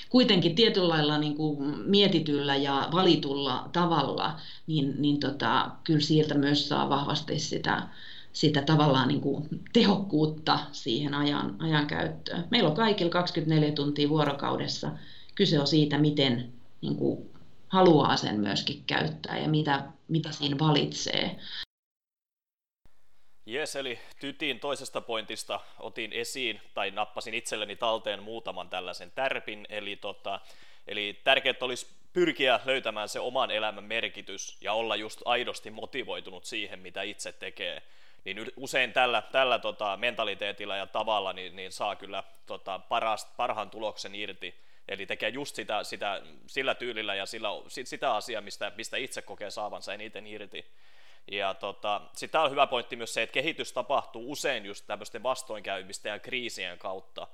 kuitenkin 0.10 0.56
tietyllä 0.56 0.90
lailla 0.90 1.18
niin 1.18 1.36
kuin 1.36 1.80
mietityllä 1.90 2.56
ja 2.56 2.90
valitulla 2.92 3.70
tavalla, 3.74 4.40
niin, 4.68 4.96
niin 5.02 5.20
tota, 5.20 5.72
kyllä 5.84 6.00
sieltä 6.00 6.36
myös 6.36 6.70
saa 6.70 6.90
vahvasti 6.90 7.40
sitä, 7.40 7.88
sitä 8.34 8.62
tavallaan 8.62 9.08
niin 9.08 9.22
kuin 9.22 9.48
tehokkuutta 9.74 10.60
siihen 10.72 11.14
ajan, 11.14 11.56
ajan 11.60 11.88
käyttöön. 11.88 12.48
Meillä 12.52 12.70
on 12.70 12.76
kaikilla 12.76 13.12
24 13.12 13.72
tuntia 13.72 14.10
vuorokaudessa. 14.10 14.92
Kyse 15.36 15.60
on 15.60 15.68
siitä, 15.68 15.98
miten 15.98 16.54
niin 16.82 16.96
kuin 16.96 17.30
haluaa 17.68 18.18
sen 18.18 18.40
myöskin 18.40 18.84
käyttää 18.88 19.38
ja 19.40 19.50
mitä, 19.50 19.84
mitä 20.08 20.32
siinä 20.32 20.60
valitsee. 20.60 21.40
Jes, 23.48 23.76
eli 23.76 24.00
Tytin 24.20 24.60
toisesta 24.60 25.02
pointista 25.02 25.60
otin 25.80 26.14
esiin, 26.14 26.62
tai 26.74 26.92
nappasin 26.92 27.34
itselleni 27.34 27.76
talteen 27.76 28.24
muutaman 28.24 28.70
tällaisen 28.70 29.12
tärpin, 29.12 29.66
eli, 29.70 29.96
tota, 29.96 30.40
eli 30.88 31.22
tärkeää 31.24 31.56
olisi 31.62 31.88
pyrkiä 32.14 32.60
löytämään 32.66 33.10
se 33.10 33.20
oman 33.20 33.52
elämän 33.52 33.84
merkitys 33.84 34.58
ja 34.62 34.74
olla 34.74 34.96
just 34.96 35.22
aidosti 35.26 35.72
motivoitunut 35.72 36.46
siihen, 36.46 36.80
mitä 36.80 37.02
itse 37.02 37.32
tekee. 37.32 37.82
Niin 38.26 38.52
usein 38.56 38.94
tällä, 38.94 39.22
tällä 39.32 39.60
tota, 39.60 39.98
mentaliteetilla 39.98 40.76
ja 40.76 40.88
tavalla 40.88 41.34
niin, 41.34 41.56
niin 41.56 41.72
saa 41.72 41.96
kyllä 41.96 42.24
tota, 42.46 42.80
paras, 42.80 43.26
parhaan 43.38 43.70
tuloksen 43.70 44.16
irti. 44.16 44.56
Eli 44.88 45.06
tekee 45.06 45.30
just 45.30 45.56
sitä, 45.56 45.84
sitä, 45.84 46.22
sillä 46.48 46.76
tyylillä 46.76 47.16
ja 47.16 47.26
sillä, 47.26 47.50
sitä 47.68 48.16
asiaa, 48.16 48.42
mistä, 48.42 48.72
mistä 48.76 48.98
itse 48.98 49.22
kokee 49.22 49.52
saavansa 49.52 49.94
eniten 49.94 50.28
irti. 50.28 50.66
Ja 51.32 51.54
tota, 51.54 52.02
sitten 52.14 52.42
on 52.42 52.52
hyvä 52.52 52.68
pointti 52.68 52.96
myös 52.96 53.14
se, 53.14 53.22
että 53.22 53.34
kehitys 53.34 53.74
tapahtuu 53.74 54.32
usein 54.32 54.66
just 54.66 54.88
tämmöisten 54.88 55.24
vastoinkäymisten 55.24 56.10
ja 56.10 56.20
kriisien 56.20 56.78
kautta. 56.78 57.28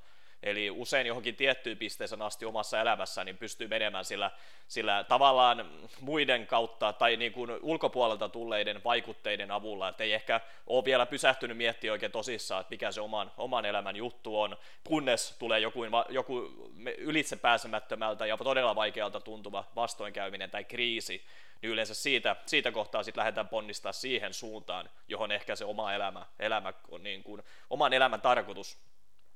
Eli 0.44 0.72
usein 0.72 1.08
johonkin 1.08 1.36
tiettyyn 1.36 1.78
pisteeseen 1.78 2.22
asti 2.22 2.46
omassa 2.46 2.82
elämässä 2.82 3.24
niin 3.24 3.38
pystyy 3.38 3.68
menemään 3.68 4.06
sillä, 4.06 4.32
sillä 4.68 5.04
tavallaan 5.04 5.70
muiden 6.02 6.48
kautta 6.48 6.94
tai 6.94 7.18
niin 7.18 7.34
kuin 7.34 7.52
ulkopuolelta 7.62 8.30
tulleiden 8.30 8.84
vaikutteiden 8.84 9.52
avulla, 9.52 9.90
että 9.90 10.04
ei 10.04 10.14
ehkä 10.14 10.42
ole 10.68 10.86
vielä 10.86 11.06
pysähtynyt 11.06 11.58
miettiä 11.58 11.92
oikein 11.92 12.12
tosissaan, 12.12 12.62
että 12.62 12.72
mikä 12.72 12.92
se 12.92 13.02
oman, 13.02 13.32
oman 13.38 13.66
elämän 13.66 13.96
juttu 13.96 14.42
on, 14.42 14.58
kunnes 14.84 15.36
tulee 15.40 15.60
joku, 15.60 15.82
joku 16.10 16.52
ylitse 16.98 17.36
pääsemättömältä 17.36 18.26
ja 18.26 18.38
todella 18.38 18.76
vaikealta 18.76 19.20
tuntuva 19.20 19.64
vastoinkäyminen 19.76 20.52
tai 20.52 20.64
kriisi, 20.64 21.26
niin 21.64 21.72
yleensä 21.72 21.94
siitä, 21.94 22.36
siitä 22.46 22.72
kohtaa 22.72 23.04
sitten 23.04 23.20
lähdetään 23.20 23.50
ponnistaa 23.50 23.92
siihen 23.92 24.34
suuntaan, 24.34 24.90
johon 25.08 25.32
ehkä 25.32 25.56
se 25.56 25.66
oma 25.66 25.94
elämä, 25.94 26.26
elämä 26.40 26.74
niin 27.00 27.24
kuin, 27.24 27.44
oman 27.70 27.94
elämän 27.94 28.22
tarkoitus 28.22 28.78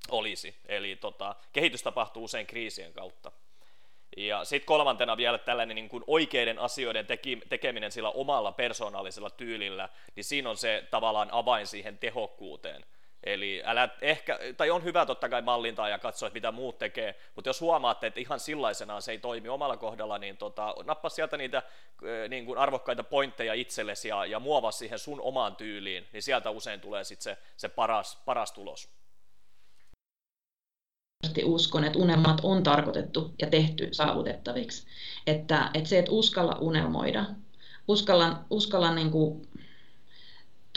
olisi. 0.10 0.56
Eli 0.66 0.96
tota, 0.96 1.36
kehitys 1.54 1.84
tapahtuu 1.84 2.24
usein 2.24 2.48
kriisien 2.48 2.94
kautta. 2.94 3.32
Ja 4.18 4.46
sitten 4.46 4.68
kolmantena 4.68 5.18
vielä 5.18 5.38
tällainen 5.38 5.76
niin 5.76 5.90
kuin 5.90 6.04
oikeiden 6.08 6.60
asioiden 6.60 7.06
teki, 7.06 7.42
tekeminen 7.50 7.92
sillä 7.92 8.10
omalla 8.10 8.52
persoonallisella 8.52 9.30
tyylillä, 9.30 9.90
niin 10.16 10.24
siinä 10.24 10.50
on 10.50 10.58
se 10.58 10.88
tavallaan 10.92 11.30
avain 11.32 11.68
siihen 11.68 11.98
tehokkuuteen. 11.98 12.86
Eli 13.34 13.62
älä 13.66 13.90
ehkä, 14.02 14.40
tai 14.58 14.70
on 14.70 14.84
hyvä 14.84 15.06
totta 15.06 15.30
kai 15.30 15.42
mallintaa 15.42 15.90
ja 15.90 16.00
katsoa, 16.00 16.28
että 16.28 16.38
mitä 16.38 16.52
muut 16.52 16.78
tekee, 16.78 17.16
mutta 17.36 17.50
jos 17.50 17.62
huomaatte, 17.62 18.08
että 18.08 18.20
ihan 18.20 18.40
sellaisenaan 18.40 19.02
se 19.02 19.12
ei 19.12 19.18
toimi 19.18 19.50
omalla 19.50 19.78
kohdalla, 19.78 20.18
niin 20.18 20.38
tota, 20.38 20.76
nappa 20.84 21.10
sieltä 21.10 21.38
niitä 21.38 21.64
niin 22.30 22.46
kuin 22.46 22.58
arvokkaita 22.58 23.04
pointteja 23.04 23.54
itsellesi 23.54 24.08
ja, 24.08 24.26
ja 24.26 24.40
muovaa 24.40 24.72
siihen 24.72 25.00
sun 25.00 25.22
omaan 25.22 25.56
tyyliin, 25.56 26.08
niin 26.14 26.24
sieltä 26.24 26.50
usein 26.50 26.82
tulee 26.82 27.04
sitten 27.04 27.24
se, 27.24 27.42
se 27.58 27.70
paras, 27.70 28.22
paras 28.26 28.52
tulos 28.52 28.98
uskon, 31.46 31.84
että 31.84 32.00
unelmat 32.00 32.40
on 32.44 32.64
tarkoitettu 32.64 33.34
ja 33.42 33.50
tehty 33.50 33.90
saavutettaviksi. 33.92 34.88
Että, 35.28 35.72
että 35.74 35.90
se, 35.90 36.00
että 36.00 36.12
uskalla 36.12 36.58
unelmoida, 36.60 37.26
uskalla, 37.88 38.40
uskalla 38.50 38.94
niin 38.96 39.12
kuin 39.12 39.48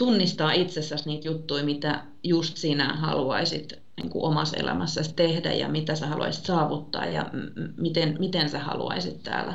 tunnistaa 0.01 0.51
itsessäsi 0.51 1.05
niitä 1.05 1.27
juttuja, 1.27 1.63
mitä 1.63 2.03
just 2.23 2.57
sinä 2.57 2.93
haluaisit 2.93 3.73
niin 3.97 4.09
kuin 4.09 4.23
omassa 4.23 4.57
elämässäsi 4.57 5.13
tehdä 5.13 5.53
ja 5.53 5.69
mitä 5.69 5.95
sä 5.95 6.07
haluaisit 6.07 6.45
saavuttaa 6.45 7.05
ja 7.05 7.29
m- 7.33 7.73
miten, 7.77 8.15
miten 8.19 8.49
sä 8.49 8.59
haluaisit 8.59 9.23
täällä, 9.23 9.53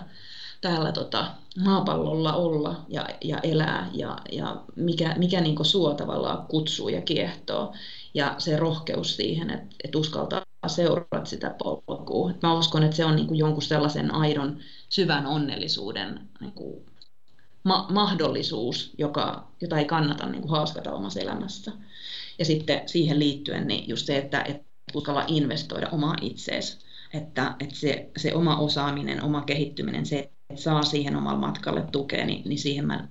täällä 0.60 0.92
tota, 0.92 1.26
maapallolla 1.64 2.34
olla 2.34 2.84
ja, 2.88 3.06
ja 3.24 3.38
elää 3.42 3.90
ja, 3.92 4.16
ja 4.32 4.56
mikä, 4.76 5.14
mikä 5.18 5.40
niin 5.40 5.64
sua 5.64 5.94
tavallaan 5.94 6.46
kutsuu 6.46 6.88
ja 6.88 7.00
kiehtoo 7.02 7.74
ja 8.14 8.34
se 8.38 8.56
rohkeus 8.56 9.16
siihen, 9.16 9.50
että, 9.50 9.76
että 9.84 9.98
uskaltaa 9.98 10.42
seurata 10.66 11.24
sitä 11.24 11.54
polkua. 11.58 12.32
Mä 12.42 12.58
uskon, 12.58 12.82
että 12.82 12.96
se 12.96 13.04
on 13.04 13.16
niin 13.16 13.26
kuin 13.26 13.38
jonkun 13.38 13.62
sellaisen 13.62 14.14
aidon 14.14 14.58
syvän 14.88 15.26
onnellisuuden 15.26 16.20
niin 16.40 16.52
kuin 16.52 16.86
ma- 17.66 17.86
mahdollisuus, 17.90 18.94
joka, 18.98 19.48
jota 19.60 19.78
ei 19.78 19.84
kannata 19.84 20.26
niin 20.26 20.42
kuin 20.42 20.50
haaskata 20.50 20.92
omassa 20.92 21.20
elämässä. 21.20 21.72
Ja 22.38 22.44
sitten 22.44 22.82
siihen 22.86 23.18
liittyen 23.18 23.66
niin 23.66 23.88
just 23.88 24.06
se, 24.06 24.18
että, 24.18 24.42
että 24.42 24.64
uskalla 24.94 25.24
investoida 25.26 25.88
omaa 25.92 26.14
itseesi, 26.20 26.78
että, 27.14 27.54
että 27.60 27.74
se, 27.74 28.10
se 28.16 28.34
oma 28.34 28.56
osaaminen, 28.56 29.22
oma 29.22 29.40
kehittyminen, 29.42 30.06
se, 30.06 30.18
että 30.50 30.62
saa 30.62 30.82
siihen 30.82 31.16
omalle 31.16 31.40
matkalle 31.40 31.84
tukea, 31.92 32.26
niin, 32.26 32.48
niin 32.48 32.58
siihen 32.58 32.86
mä 32.86 33.08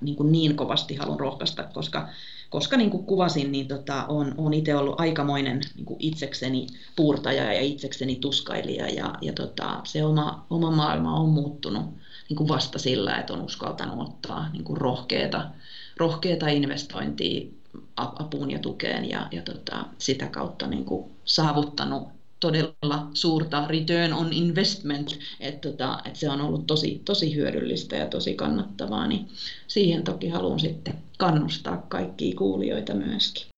niin, 0.00 0.16
kuin 0.16 0.32
niin 0.32 0.56
kovasti 0.56 0.94
haluan 0.94 1.20
rohkaista, 1.20 1.64
koska, 1.64 2.08
koska 2.50 2.76
niin 2.76 2.90
kuin 2.90 3.04
kuvasin, 3.04 3.52
niin 3.52 3.68
tota, 3.68 4.04
on, 4.08 4.34
on 4.36 4.54
itse 4.54 4.74
ollut 4.74 5.00
aikamoinen 5.00 5.60
niin 5.74 5.86
kuin 5.86 5.96
itsekseni 6.00 6.66
puurtaja 6.96 7.52
ja 7.52 7.60
itsekseni 7.60 8.16
tuskailija 8.16 8.88
ja, 8.88 9.14
ja 9.20 9.32
tota, 9.32 9.80
se 9.84 10.04
oma, 10.04 10.46
oma 10.50 10.70
maailma 10.70 11.16
on 11.16 11.28
muuttunut 11.28 11.84
niin 12.32 12.36
kuin 12.36 12.48
vasta 12.48 12.78
sillä, 12.78 13.16
että 13.16 13.32
on 13.32 13.40
uskaltanut 13.40 14.08
ottaa 14.08 14.48
niin 14.52 14.64
kuin 14.64 14.76
rohkeata, 14.76 15.50
rohkeata 15.96 16.48
investointia 16.48 17.46
apuun 17.96 18.50
ja 18.50 18.58
tukeen 18.58 19.10
ja, 19.10 19.28
ja 19.30 19.42
tota, 19.42 19.84
sitä 19.98 20.26
kautta 20.26 20.66
niin 20.66 20.84
kuin 20.84 21.10
saavuttanut 21.24 22.08
todella 22.40 23.06
suurta 23.14 23.66
return 23.66 24.12
on 24.12 24.32
investment, 24.32 25.18
että 25.40 25.68
tota, 25.70 25.98
et 26.04 26.16
se 26.16 26.30
on 26.30 26.40
ollut 26.40 26.66
tosi, 26.66 27.02
tosi 27.04 27.34
hyödyllistä 27.34 27.96
ja 27.96 28.06
tosi 28.06 28.34
kannattavaa, 28.34 29.06
niin 29.06 29.28
siihen 29.66 30.04
toki 30.04 30.28
haluan 30.28 30.60
sitten 30.60 30.94
kannustaa 31.18 31.86
kaikkia 31.88 32.34
kuulijoita 32.36 32.94
myöskin. 32.94 33.51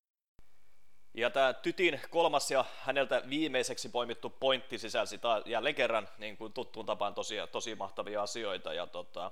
Ja 1.14 1.30
tämä 1.30 1.52
Tytin 1.52 2.00
kolmas 2.10 2.50
ja 2.50 2.64
häneltä 2.80 3.22
viimeiseksi 3.30 3.88
poimittu 3.88 4.30
pointti 4.30 4.78
sisälsi 4.78 5.20
jälleen 5.46 5.74
kerran 5.74 6.08
niin 6.18 6.36
kuin 6.36 6.52
tuttuun 6.52 6.86
tapaan 6.86 7.14
tosi, 7.14 7.34
tosi 7.52 7.74
mahtavia 7.74 8.22
asioita. 8.22 8.74
Ja 8.74 8.86
tota, 8.86 9.30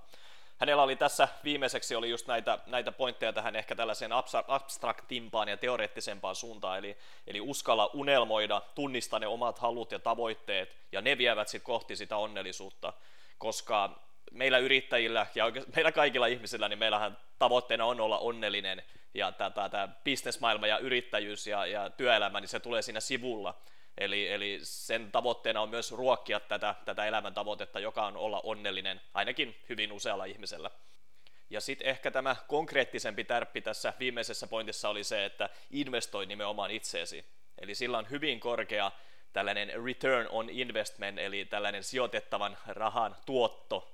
hänellä 0.58 0.82
oli 0.82 0.96
tässä 0.96 1.28
viimeiseksi 1.44 1.94
oli 1.94 2.10
just 2.10 2.26
näitä, 2.26 2.58
näitä 2.66 2.92
pointteja 2.92 3.32
tähän 3.32 3.56
ehkä 3.56 3.74
tällaiseen 3.74 4.12
abstraktimpaan 4.48 5.48
ja 5.48 5.56
teoreettisempaan 5.56 6.36
suuntaan, 6.36 6.78
eli, 6.78 6.96
eli 7.26 7.40
uskalla 7.40 7.90
unelmoida, 7.94 8.62
tunnistaa 8.74 9.18
ne 9.18 9.26
omat 9.26 9.58
halut 9.58 9.92
ja 9.92 9.98
tavoitteet, 9.98 10.76
ja 10.92 11.00
ne 11.00 11.18
vievät 11.18 11.48
sitten 11.48 11.66
kohti 11.66 11.96
sitä 11.96 12.16
onnellisuutta, 12.16 12.92
koska 13.38 13.98
meillä 14.30 14.58
yrittäjillä 14.58 15.26
ja 15.34 15.44
meillä 15.76 15.92
kaikilla 15.92 16.26
ihmisillä, 16.26 16.68
niin 16.68 16.78
meillähän 16.78 17.18
tavoitteena 17.38 17.84
on 17.84 18.00
olla 18.00 18.18
onnellinen, 18.18 18.82
ja 19.14 19.32
tämä 19.32 19.88
bisnesmaailma 20.04 20.66
ja 20.66 20.78
yrittäjyys 20.78 21.46
ja, 21.46 21.66
ja 21.66 21.90
työelämä, 21.90 22.40
niin 22.40 22.48
se 22.48 22.60
tulee 22.60 22.82
siinä 22.82 23.00
sivulla, 23.00 23.58
Eli, 23.98 24.28
eli 24.28 24.58
sen 24.62 25.12
tavoitteena 25.12 25.60
on 25.60 25.70
myös 25.70 25.92
ruokkia 25.92 26.40
tätä, 26.40 26.74
tätä 26.84 27.04
elämän 27.04 27.34
tavoitetta, 27.34 27.80
joka 27.80 28.06
on 28.06 28.16
olla 28.16 28.40
onnellinen, 28.40 29.00
ainakin 29.14 29.56
hyvin 29.68 29.92
usealla 29.92 30.24
ihmisellä. 30.24 30.70
Ja 31.50 31.60
sitten 31.60 31.86
ehkä 31.86 32.10
tämä 32.10 32.36
konkreettisempi 32.48 33.24
tärppi 33.24 33.60
tässä 33.60 33.92
viimeisessä 33.98 34.46
pointissa 34.46 34.88
oli 34.88 35.04
se, 35.04 35.24
että 35.24 35.48
investoi 35.70 36.26
nimenomaan 36.26 36.70
itseesi. 36.70 37.24
Eli 37.58 37.74
sillä 37.74 37.98
on 37.98 38.10
hyvin 38.10 38.40
korkea 38.40 38.92
tällainen 39.32 39.84
return 39.84 40.28
on 40.30 40.50
investment, 40.50 41.18
eli 41.18 41.44
tällainen 41.44 41.84
sijoitettavan 41.84 42.58
rahan 42.66 43.16
tuotto. 43.26 43.92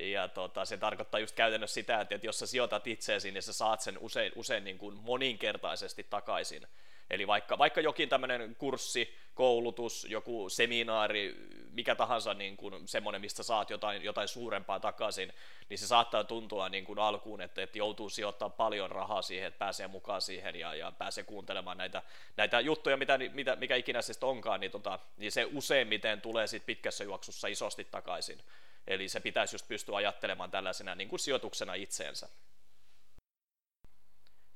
Ja 0.00 0.28
tota, 0.28 0.64
se 0.64 0.76
tarkoittaa 0.76 1.20
just 1.20 1.36
käytännössä 1.36 1.74
sitä, 1.74 2.00
että 2.00 2.18
jos 2.22 2.38
sä 2.38 2.46
sijoitat 2.46 2.86
itseesi, 2.86 3.30
niin 3.30 3.42
sä 3.42 3.52
saat 3.52 3.80
sen 3.80 3.98
usein, 3.98 4.32
usein 4.34 4.64
niin 4.64 4.78
kuin 4.78 4.96
moninkertaisesti 4.96 6.06
takaisin. 6.10 6.66
Eli 7.10 7.26
vaikka, 7.26 7.58
vaikka 7.58 7.80
jokin 7.80 8.08
tämmöinen 8.08 8.56
kurssi, 8.58 9.16
koulutus, 9.34 10.06
joku 10.10 10.48
seminaari, 10.48 11.34
mikä 11.70 11.94
tahansa 11.94 12.34
niin 12.34 12.56
kuin 12.56 12.88
semmoinen, 12.88 13.20
mistä 13.20 13.42
saat 13.42 13.70
jotain, 13.70 14.04
jotain 14.04 14.28
suurempaa 14.28 14.80
takaisin, 14.80 15.32
niin 15.68 15.78
se 15.78 15.86
saattaa 15.86 16.24
tuntua 16.24 16.68
niin 16.68 16.84
kuin 16.84 16.98
alkuun, 16.98 17.40
että, 17.40 17.62
että 17.62 17.78
joutuu 17.78 18.08
sijoittamaan 18.08 18.52
paljon 18.52 18.90
rahaa 18.90 19.22
siihen, 19.22 19.46
että 19.46 19.58
pääsee 19.58 19.88
mukaan 19.88 20.22
siihen 20.22 20.56
ja, 20.56 20.74
ja 20.74 20.92
pääsee 20.92 21.24
kuuntelemaan 21.24 21.78
näitä, 21.78 22.02
näitä 22.36 22.60
juttuja, 22.60 22.96
mitä, 22.96 23.18
mitä, 23.32 23.56
mikä 23.56 23.76
ikinä 23.76 24.02
se 24.02 24.12
onkaan, 24.22 24.60
niin, 24.60 24.70
tota, 24.70 24.98
niin 25.16 25.32
se 25.32 25.44
useimmiten 25.44 26.20
tulee 26.20 26.46
sit 26.46 26.66
pitkässä 26.66 27.04
juoksussa 27.04 27.48
isosti 27.48 27.84
takaisin. 27.84 28.38
Eli 28.86 29.08
se 29.08 29.20
pitäisi 29.20 29.54
just 29.54 29.68
pystyä 29.68 29.96
ajattelemaan 29.96 30.50
tällaisena 30.50 30.94
niin 30.94 31.08
kuin 31.08 31.20
sijoituksena 31.20 31.74
itseensä. 31.74 32.28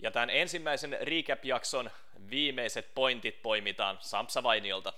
Ja 0.03 0.11
tämän 0.11 0.31
ensimmäisen 0.31 0.97
recap-jakson 1.01 1.91
viimeiset 2.31 2.95
pointit 2.95 3.43
poimitaan 3.43 3.97
Sampsa 4.01 4.43
Vainiolta. 4.43 4.93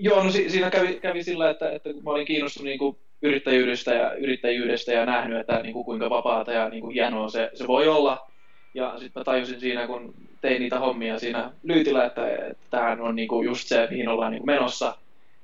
Joo, 0.00 0.24
no 0.24 0.30
si- 0.30 0.50
siinä 0.50 0.70
kävi, 0.70 0.94
kävi 0.94 1.22
sillä, 1.22 1.50
että, 1.50 1.70
että 1.70 1.92
kun 1.92 2.04
mä 2.04 2.10
olin 2.10 2.26
kiinnostunut 2.26 2.64
niin 2.64 2.78
kuin 2.78 2.96
yrittäjyydestä 3.22 3.94
ja 3.94 4.12
yrittäjyydestä 4.12 4.92
ja 4.92 5.06
nähnyt, 5.06 5.40
että 5.40 5.62
niin 5.62 5.72
kuin 5.72 5.84
kuinka 5.84 6.10
vapaata 6.10 6.52
ja 6.52 6.68
niin 6.68 6.80
kuin 6.80 6.94
hienoa 6.94 7.28
se, 7.28 7.50
se 7.54 7.66
voi 7.66 7.88
olla. 7.88 8.30
Ja 8.74 8.94
sitten 8.98 9.20
mä 9.20 9.24
tajusin 9.24 9.60
siinä, 9.60 9.86
kun 9.86 10.14
tein 10.40 10.60
niitä 10.62 10.78
hommia 10.78 11.18
siinä 11.18 11.52
Lyytillä, 11.62 12.04
että, 12.04 12.28
että 12.30 12.66
tämähän 12.70 13.00
on 13.00 13.16
niin 13.16 13.28
kuin 13.28 13.46
just 13.46 13.68
se, 13.68 13.88
mihin 13.90 14.08
ollaan 14.08 14.32
niin 14.32 14.40
kuin 14.40 14.54
menossa. 14.54 14.96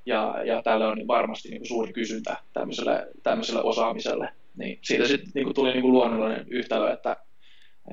Ja, 0.07 0.34
ja 0.45 0.62
tälle 0.62 0.86
on 0.86 1.07
varmasti 1.07 1.49
niin 1.49 1.61
kuin 1.61 1.68
suuri 1.68 1.93
kysyntä 1.93 2.36
tämmöiselle, 2.53 3.07
tämmöiselle 3.22 3.62
osaamiselle. 3.62 4.28
Niin 4.57 4.78
siitä 4.82 5.07
sitten 5.07 5.30
niin 5.34 5.55
tuli 5.55 5.70
niin 5.70 5.82
kuin 5.82 5.93
luonnollinen 5.93 6.47
yhtälö, 6.49 6.93
että, 6.93 7.16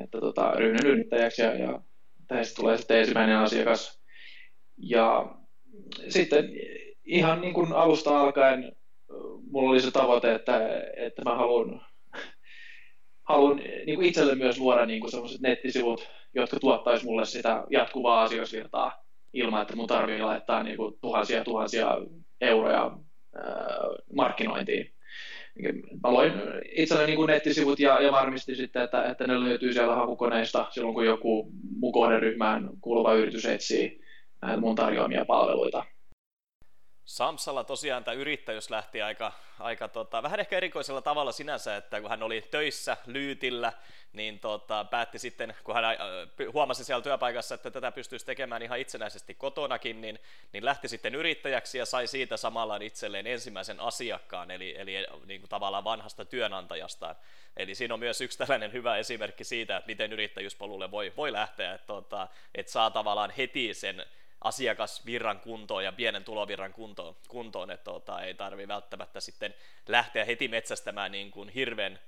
että 0.04 0.20
tota, 0.20 0.52
ryhdyn 0.52 0.92
yrittäjäksi 0.92 1.42
ja, 1.42 1.54
ja 1.56 1.82
tästä 2.28 2.56
tulee 2.56 2.78
sitten 2.78 2.98
ensimmäinen 2.98 3.38
asiakas. 3.38 4.02
Ja 4.78 5.36
sitten 6.10 6.46
ihan 7.06 7.42
niin 7.42 7.54
kuin 7.54 7.74
alusta 7.74 8.20
alkaen 8.20 8.76
mulla 9.52 9.70
oli 9.70 9.82
se 9.82 9.92
tavoite, 9.92 10.36
että, 10.36 10.82
että 10.98 11.22
mä 11.26 11.36
haluan, 11.36 11.82
haluan 13.24 13.58
niin 13.58 13.96
kuin 13.96 14.08
itselle 14.08 14.36
myös 14.36 14.60
luoda 14.60 14.86
niin 14.86 15.00
kuin 15.02 15.12
sellaiset 15.12 15.42
nettisivut, 15.42 16.10
jotka 16.36 16.60
tuottaisi 16.60 17.06
mulle 17.06 17.26
sitä 17.26 17.64
jatkuvaa 17.70 18.24
asioisvirtaa 18.24 19.04
ilman, 19.34 19.62
että 19.62 19.76
mun 19.76 19.88
tarvii 19.88 20.22
laittaa 20.22 20.64
niin 20.64 20.78
kuin 20.78 20.96
tuhansia 21.02 21.44
tuhansia 21.44 21.98
euroja 22.42 22.98
markkinointiin 24.16 24.94
mä 26.03 26.14
loin 26.14 26.34
itselleni 26.76 27.16
niin 27.16 27.28
nettisivut 27.28 27.80
ja, 27.80 28.01
ja 28.01 28.12
varmistin 28.12 28.55
sitten, 28.55 28.82
että, 28.82 29.03
että 29.03 29.28
ne 29.28 29.43
löytyy 29.43 29.74
siellä 29.74 29.95
hakukoneista 29.95 30.66
silloin, 30.72 30.93
kun 30.93 31.05
joku 31.05 31.51
mun 31.80 31.91
kohderyhmään 31.91 32.70
kuuluva 32.82 33.14
yritys 33.14 33.45
etsii 33.45 34.01
mun 34.60 34.76
tarjoamia 34.76 35.26
palveluita. 35.26 35.86
Samsalla 37.10 37.64
tosiaan 37.64 38.03
tämä 38.03 38.16
yrittäjyys 38.16 38.70
lähti 38.70 39.01
aika, 39.01 39.32
aika 39.60 39.88
tota, 39.88 40.24
vähän 40.24 40.39
ehkä 40.39 40.57
erikoisella 40.57 41.01
tavalla 41.01 41.32
sinänsä, 41.32 41.76
että 41.76 42.01
kun 42.01 42.10
hän 42.10 42.24
oli 42.24 42.47
töissä 42.51 42.97
Lyytillä, 43.05 43.74
niin 44.14 44.39
tota, 44.39 44.86
päätti 44.86 45.20
sitten, 45.20 45.55
kun 45.64 45.76
hän 45.76 45.84
äh, 45.86 45.97
huomasi 46.53 46.84
siellä 46.84 47.01
työpaikassa, 47.01 47.55
että 47.55 47.72
tätä 47.72 47.91
pystyisi 47.91 48.26
tekemään 48.26 48.62
ihan 48.62 48.80
itsenäisesti 48.80 49.34
kotonakin, 49.34 50.01
niin, 50.01 50.20
niin 50.53 50.66
lähti 50.66 50.88
sitten 50.88 51.16
yrittäjäksi 51.16 51.78
ja 51.78 51.86
sai 51.86 52.07
siitä 52.07 52.38
samalla 52.38 52.76
itselleen 52.76 53.28
ensimmäisen 53.28 53.80
asiakkaan, 53.80 54.51
eli, 54.51 54.76
eli 54.78 55.07
niin 55.26 55.41
kuin 55.41 55.49
tavallaan 55.49 55.84
vanhasta 55.84 56.26
työnantajastaan. 56.26 57.16
Eli 57.57 57.76
siinä 57.76 57.93
on 57.93 57.99
myös 57.99 58.22
yksi 58.22 58.38
tällainen 58.38 58.74
hyvä 58.74 58.97
esimerkki 58.97 59.43
siitä, 59.43 59.78
että 59.78 59.88
miten 59.88 60.14
yrittäjyyspolulle 60.14 60.91
voi, 60.91 61.14
voi 61.18 61.34
lähteä, 61.34 61.74
että, 61.74 61.88
tota, 61.88 62.28
että 62.55 62.72
saa 62.72 62.91
tavallaan 62.91 63.32
heti 63.38 63.74
sen 63.74 64.05
asiakasvirran 64.42 65.40
kuntoon 65.40 65.84
ja 65.84 65.92
pienen 65.92 66.24
tulovirran 66.24 66.74
kuntoon, 66.74 67.16
kuntoon 67.28 67.72
että 67.72 67.84
tota, 67.84 68.22
ei 68.22 68.34
tarvi 68.34 68.68
välttämättä 68.68 69.20
sitten 69.20 69.54
lähteä 69.88 70.26
heti 70.26 70.48
metsästämään 70.48 71.12
niin 71.12 71.32
kuin 71.32 71.50
hirveän 71.50 72.00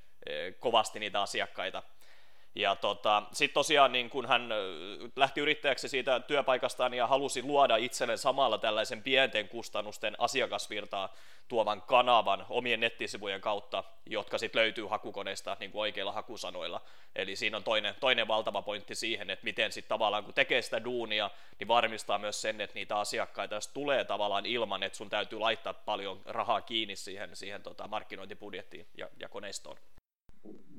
kovasti 0.59 0.99
niitä 0.99 1.21
asiakkaita. 1.21 1.83
Ja 2.55 2.75
tota, 2.75 3.23
sitten 3.33 3.53
tosiaan 3.53 3.91
niin 3.91 4.09
kun 4.09 4.25
hän 4.25 4.49
lähti 5.15 5.41
yrittäjäksi 5.41 5.89
siitä 5.89 6.19
työpaikastaan 6.19 6.93
ja 6.93 7.07
halusi 7.07 7.43
luoda 7.43 7.75
itselleen 7.75 8.17
samalla 8.17 8.57
tällaisen 8.57 9.03
pienten 9.03 9.49
kustannusten 9.49 10.15
asiakasvirtaa 10.17 11.13
tuovan 11.47 11.81
kanavan 11.81 12.45
omien 12.49 12.79
nettisivujen 12.79 13.41
kautta, 13.41 13.83
jotka 14.05 14.37
sitten 14.37 14.61
löytyy 14.61 14.85
hakukoneista 14.85 15.57
niin 15.59 15.71
kuin 15.71 15.81
oikeilla 15.81 16.11
hakusanoilla. 16.11 16.81
Eli 17.15 17.35
siinä 17.35 17.57
on 17.57 17.63
toinen, 17.63 17.95
toinen 17.99 18.27
valtava 18.27 18.61
pointti 18.61 18.95
siihen, 18.95 19.29
että 19.29 19.43
miten 19.43 19.71
sitten 19.71 19.89
tavallaan 19.89 20.23
kun 20.23 20.33
tekee 20.33 20.61
sitä 20.61 20.83
duunia, 20.83 21.29
niin 21.59 21.67
varmistaa 21.67 22.19
myös 22.19 22.41
sen, 22.41 22.61
että 22.61 22.73
niitä 22.73 22.99
asiakkaita 22.99 23.59
tulee 23.73 24.03
tavallaan 24.05 24.45
ilman, 24.45 24.83
että 24.83 24.97
sun 24.97 25.09
täytyy 25.09 25.39
laittaa 25.39 25.73
paljon 25.73 26.21
rahaa 26.25 26.61
kiinni 26.61 26.95
siihen, 26.95 27.35
siihen 27.35 27.63
tota 27.63 27.87
markkinointibudjettiin 27.87 28.87
ja, 28.97 29.09
ja 29.19 29.29
koneistoon 29.29 29.77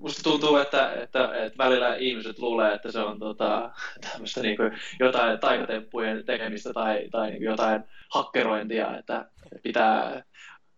musta 0.02 0.22
tuntuu, 0.22 0.56
että, 0.56 0.92
että, 0.92 1.44
että 1.44 1.58
välillä 1.58 1.96
ihmiset 1.96 2.38
luulee, 2.38 2.74
että 2.74 2.92
se 2.92 2.98
on 2.98 3.18
tota, 3.18 3.70
tämmöistä 4.12 4.42
niin 4.42 4.56
jotain 5.00 5.38
taikatemppujen 5.38 6.24
tekemistä 6.24 6.72
tai, 6.72 7.08
tai 7.10 7.30
niin 7.30 7.42
jotain 7.42 7.84
hakkerointia, 8.10 8.98
että 8.98 9.30
pitää 9.62 10.22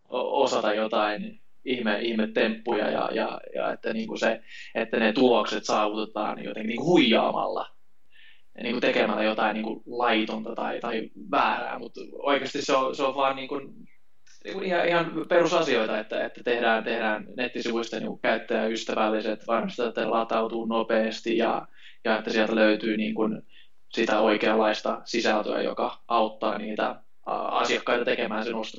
osata 0.08 0.74
jotain 0.74 1.40
ihme, 1.64 2.00
ihme 2.00 2.26
temppuja 2.26 2.90
ja, 2.90 3.10
ja, 3.12 3.40
ja 3.54 3.72
että, 3.72 3.92
niin 3.92 4.08
kuin 4.08 4.18
se, 4.18 4.40
että 4.74 4.98
ne 4.98 5.12
tulokset 5.12 5.64
saavutetaan 5.64 6.44
jotenkin 6.44 6.68
niin 6.68 6.76
kuin 6.76 6.86
huijaamalla. 6.86 7.66
Ja 8.56 8.62
niin 8.62 8.72
kuin 8.72 8.80
tekemällä 8.80 9.22
jotain 9.22 9.54
niin 9.54 9.64
kuin 9.64 9.82
laitonta 9.86 10.54
tai, 10.54 10.80
tai 10.80 11.10
väärää, 11.30 11.78
mutta 11.78 12.00
oikeasti 12.12 12.62
se 12.62 12.76
on, 12.76 12.96
se 12.96 13.02
on 13.02 13.14
vaan 13.14 13.36
niin 13.36 13.48
kuin 13.48 13.74
ihan, 14.44 14.88
ihan 14.88 15.26
perusasioita, 15.28 15.98
että, 15.98 16.24
että 16.24 16.42
tehdään, 16.44 16.84
tehdään 16.84 17.26
nettisivuista 17.36 18.00
niin 18.00 18.18
käyttäjäystävälliset, 18.18 19.46
varmistetaan, 19.46 19.88
että 19.88 20.10
latautuu 20.10 20.66
nopeasti 20.66 21.38
ja, 21.38 21.66
ja 22.04 22.18
että 22.18 22.30
sieltä 22.30 22.54
löytyy 22.54 22.96
niin 22.96 23.14
kuin 23.14 23.42
sitä 23.92 24.20
oikeanlaista 24.20 25.00
sisältöä, 25.04 25.62
joka 25.62 26.02
auttaa 26.08 26.58
niitä 26.58 26.96
asiakkaita 27.26 28.04
tekemään 28.04 28.44
sen 28.44 28.54
oston. 28.54 28.78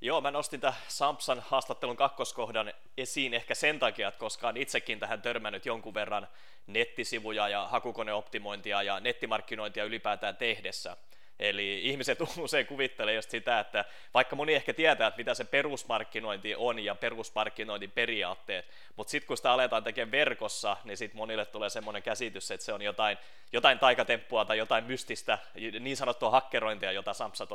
Joo, 0.00 0.20
mä 0.20 0.30
nostin 0.30 0.60
tämän 0.60 0.78
Sampsan 0.88 1.42
haastattelun 1.46 1.96
kakkoskohdan 1.96 2.72
esiin 2.98 3.34
ehkä 3.34 3.54
sen 3.54 3.78
takia, 3.78 4.08
että 4.08 4.20
koska 4.20 4.46
olen 4.46 4.62
itsekin 4.62 4.98
tähän 4.98 5.22
törmännyt 5.22 5.66
jonkun 5.66 5.94
verran 5.94 6.28
nettisivuja 6.66 7.48
ja 7.48 7.68
hakukoneoptimointia 7.68 8.82
ja 8.82 9.00
nettimarkkinointia 9.00 9.84
ylipäätään 9.84 10.36
tehdessä– 10.36 10.96
Eli 11.40 11.88
ihmiset 11.88 12.18
usein 12.38 12.66
kuvittelee 12.66 13.14
just 13.14 13.30
sitä, 13.30 13.60
että 13.60 13.84
vaikka 14.14 14.36
moni 14.36 14.54
ehkä 14.54 14.74
tietää, 14.74 15.08
että 15.08 15.18
mitä 15.18 15.34
se 15.34 15.44
perusmarkkinointi 15.44 16.54
on 16.54 16.78
ja 16.78 16.94
perusmarkkinointin 16.94 17.90
periaatteet, 17.90 18.66
mutta 18.96 19.10
sitten 19.10 19.26
kun 19.26 19.36
sitä 19.36 19.52
aletaan 19.52 19.84
tekemään 19.84 20.10
verkossa, 20.10 20.76
niin 20.84 20.96
sitten 20.96 21.16
monille 21.16 21.46
tulee 21.46 21.70
semmoinen 21.70 22.02
käsitys, 22.02 22.50
että 22.50 22.66
se 22.66 22.72
on 22.72 22.82
jotain, 22.82 23.18
jotain 23.52 23.78
taikatemppua 23.78 24.44
tai 24.44 24.58
jotain 24.58 24.84
mystistä, 24.84 25.38
niin 25.80 25.96
sanottua 25.96 26.30
hakkerointia, 26.30 26.92
jota 26.92 27.14
Samsa 27.14 27.46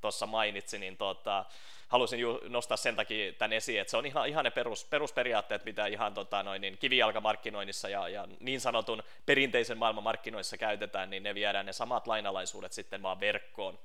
tuossa 0.00 0.26
mainitsi, 0.26 0.78
niin 0.78 0.96
tota, 0.96 1.44
halusin 1.90 2.20
ju 2.20 2.40
nostaa 2.48 2.76
sen 2.76 2.96
takia 2.96 3.32
tämän 3.32 3.52
esiin, 3.52 3.80
että 3.80 3.90
se 3.90 3.96
on 3.96 4.06
ihan, 4.06 4.28
ihan 4.28 4.44
ne 4.44 4.50
perus, 4.50 4.84
perusperiaatteet, 4.84 5.64
mitä 5.64 5.86
ihan 5.86 6.14
tota, 6.14 6.42
noin, 6.42 6.60
niin 6.60 6.78
kivijalkamarkkinoinnissa 6.78 7.88
ja, 7.88 8.08
ja 8.08 8.28
niin 8.40 8.60
sanotun 8.60 9.02
perinteisen 9.26 9.78
maailman 9.78 10.04
markkinoissa 10.04 10.56
käytetään, 10.56 11.10
niin 11.10 11.22
ne 11.22 11.34
viedään 11.34 11.66
ne 11.66 11.72
samat 11.72 12.06
lainalaisuudet 12.06 12.72
sitten 12.72 13.02
vaan 13.02 13.20
verkkoon. 13.20 13.78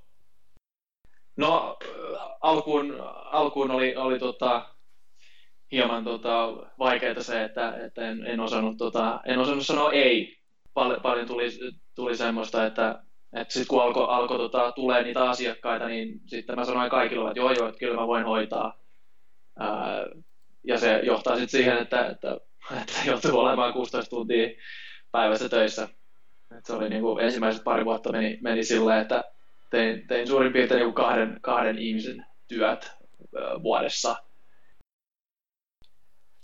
No 1.37 1.77
alkuun, 2.41 2.95
alkuun 3.25 3.71
oli, 3.71 3.95
oli 3.95 4.19
tota, 4.19 4.65
hieman 5.71 6.03
tota, 6.03 6.47
vaikeaa 6.79 7.23
se, 7.23 7.43
että, 7.43 7.85
että 7.85 8.09
en, 8.09 8.25
en, 8.25 8.39
osannut, 8.39 8.77
tota, 8.77 9.21
en 9.25 9.39
osannut 9.39 9.65
sanoa 9.65 9.91
ei. 9.91 10.37
Pal- 10.73 10.99
paljon 10.99 11.27
tuli, 11.27 11.49
tuli 11.95 12.17
semmoista, 12.17 12.65
että 12.65 13.03
että 13.35 13.53
sitten 13.53 13.67
kun 13.67 13.81
alkoi 13.81 14.05
alko, 14.09 14.37
tota, 14.37 14.71
tulee 14.71 15.03
niitä 15.03 15.29
asiakkaita, 15.29 15.87
niin 15.87 16.21
sitten 16.27 16.55
mä 16.55 16.65
sanoin 16.65 16.89
kaikille, 16.89 17.27
että 17.27 17.39
joo 17.39 17.51
joo, 17.51 17.67
että 17.67 17.79
kyllä 17.79 17.95
mä 17.95 18.07
voin 18.07 18.25
hoitaa. 18.25 18.79
Ää, 19.59 20.05
ja 20.63 20.77
se 20.77 20.99
johtaa 21.03 21.35
sitten 21.35 21.49
siihen, 21.49 21.77
että, 21.77 22.07
että, 22.07 22.37
että 22.81 22.93
joutuu 23.05 23.39
olemaan 23.39 23.73
16 23.73 24.09
tuntia 24.09 24.49
päivässä 25.11 25.49
töissä. 25.49 25.89
Et 26.57 26.65
se 26.65 26.73
oli 26.73 26.89
niin 26.89 27.01
kuin, 27.01 27.23
ensimmäiset 27.23 27.63
pari 27.63 27.85
vuotta 27.85 28.11
meni, 28.11 28.37
meni 28.41 28.63
silleen, 28.63 29.01
että 29.01 29.23
tein, 29.69 30.07
tein 30.07 30.27
suurin 30.27 30.53
piirtein 30.53 30.81
niin 30.81 30.93
kahden, 30.93 31.39
kahden 31.41 31.79
ihmisen 31.79 32.25
työt 32.47 32.91
ää, 33.39 33.63
vuodessa. 33.63 34.15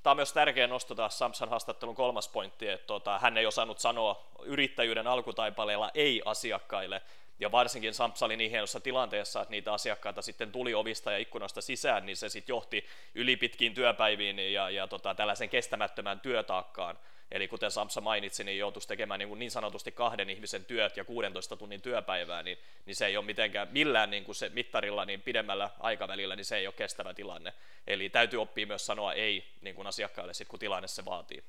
Tämä 0.04 0.12
on 0.12 0.18
myös 0.18 0.34
tärkeä 0.34 0.68
nosto 0.68 0.95
taas 0.95 1.20
Samsan 1.20 1.49
haastattelun 1.49 1.95
kolmas 1.95 2.30
pointti, 2.30 2.68
että 2.68 2.88
tota, 2.88 3.20
hän 3.20 3.38
ei 3.38 3.45
osannut 3.45 3.80
sanoa 3.80 4.26
yrittäjyyden 4.43 5.08
alkutaipaleella 5.08 5.91
ei 5.93 6.22
asiakkaille, 6.26 7.02
ja 7.41 7.52
varsinkin 7.52 7.93
Sampsa 7.93 8.26
oli 8.26 8.38
niin 8.38 8.52
hienossa 8.52 8.80
tilanteessa, 8.80 9.41
että 9.41 9.52
niitä 9.52 9.74
asiakkaita 9.74 10.22
sitten 10.22 10.52
tuli 10.52 10.74
ovista 10.74 11.12
ja 11.12 11.18
ikkunasta 11.18 11.62
sisään, 11.62 12.06
niin 12.06 12.18
se 12.18 12.30
sitten 12.30 12.54
johti 12.54 12.86
ylipitkiin 13.16 13.74
työpäiviin 13.74 14.54
ja, 14.54 14.70
ja 14.70 14.88
tota, 14.88 15.16
tällaisen 15.16 15.49
kestämättömään 15.49 16.20
työtaakkaan. 16.20 16.97
Eli 17.32 17.47
kuten 17.47 17.71
Samsa 17.71 18.01
mainitsi, 18.01 18.43
niin 18.43 18.57
joutuisi 18.57 18.88
tekemään 18.88 19.19
niin, 19.19 19.29
kuin 19.29 19.39
niin 19.39 19.51
sanotusti 19.51 19.91
kahden 19.91 20.29
ihmisen 20.29 20.65
työt 20.65 20.97
ja 20.97 21.03
16 21.03 21.57
tunnin 21.57 21.82
työpäivää, 21.82 22.43
niin, 22.43 22.57
niin 22.86 22.95
se 22.95 23.05
ei 23.05 23.17
ole 23.17 23.25
mitenkään 23.25 23.67
millään 23.71 24.11
niin 24.11 24.23
kuin 24.23 24.36
se 24.36 24.49
mittarilla 24.49 25.05
niin 25.05 25.21
pidemmällä 25.21 25.69
aikavälillä, 25.79 26.36
niin 26.36 26.45
se 26.45 26.57
ei 26.57 26.67
ole 26.67 26.73
kestävä 26.77 27.13
tilanne. 27.13 27.53
Eli 27.88 28.09
täytyy 28.09 28.41
oppia 28.41 28.67
myös 28.67 28.86
sanoa 28.86 29.13
ei 29.13 29.43
niin 29.61 29.75
kuin 29.75 29.88
asiakkaille, 29.88 30.34
sit, 30.34 30.47
kun 30.47 30.59
tilanne 30.59 30.88
se 30.88 31.05
vaatii. 31.05 31.43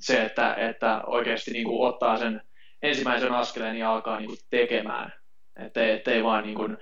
Se, 0.00 0.24
että, 0.24 0.54
että 0.54 1.00
oikeasti 1.06 1.50
niin 1.50 1.64
kuin 1.64 1.88
ottaa 1.88 2.18
sen 2.18 2.42
ensimmäisen 2.82 3.32
askeleen 3.32 3.76
ja 3.76 3.92
alkaa 3.92 4.18
niin 4.18 4.28
kuin 4.28 4.38
tekemään, 4.50 5.12
että 5.56 5.94
et 5.94 6.08
ei 6.08 6.24
vaan 6.24 6.44
niin 6.44 6.54
kuin 6.54 6.76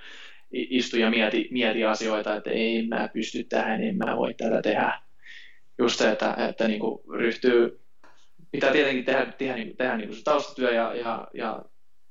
istu 0.52 0.96
ja 0.96 1.10
mieti, 1.10 1.48
mieti 1.50 1.84
asioita, 1.84 2.36
että 2.36 2.50
ei 2.50 2.86
mä 2.86 3.08
pysty 3.12 3.44
tähän, 3.44 3.82
en 3.82 3.96
mä 3.96 4.16
voi 4.16 4.34
tätä 4.34 4.62
tehdä, 4.62 5.00
just 5.80 5.98
se, 5.98 6.10
että, 6.10 6.34
että 6.48 6.68
niin 6.68 6.80
kuin 6.80 7.00
ryhtyy, 7.18 7.80
pitää 8.50 8.72
tietenkin 8.72 9.04
tehdä, 9.04 9.26
tehdä, 9.38 9.54
niin, 9.54 9.76
tehdä 9.76 9.96
niin 9.96 10.08
kuin 10.08 10.16
se 10.16 10.24
taustatyö 10.24 10.72
ja, 10.72 10.94
ja, 10.94 11.28
ja, 11.34 11.62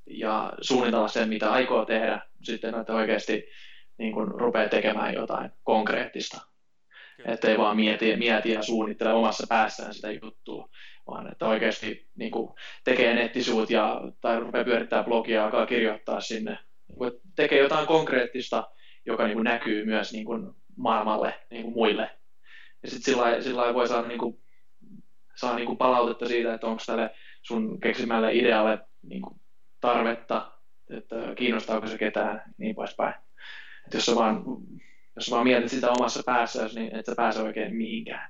ja 0.07 0.53
suunnitella 0.61 1.07
sen, 1.07 1.30
mitä 1.30 1.51
aikoo 1.51 1.86
tehdä, 1.86 2.22
sitten 2.43 2.76
että 2.76 2.93
oikeasti 2.93 3.43
niin 3.97 4.13
kuin 4.13 4.28
rupeaa 4.28 4.70
tekemään 4.70 5.13
jotain 5.13 5.51
konkreettista. 5.63 6.41
Että 7.26 7.47
ei 7.47 7.57
vaan 7.57 7.76
mieti, 7.76 8.15
mieti 8.15 8.51
ja 8.51 8.61
suunnittele 8.61 9.13
omassa 9.13 9.47
päässään 9.49 9.93
sitä 9.93 10.11
juttua, 10.11 10.70
vaan 11.07 11.32
että 11.32 11.47
oikeasti 11.47 12.07
niin 12.15 12.32
kuin 12.32 12.53
tekee 12.84 13.13
nettisivut 13.13 13.70
ja, 13.70 14.01
tai 14.22 14.39
rupeaa 14.39 14.63
pyörittää 14.63 15.03
blogia 15.03 15.36
ja 15.36 15.45
alkaa 15.45 15.65
kirjoittaa 15.65 16.22
sinne. 16.22 16.57
Tekee 17.36 17.59
jotain 17.59 17.88
konkreettista, 17.88 18.72
joka 19.05 19.26
niin 19.26 19.36
kuin 19.36 19.43
näkyy 19.43 19.86
myös 19.86 20.13
niin 20.13 20.26
kuin 20.26 20.53
maailmalle, 20.78 21.34
niin 21.51 21.63
kuin 21.63 21.74
muille 21.74 22.18
ja 22.84 22.90
sitten 22.90 23.14
sillä, 23.14 23.42
sillä 23.42 23.74
voi 23.74 23.88
saada, 23.88 24.08
niinku, 24.08 24.42
saa 25.36 25.56
niinku 25.56 25.76
palautetta 25.76 26.28
siitä, 26.28 26.54
että 26.54 26.68
onko 26.68 26.84
tälle 26.86 27.16
sun 27.42 27.80
keksimälle 27.80 28.34
idealle 28.34 28.80
niinku 29.02 29.40
tarvetta, 29.80 30.52
että 30.90 31.16
kiinnostaako 31.38 31.88
se 31.88 31.98
ketään, 31.98 32.54
niin 32.58 32.76
poispäin. 32.76 33.14
Et 33.88 33.94
jos 33.94 34.06
sä 34.06 34.16
vaan, 34.16 34.44
jos 35.16 35.26
sä 35.26 35.32
vaan 35.32 35.48
mietit 35.48 35.72
sitä 35.72 35.92
omassa 35.92 36.24
päässä, 36.26 36.70
niin 36.76 36.96
et 36.96 37.06
sä 37.06 37.14
pääse 37.16 37.42
oikein 37.42 37.76
mihinkään. 37.76 38.30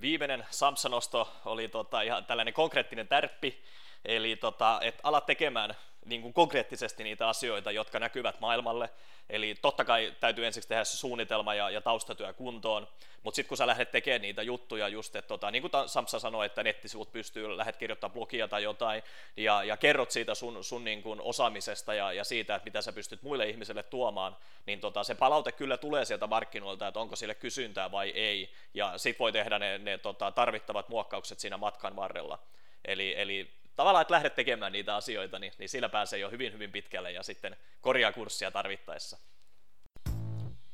Viimeinen 0.00 0.44
Samsa-nosto 0.50 1.32
oli 1.44 1.68
tota 1.68 2.02
ihan 2.02 2.24
tällainen 2.24 2.54
konkreettinen 2.54 3.08
tärppi, 3.08 3.62
Eli 4.04 4.36
tota, 4.36 4.78
et 4.82 5.00
ala 5.02 5.20
tekemään 5.20 5.74
niin 6.04 6.22
kuin 6.22 6.34
konkreettisesti 6.34 7.04
niitä 7.04 7.28
asioita, 7.28 7.70
jotka 7.70 7.98
näkyvät 7.98 8.40
maailmalle. 8.40 8.90
Eli 9.30 9.54
totta 9.62 9.84
kai 9.84 10.14
täytyy 10.20 10.46
ensiksi 10.46 10.68
tehdä 10.68 10.84
se 10.84 10.96
suunnitelma 10.96 11.54
ja, 11.54 11.70
ja 11.70 11.80
taustatyö 11.80 12.32
kuntoon, 12.32 12.88
mutta 13.22 13.36
sitten 13.36 13.48
kun 13.48 13.56
sä 13.56 13.66
lähdet 13.66 13.90
tekemään 13.90 14.22
niitä 14.22 14.42
juttuja 14.42 14.88
just, 14.88 15.16
että 15.16 15.28
tota, 15.28 15.50
niin 15.50 15.62
kuin 15.62 15.72
Samsa 15.86 16.18
sanoi, 16.18 16.46
että 16.46 16.62
nettisivut 16.62 17.12
pystyy, 17.12 17.56
lähdet 17.56 17.76
kirjoittamaan 17.76 18.14
blogia 18.14 18.48
tai 18.48 18.62
jotain, 18.62 19.02
ja, 19.36 19.64
ja 19.64 19.76
kerrot 19.76 20.10
siitä 20.10 20.34
sun, 20.34 20.64
sun 20.64 20.84
niin 20.84 21.02
kuin 21.02 21.20
osaamisesta 21.20 21.94
ja, 21.94 22.12
ja 22.12 22.24
siitä, 22.24 22.54
että 22.54 22.64
mitä 22.64 22.82
sä 22.82 22.92
pystyt 22.92 23.22
muille 23.22 23.48
ihmisille 23.48 23.82
tuomaan, 23.82 24.36
niin 24.66 24.80
tota, 24.80 25.04
se 25.04 25.14
palaute 25.14 25.52
kyllä 25.52 25.76
tulee 25.76 26.04
sieltä 26.04 26.26
markkinoilta, 26.26 26.88
että 26.88 27.00
onko 27.00 27.16
sille 27.16 27.34
kysyntää 27.34 27.90
vai 27.90 28.10
ei, 28.10 28.52
ja 28.74 28.98
sit 28.98 29.18
voi 29.18 29.32
tehdä 29.32 29.58
ne, 29.58 29.78
ne 29.78 29.98
tota, 29.98 30.30
tarvittavat 30.30 30.88
muokkaukset 30.88 31.38
siinä 31.38 31.56
matkan 31.56 31.96
varrella. 31.96 32.38
Eli, 32.84 33.14
eli 33.16 33.61
tavallaan, 33.76 34.02
että 34.02 34.14
lähdet 34.14 34.34
tekemään 34.34 34.72
niitä 34.72 34.96
asioita, 34.96 35.38
niin, 35.38 35.52
niin 35.58 35.68
sillä 35.68 35.88
pääsee 35.88 36.18
jo 36.18 36.30
hyvin, 36.30 36.52
hyvin 36.52 36.72
pitkälle 36.72 37.12
ja 37.12 37.22
sitten 37.22 37.56
korjaa 37.80 38.12
kurssia 38.12 38.50
tarvittaessa. 38.50 39.18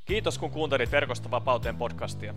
Kiitos 0.05 0.39
kun 0.39 0.51
kuuntelit 0.51 0.91
Verkosta 0.91 1.31
vapauteen 1.31 1.77
podcastia. 1.77 2.35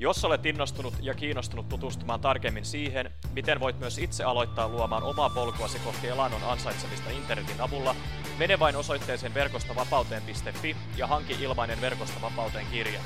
Jos 0.00 0.24
olet 0.24 0.46
innostunut 0.46 0.94
ja 1.00 1.14
kiinnostunut 1.14 1.68
tutustumaan 1.68 2.20
tarkemmin 2.20 2.64
siihen, 2.64 3.10
miten 3.32 3.60
voit 3.60 3.78
myös 3.78 3.98
itse 3.98 4.24
aloittaa 4.24 4.68
luomaan 4.68 5.02
omaa 5.02 5.30
polkuasi 5.30 5.78
kohti 5.78 6.08
elannon 6.08 6.44
ansaitsemista 6.44 7.10
internetin 7.10 7.60
avulla, 7.60 7.96
mene 8.38 8.58
vain 8.58 8.76
osoitteeseen 8.76 9.34
verkostavapauteen.fi 9.34 10.76
ja 10.96 11.06
hanki 11.06 11.36
ilmainen 11.40 11.80
Verkosta 11.80 12.20
vapauteen 12.22 12.66
kirja. 12.66 13.00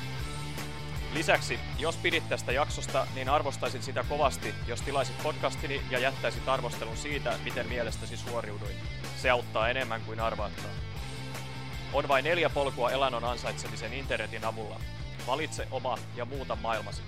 Lisäksi, 1.13 1.59
jos 1.79 1.97
pidit 1.97 2.29
tästä 2.29 2.51
jaksosta, 2.51 3.07
niin 3.15 3.29
arvostaisin 3.29 3.83
sitä 3.83 4.05
kovasti, 4.09 4.53
jos 4.67 4.81
tilaisit 4.81 5.23
podcastini 5.23 5.81
ja 5.89 5.99
jättäisit 5.99 6.49
arvostelun 6.49 6.97
siitä, 6.97 7.33
miten 7.43 7.69
mielestäsi 7.69 8.17
suoriuduin. 8.17 8.75
Se 9.17 9.29
auttaa 9.29 9.69
enemmän 9.69 10.01
kuin 10.01 10.19
arvaattaa. 10.19 10.71
On 11.93 12.07
vain 12.07 12.23
neljä 12.23 12.49
polkua 12.49 12.91
elannon 12.91 13.23
ansaitsemisen 13.23 13.93
internetin 13.93 14.45
avulla. 14.45 14.79
Valitse 15.27 15.67
oma 15.71 15.97
ja 16.15 16.25
muuta 16.25 16.55
maailmasi. 16.55 17.01